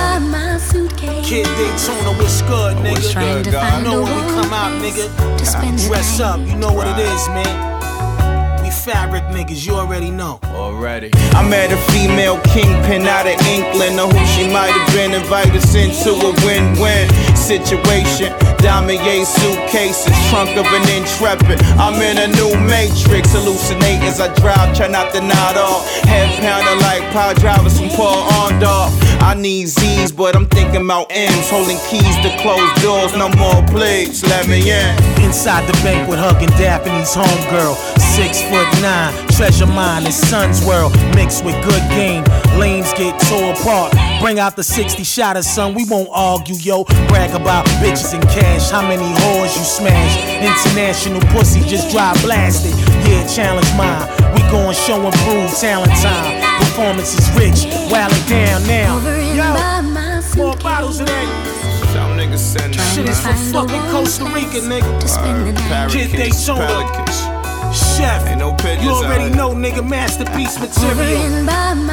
Kid 1.23 1.45
Daytona, 1.45 2.11
what's 2.19 2.41
good, 2.41 2.75
nigga? 2.83 3.13
trying 3.13 3.43
to 3.43 3.51
You 3.51 3.83
know 3.85 4.01
a 4.01 4.03
when 4.03 4.15
we 4.15 4.31
come 4.33 4.51
out, 4.51 4.81
nigga. 4.83 5.37
to 5.37 5.45
spend 5.45 5.79
the 5.79 5.87
Dress 5.87 6.19
up, 6.19 6.41
you 6.41 6.57
know 6.57 6.73
what 6.73 6.85
it 6.85 6.99
is, 6.99 7.27
man. 7.29 7.68
We 8.89 8.93
fabric 8.93 9.23
niggas, 9.25 9.67
you 9.67 9.75
already 9.75 10.09
know. 10.09 10.39
Already. 10.45 11.11
I 11.37 11.47
met 11.47 11.71
a 11.71 11.77
female 11.93 12.41
kingpin 12.49 13.05
out 13.05 13.27
of 13.27 13.37
England, 13.45 13.99
or 14.01 14.09
who 14.09 14.17
she 14.33 14.49
might 14.49 14.73
have 14.73 14.89
been 14.97 15.13
invited 15.13 15.61
into 15.77 16.09
a 16.09 16.33
win-win 16.41 17.05
situation. 17.37 18.33
Damier 18.57 19.25
suitcases, 19.25 20.09
trunk 20.33 20.57
of 20.57 20.65
an 20.65 20.89
intrepid. 20.89 21.61
I'm 21.77 22.01
in 22.01 22.17
a 22.17 22.33
new 22.33 22.49
matrix, 22.65 23.29
hallucinate 23.29 24.01
as 24.09 24.19
I 24.19 24.33
drive, 24.41 24.75
try 24.75 24.87
not 24.87 25.13
to 25.13 25.21
nod 25.21 25.57
off. 25.57 25.85
Head 26.09 26.41
pounder 26.41 26.81
like 26.81 27.05
power 27.13 27.35
drivers 27.35 27.77
from 27.77 27.89
Paul 27.89 28.25
Orndorff. 28.41 28.89
I 29.21 29.35
need 29.35 29.67
Z's, 29.67 30.11
but 30.11 30.35
I'm 30.35 30.47
thinking 30.47 30.81
about 30.81 31.11
M's, 31.11 31.47
holding 31.47 31.77
keys 31.85 32.15
to 32.25 32.33
closed 32.41 32.81
doors. 32.81 33.13
No 33.13 33.29
more 33.37 33.61
please, 33.69 34.23
let 34.23 34.47
me 34.47 34.71
in. 34.71 34.97
Inside 35.21 35.67
the 35.67 35.77
bank 35.83 36.09
with 36.09 36.17
hugging 36.17 36.49
Daphne's 36.57 37.13
homegirl. 37.13 37.77
Six 38.19 38.41
foot 38.41 38.67
nine, 38.81 39.13
treasure 39.29 39.65
mine 39.65 40.05
in 40.05 40.11
Sun's 40.11 40.65
world. 40.65 40.91
Mixed 41.15 41.45
with 41.45 41.55
good 41.63 41.81
game, 41.89 42.25
lanes 42.59 42.91
get 42.99 43.17
tore 43.31 43.53
apart. 43.53 43.93
Bring 44.19 44.39
out 44.39 44.57
the 44.57 44.63
60 44.63 45.05
shotter, 45.05 45.41
son, 45.41 45.73
we 45.73 45.85
won't 45.85 46.09
argue, 46.11 46.55
yo. 46.55 46.83
Brag 47.07 47.31
about 47.31 47.65
bitches 47.79 48.13
and 48.13 48.21
cash, 48.23 48.69
how 48.71 48.81
many 48.81 49.07
whores 49.21 49.55
you 49.55 49.63
smash. 49.63 50.19
International 50.43 51.21
pussy 51.31 51.61
just 51.61 51.91
drive 51.91 52.21
blasted. 52.21 52.75
Yeah, 53.07 53.25
challenge 53.25 53.71
mine. 53.77 54.03
We 54.35 54.41
gon' 54.51 54.73
show 54.73 54.99
and 54.99 55.15
prove 55.23 55.49
talent 55.57 55.93
time. 56.03 56.59
Performance 56.59 57.17
is 57.17 57.25
rich, 57.39 57.71
wildin' 57.87 58.27
down 58.27 58.67
now. 58.67 58.99
Yo, 59.31 60.43
more 60.43 60.57
bottles 60.57 60.99
of 60.99 61.07
that. 61.07 61.55
Some 61.93 62.17
niggas 62.17 62.39
send 62.39 62.75
Shit 62.75 63.07
is 63.07 63.21
from 63.21 63.37
fucking 63.53 63.91
Costa 63.91 64.25
Rica, 64.25 64.59
nigga. 64.67 65.89
Kid 65.89 66.11
Daytona. 66.11 67.38
Chef, 67.99 68.27
Ain't 68.27 68.39
no 68.39 68.53
pictures 68.53 68.83
you 68.85 68.91
already 68.91 69.25
out. 69.25 69.35
know, 69.35 69.49
nigga, 69.51 69.83
masterpiece 69.87 70.57
material. 70.57 71.43
Nothing 71.43 71.87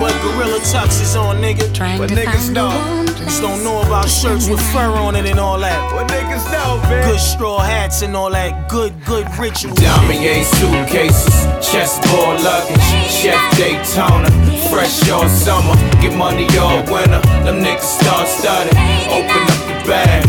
but 0.00 0.12
gorilla 0.22 0.60
tuxes 0.60 1.16
on, 1.18 1.40
nigga. 1.40 1.64
But 1.98 2.10
niggas 2.10 2.52
know. 2.52 3.04
Just 3.16 3.40
don't 3.40 3.64
know 3.64 3.80
about 3.80 4.08
shirts 4.08 4.48
with 4.48 4.60
fur 4.72 4.92
on 5.04 5.16
it 5.16 5.24
and 5.24 5.40
all 5.40 5.58
that. 5.60 5.94
What 5.94 6.08
niggas 6.08 6.44
know, 6.52 6.80
bitch? 6.88 7.04
Good 7.04 7.20
straw 7.20 7.58
hats 7.58 8.02
and 8.02 8.14
all 8.14 8.30
that. 8.32 8.68
Good, 8.68 8.92
good 9.06 9.26
ritual. 9.38 9.74
Damier 9.76 10.44
suitcases, 10.44 11.36
chessboard 11.64 12.42
luggage, 12.42 12.80
Chef 13.08 13.40
Daytona, 13.56 14.30
fresh 14.68 15.08
all 15.10 15.28
summer, 15.28 15.74
get 16.00 16.16
money 16.16 16.46
all 16.58 16.78
winter. 16.92 17.20
Them 17.44 17.64
niggas 17.64 17.80
start 18.00 18.28
studying, 18.28 18.76
open 19.08 19.42
up 19.54 19.62
the 19.68 19.88
bag, 19.88 20.24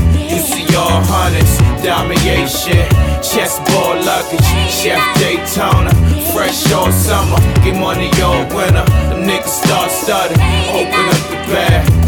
luggage, 4.06 4.46
Chef 4.70 5.00
Daytona, 5.20 5.92
fresh 6.34 6.72
all 6.72 6.92
summer, 6.92 7.40
money 7.74 8.10
start 9.46 9.92
studying, 9.92 10.40
open 10.70 11.06
up 11.08 11.30
the 11.30 11.54
bag. 11.54 12.00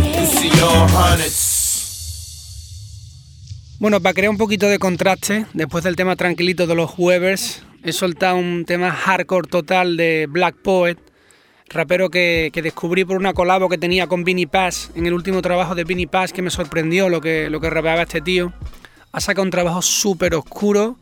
Bueno, 3.80 4.00
para 4.00 4.14
crear 4.14 4.30
un 4.30 4.38
poquito 4.38 4.68
de 4.68 4.78
contraste, 4.78 5.46
después 5.54 5.84
del 5.84 5.96
tema 5.96 6.16
tranquilito 6.16 6.68
de 6.68 6.76
los 6.76 6.92
Webers, 6.98 7.64
he 7.84 7.92
soltado 7.94 8.36
un 8.36 8.66
tema 8.66 8.92
hardcore 8.92 9.48
total 9.48 9.98
de 9.98 10.28
Black 10.30 10.56
Poet, 10.62 11.00
rapero 11.74 12.10
que, 12.10 12.52
descubrí 12.64 13.06
por 13.06 13.18
una 13.18 13.34
colabo 13.34 13.70
que 13.70 13.78
tenía 13.78 14.08
con 14.08 14.24
Vinnie 14.24 14.48
Paz 14.48 14.92
en 14.96 15.06
el 15.06 15.14
último 15.14 15.42
trabajo 15.42 15.76
de 15.76 15.84
Vinnie 15.84 16.08
Paz, 16.08 16.34
que 16.34 16.42
me 16.42 16.50
sorprendió 16.50 17.10
lo 17.10 17.22
que, 17.22 17.50
lo 17.50 17.60
que 17.60 17.70
rapeaba 17.70 18.02
este 18.04 18.22
tío. 18.22 18.54
Ha 19.12 19.22
sacado 19.22 19.44
un 19.44 19.52
trabajo 19.52 19.82
súper 19.82 20.36
oscuro. 20.36 20.98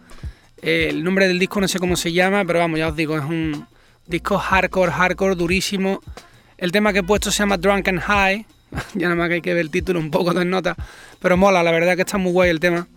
Eh, 0.61 0.88
el 0.89 1.03
nombre 1.03 1.28
del 1.28 1.39
disco 1.39 1.59
no 1.61 1.67
sé 1.67 1.80
cómo 1.80 1.95
se 1.95 2.11
llama, 2.11 2.43
pero 2.45 2.59
vamos, 2.59 2.80
ya 2.80 2.88
os 2.89 2.95
digo, 2.95 3.17
es 3.17 3.24
un 3.24 3.65
disco 4.07 4.38
hardcore, 4.38 4.91
hardcore, 4.91 5.36
durísimo. 5.36 6.01
El 6.57 6.72
tema 6.72 6.91
que 6.93 6.99
he 6.99 7.03
puesto 7.03 7.32
se 7.32 7.39
llama 7.39 7.57
Drunk 7.57 7.88
and 7.88 7.99
High. 8.01 8.45
ya 8.93 9.07
nada 9.07 9.15
más 9.15 9.28
que 9.30 9.36
hay 9.36 9.41
que 9.41 9.53
ver 9.53 9.61
el 9.61 9.72
título 9.72 9.99
un 9.99 10.11
poco 10.11 10.34
de 10.34 10.45
nota. 10.45 10.76
Pero 11.20 11.38
mola, 11.38 11.63
la 11.63 11.72
verdad 11.72 11.95
que 11.95 12.01
está 12.01 12.17
muy 12.17 12.32
guay 12.32 12.49
el 12.49 12.59
tema. 12.59 12.88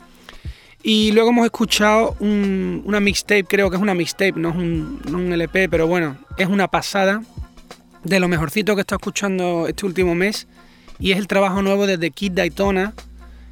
Y 0.83 1.13
luego 1.13 1.31
hemos 1.31 1.45
escuchado 1.45 2.17
un- 2.19 2.83
una 2.85 2.99
mixtape, 2.99 3.45
creo 3.45 3.71
que 3.71 3.77
es 3.77 3.83
una 3.83 3.95
mixtape, 3.95 4.33
no 4.37 4.51
es 4.51 4.57
un, 4.57 5.01
no 5.09 5.19
un 5.19 5.33
LP, 5.33 5.69
pero 5.69 5.87
bueno, 5.87 6.17
es 6.37 6.49
una 6.49 6.67
pasada 6.67 7.23
de 8.05 8.21
lo 8.21 8.29
mejorcito 8.29 8.75
que 8.75 8.81
he 8.81 8.83
estado 8.83 8.99
escuchando 8.99 9.67
este 9.69 9.87
último 9.87 10.15
mes. 10.15 10.47
Y 10.99 11.13
es 11.13 11.19
el 11.19 11.27
trabajo 11.27 11.63
nuevo 11.63 11.87
de 11.87 11.99
The 11.99 12.11
Kid 12.11 12.33
Daytona, 12.33 12.95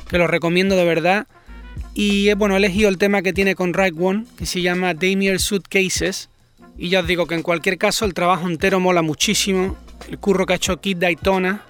que 0.09 0.19
lo 0.19 0.27
recomiendo 0.27 0.77
de 0.77 0.85
verdad. 0.85 1.27
Y 1.95 2.33
bueno, 2.35 2.55
he 2.55 2.59
elegido 2.59 2.89
el 2.89 2.99
tema 2.99 3.23
que 3.23 3.33
tiene 3.33 3.55
con 3.55 3.75
Right 3.75 3.95
One, 3.99 4.27
que 4.37 4.47
se 4.47 4.63
llama 4.63 4.95
Damier 4.95 5.41
Suitcases. 5.41 6.29
Y 6.79 6.89
ya 6.89 7.01
os 7.01 7.07
digo 7.07 7.27
que 7.27 7.35
en 7.35 7.43
cualquier 7.43 7.79
caso 7.79 8.05
el 8.05 8.15
trabajo 8.15 8.49
entero 8.49 8.81
mola 8.81 9.03
muchísimo. 9.03 9.77
El 10.09 10.19
curro 10.19 10.47
que 10.47 10.55
ha 10.55 10.57
hecho 10.57 10.81
Kid 10.81 10.99
Daytona. 10.99 11.63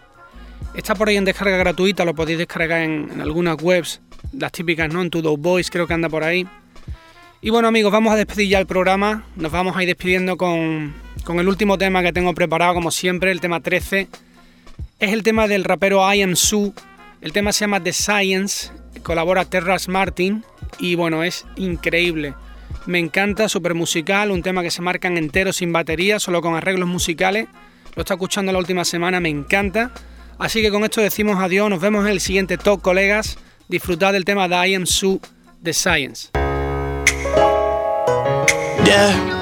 Está 0.75 0.95
por 0.95 1.09
ahí 1.09 1.17
en 1.17 1.25
descarga 1.25 1.57
gratuita, 1.57 2.05
lo 2.05 2.15
podéis 2.15 2.39
descargar 2.39 2.83
en, 2.83 3.21
algunas 3.21 3.61
webs, 3.61 4.01
las 4.33 4.53
típicas, 4.53 4.93
¿no? 4.93 5.03
En 5.03 5.11
To 5.11 5.37
Boys 5.37 5.69
creo 5.69 5.87
que 5.87 5.95
anda 5.95 6.09
por 6.09 6.23
ahí. 6.23 6.47
Y 7.43 7.51
bueno 7.51 7.69
amigos, 7.69 7.91
vamos 7.91 8.13
a 8.13 8.17
despedir 8.17 8.51
ya 8.51 8.61
el 8.61 8.67
programa. 8.67 9.25
Nos 9.35 9.51
vamos 9.51 9.77
a 9.77 9.83
ir 9.83 9.89
despidiendo 9.89 10.37
con, 10.37 10.95
con 11.25 11.39
el 11.41 11.49
último 11.49 11.79
tema 11.79 12.03
que 12.03 12.13
tengo 12.13 12.35
preparado, 12.35 12.75
como 12.75 12.91
siempre, 12.91 13.31
el 13.31 13.41
tema 13.41 13.61
13. 13.61 14.09
Es 14.99 15.13
el 15.13 15.23
tema 15.23 15.49
del 15.49 15.65
rapero 15.65 16.13
I 16.13 16.23
Am 16.23 16.37
Sue. 16.37 16.73
El 17.21 17.33
tema 17.33 17.53
se 17.53 17.61
llama 17.61 17.83
The 17.83 17.93
Science. 17.93 18.71
Colabora 19.03 19.45
Terras 19.45 19.89
Martin. 19.89 20.45
Y 20.79 20.95
bueno, 20.95 21.23
es 21.23 21.47
increíble. 21.57 22.35
Me 22.87 22.99
encanta, 22.99 23.49
súper 23.49 23.75
musical, 23.75 24.31
un 24.31 24.43
tema 24.43 24.63
que 24.63 24.71
se 24.71 24.83
marcan 24.83 25.17
entero 25.17 25.53
sin 25.53 25.73
batería, 25.73 26.19
solo 26.19 26.41
con 26.41 26.55
arreglos 26.55 26.89
musicales. 26.89 27.47
Lo 27.95 28.03
está 28.03 28.15
escuchando 28.15 28.53
la 28.53 28.59
última 28.59 28.85
semana, 28.85 29.21
me 29.21 29.29
encanta. 29.29 29.93
Así 30.39 30.63
que 30.63 30.71
con 30.71 30.85
esto 30.85 31.01
decimos 31.01 31.39
adiós, 31.39 31.69
nos 31.69 31.81
vemos 31.81 32.05
en 32.05 32.13
el 32.13 32.21
siguiente 32.21 32.57
talk, 32.57 32.81
colegas. 32.81 33.39
Disfrutad 33.69 34.13
del 34.13 34.25
tema 34.25 34.49
de 34.49 34.69
I 34.69 34.75
Am 34.75 34.87
Sue 34.87 35.21
de 35.61 35.73
Science. 35.75 36.31
Yeah. 38.85 39.40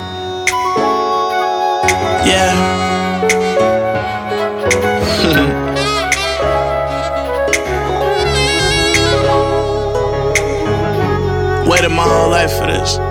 Yeah. 2.27 2.53
Waited 11.69 11.91
my 11.91 12.03
whole 12.03 12.31
life 12.31 12.53
for 12.53 12.66
this. 12.66 13.08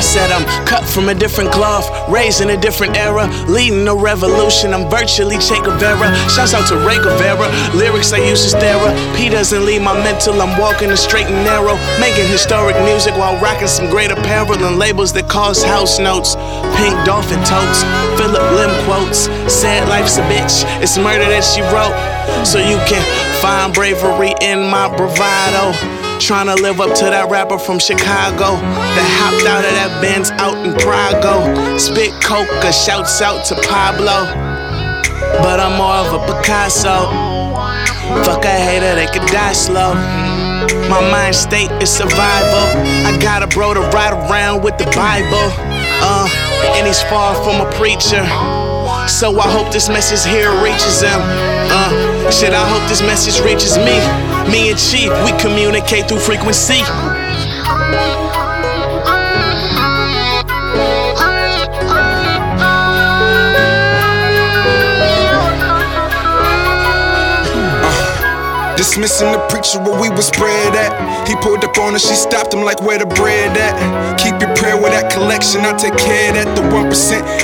I 0.00 0.02
said 0.02 0.32
I'm 0.32 0.48
cut 0.64 0.88
from 0.88 1.10
a 1.10 1.14
different 1.14 1.52
cloth, 1.52 1.84
raised 2.08 2.40
in 2.40 2.48
a 2.48 2.56
different 2.56 2.96
era, 2.96 3.28
leading 3.46 3.86
a 3.86 3.94
revolution. 3.94 4.72
I'm 4.72 4.88
virtually 4.88 5.36
Che 5.36 5.60
Guevara. 5.60 6.08
Shouts 6.32 6.54
out 6.54 6.66
to 6.68 6.76
Ray 6.88 6.96
Guevara. 6.96 7.52
Lyrics 7.76 8.10
I 8.10 8.24
use 8.24 8.40
as 8.48 8.56
P 9.14 9.28
doesn't 9.28 9.62
leave 9.62 9.82
my 9.82 9.92
mental. 9.92 10.40
I'm 10.40 10.58
walking 10.58 10.88
the 10.88 10.96
straight 10.96 11.26
and 11.26 11.44
narrow, 11.44 11.76
making 12.00 12.26
historic 12.32 12.80
music 12.88 13.12
while 13.12 13.38
rocking 13.42 13.68
some 13.68 13.90
great 13.90 14.10
apparel 14.10 14.64
and 14.64 14.78
labels 14.78 15.12
that 15.12 15.28
cause 15.28 15.62
house 15.62 15.98
notes. 15.98 16.34
Pink 16.80 16.96
dolphin 17.04 17.44
totes, 17.44 17.84
Phillip 18.16 18.40
Lim 18.56 18.72
quotes. 18.88 19.28
Said 19.52 19.86
life's 19.90 20.16
a 20.16 20.24
bitch, 20.32 20.64
it's 20.80 20.96
murder 20.96 21.28
that 21.28 21.44
she 21.44 21.60
wrote. 21.68 21.92
So 22.48 22.56
you 22.56 22.80
can 22.88 23.04
find 23.44 23.74
bravery 23.74 24.32
in 24.40 24.64
my 24.64 24.88
bravado. 24.96 25.99
Tryna 26.20 26.60
live 26.60 26.80
up 26.80 26.94
to 26.96 27.06
that 27.06 27.28
rapper 27.28 27.58
from 27.58 27.80
Chicago 27.80 28.60
that 28.60 29.08
hopped 29.18 29.48
out 29.48 29.64
of 29.64 29.72
that 29.72 29.98
Benz 30.04 30.30
out 30.36 30.54
in 30.62 30.76
Prago. 30.78 31.80
Spit 31.80 32.12
coca, 32.22 32.70
shouts 32.70 33.20
out 33.20 33.44
to 33.46 33.56
Pablo. 33.66 34.28
But 35.42 35.58
I'm 35.58 35.80
more 35.80 35.96
of 36.06 36.12
a 36.12 36.20
Picasso. 36.28 37.08
Fuck 38.22 38.44
a 38.44 38.52
hater, 38.52 38.94
they 38.94 39.08
could 39.08 39.26
die 39.32 39.56
slow. 39.56 39.94
My 40.92 41.00
mind 41.10 41.34
state 41.34 41.72
is 41.82 41.90
survival. 41.90 42.68
I 43.08 43.18
got 43.18 43.42
a 43.42 43.48
bro 43.48 43.74
to 43.74 43.80
ride 43.90 44.12
around 44.12 44.62
with 44.62 44.78
the 44.78 44.86
Bible. 44.94 45.50
Uh, 46.04 46.28
and 46.76 46.86
he's 46.86 47.02
far 47.08 47.34
from 47.42 47.64
a 47.64 47.68
preacher. 47.74 48.22
So 49.08 49.34
I 49.40 49.48
hope 49.50 49.72
this 49.72 49.88
message 49.88 50.22
here 50.30 50.52
reaches 50.62 51.00
him. 51.00 51.18
Uh, 51.72 52.09
shit, 52.30 52.52
I 52.52 52.68
hope 52.68 52.88
this 52.88 53.02
message 53.02 53.40
reaches 53.44 53.76
me. 53.76 53.96
Me 54.50 54.70
and 54.70 54.78
Chief, 54.78 55.10
we 55.24 55.32
communicate 55.40 56.08
through 56.08 56.20
frequency. 56.20 56.80
Dismissing 68.90 69.30
the 69.30 69.38
preacher 69.46 69.78
where 69.86 69.94
we 70.02 70.10
was 70.10 70.26
spread 70.26 70.74
at. 70.74 70.90
He 71.22 71.38
pulled 71.38 71.62
up 71.62 71.78
on 71.78 71.94
her, 71.94 72.02
she 72.02 72.18
stopped 72.18 72.50
him 72.50 72.66
like 72.66 72.82
where 72.82 72.98
the 72.98 73.06
bread 73.06 73.54
at. 73.54 74.18
Keep 74.18 74.42
your 74.42 74.50
prayer 74.58 74.74
with 74.74 74.90
that 74.90 75.14
collection, 75.14 75.62
I 75.62 75.78
take 75.78 75.94
care 75.94 76.34
of 76.34 76.42
that. 76.42 76.50
The 76.58 76.66
1% 76.66 76.90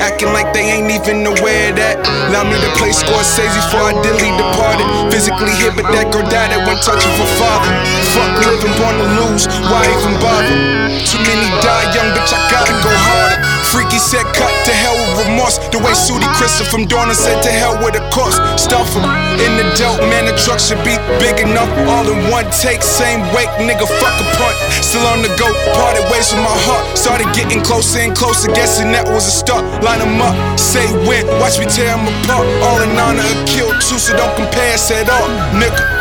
acting 0.03 0.35
like 0.35 0.51
they 0.51 0.67
ain't 0.67 0.91
even 0.91 1.23
aware 1.23 1.71
that. 1.71 2.03
Allow 2.35 2.51
me 2.51 2.59
to 2.59 2.71
play 2.75 2.91
Scorsese 2.91 3.47
before 3.63 3.87
I 3.87 3.95
dilly 4.03 4.35
departed. 4.35 4.91
Physically 5.15 5.55
here, 5.63 5.71
but 5.71 5.87
that 5.95 6.11
girl 6.11 6.27
died 6.27 6.51
at 6.51 6.67
one 6.67 6.83
touch 6.83 7.07
of 7.07 7.15
her 7.15 7.31
father. 7.39 7.71
Fuck 8.11 8.43
living, 8.43 8.75
born 8.83 8.99
to 8.99 9.07
lose, 9.15 9.47
why 9.71 9.87
even 9.87 10.19
bother? 10.19 10.51
Too 11.07 11.23
many 11.31 11.47
die 11.63 11.95
young, 11.95 12.11
bitch, 12.11 12.35
I 12.35 12.43
gotta 12.51 12.75
go 12.83 12.91
harder. 12.91 13.46
Freaky 13.71 13.99
said 13.99 14.25
cut 14.35 14.53
to 14.65 14.73
hell 14.73 14.95
with 14.95 15.27
remorse. 15.27 15.59
The 15.75 15.79
way 15.79 15.93
Sudi 15.93 16.27
Christian 16.39 16.67
from 16.67 16.87
Dorna 16.87 17.15
said 17.15 17.43
to 17.43 17.51
hell 17.51 17.75
with 17.83 17.99
a 17.99 18.05
course. 18.15 18.39
Stuff 18.61 18.89
in 19.43 19.53
the 19.59 19.67
dope, 19.77 20.01
man, 20.09 20.25
the 20.27 20.35
truck 20.39 20.59
should 20.59 20.81
be 20.87 20.97
big 21.19 21.41
enough. 21.43 21.69
All 21.91 22.07
in 22.07 22.31
one 22.31 22.47
take, 22.51 22.83
same 22.83 23.21
weight, 23.35 23.51
nigga, 23.61 23.87
fuck 24.01 24.17
a 24.23 24.27
punt. 24.39 24.57
Still 24.81 25.05
on 25.11 25.23
the 25.23 25.33
go, 25.37 25.49
parted 25.75 26.07
ways 26.11 26.33
with 26.33 26.43
my 26.43 26.57
heart. 26.67 26.85
Started 26.97 27.29
getting 27.35 27.63
closer 27.63 28.01
and 28.01 28.15
closer, 28.15 28.49
guessing 28.53 28.93
that 28.93 29.07
was 29.09 29.27
a 29.27 29.35
start. 29.35 29.65
Line 29.83 30.01
them 30.01 30.21
up, 30.23 30.35
say 30.59 30.87
when, 31.07 31.27
watch 31.43 31.59
me 31.59 31.67
tear 31.67 31.97
them 31.97 32.07
apart. 32.23 32.47
All 32.63 32.81
in 32.83 32.97
honor 32.97 33.25
of 33.25 33.47
kill 33.47 33.71
two, 33.83 33.99
so 33.99 34.17
don't 34.17 34.35
compare 34.37 34.75
us 34.75 34.91
at 34.91 35.09
all, 35.11 35.29
nigga. 35.59 35.96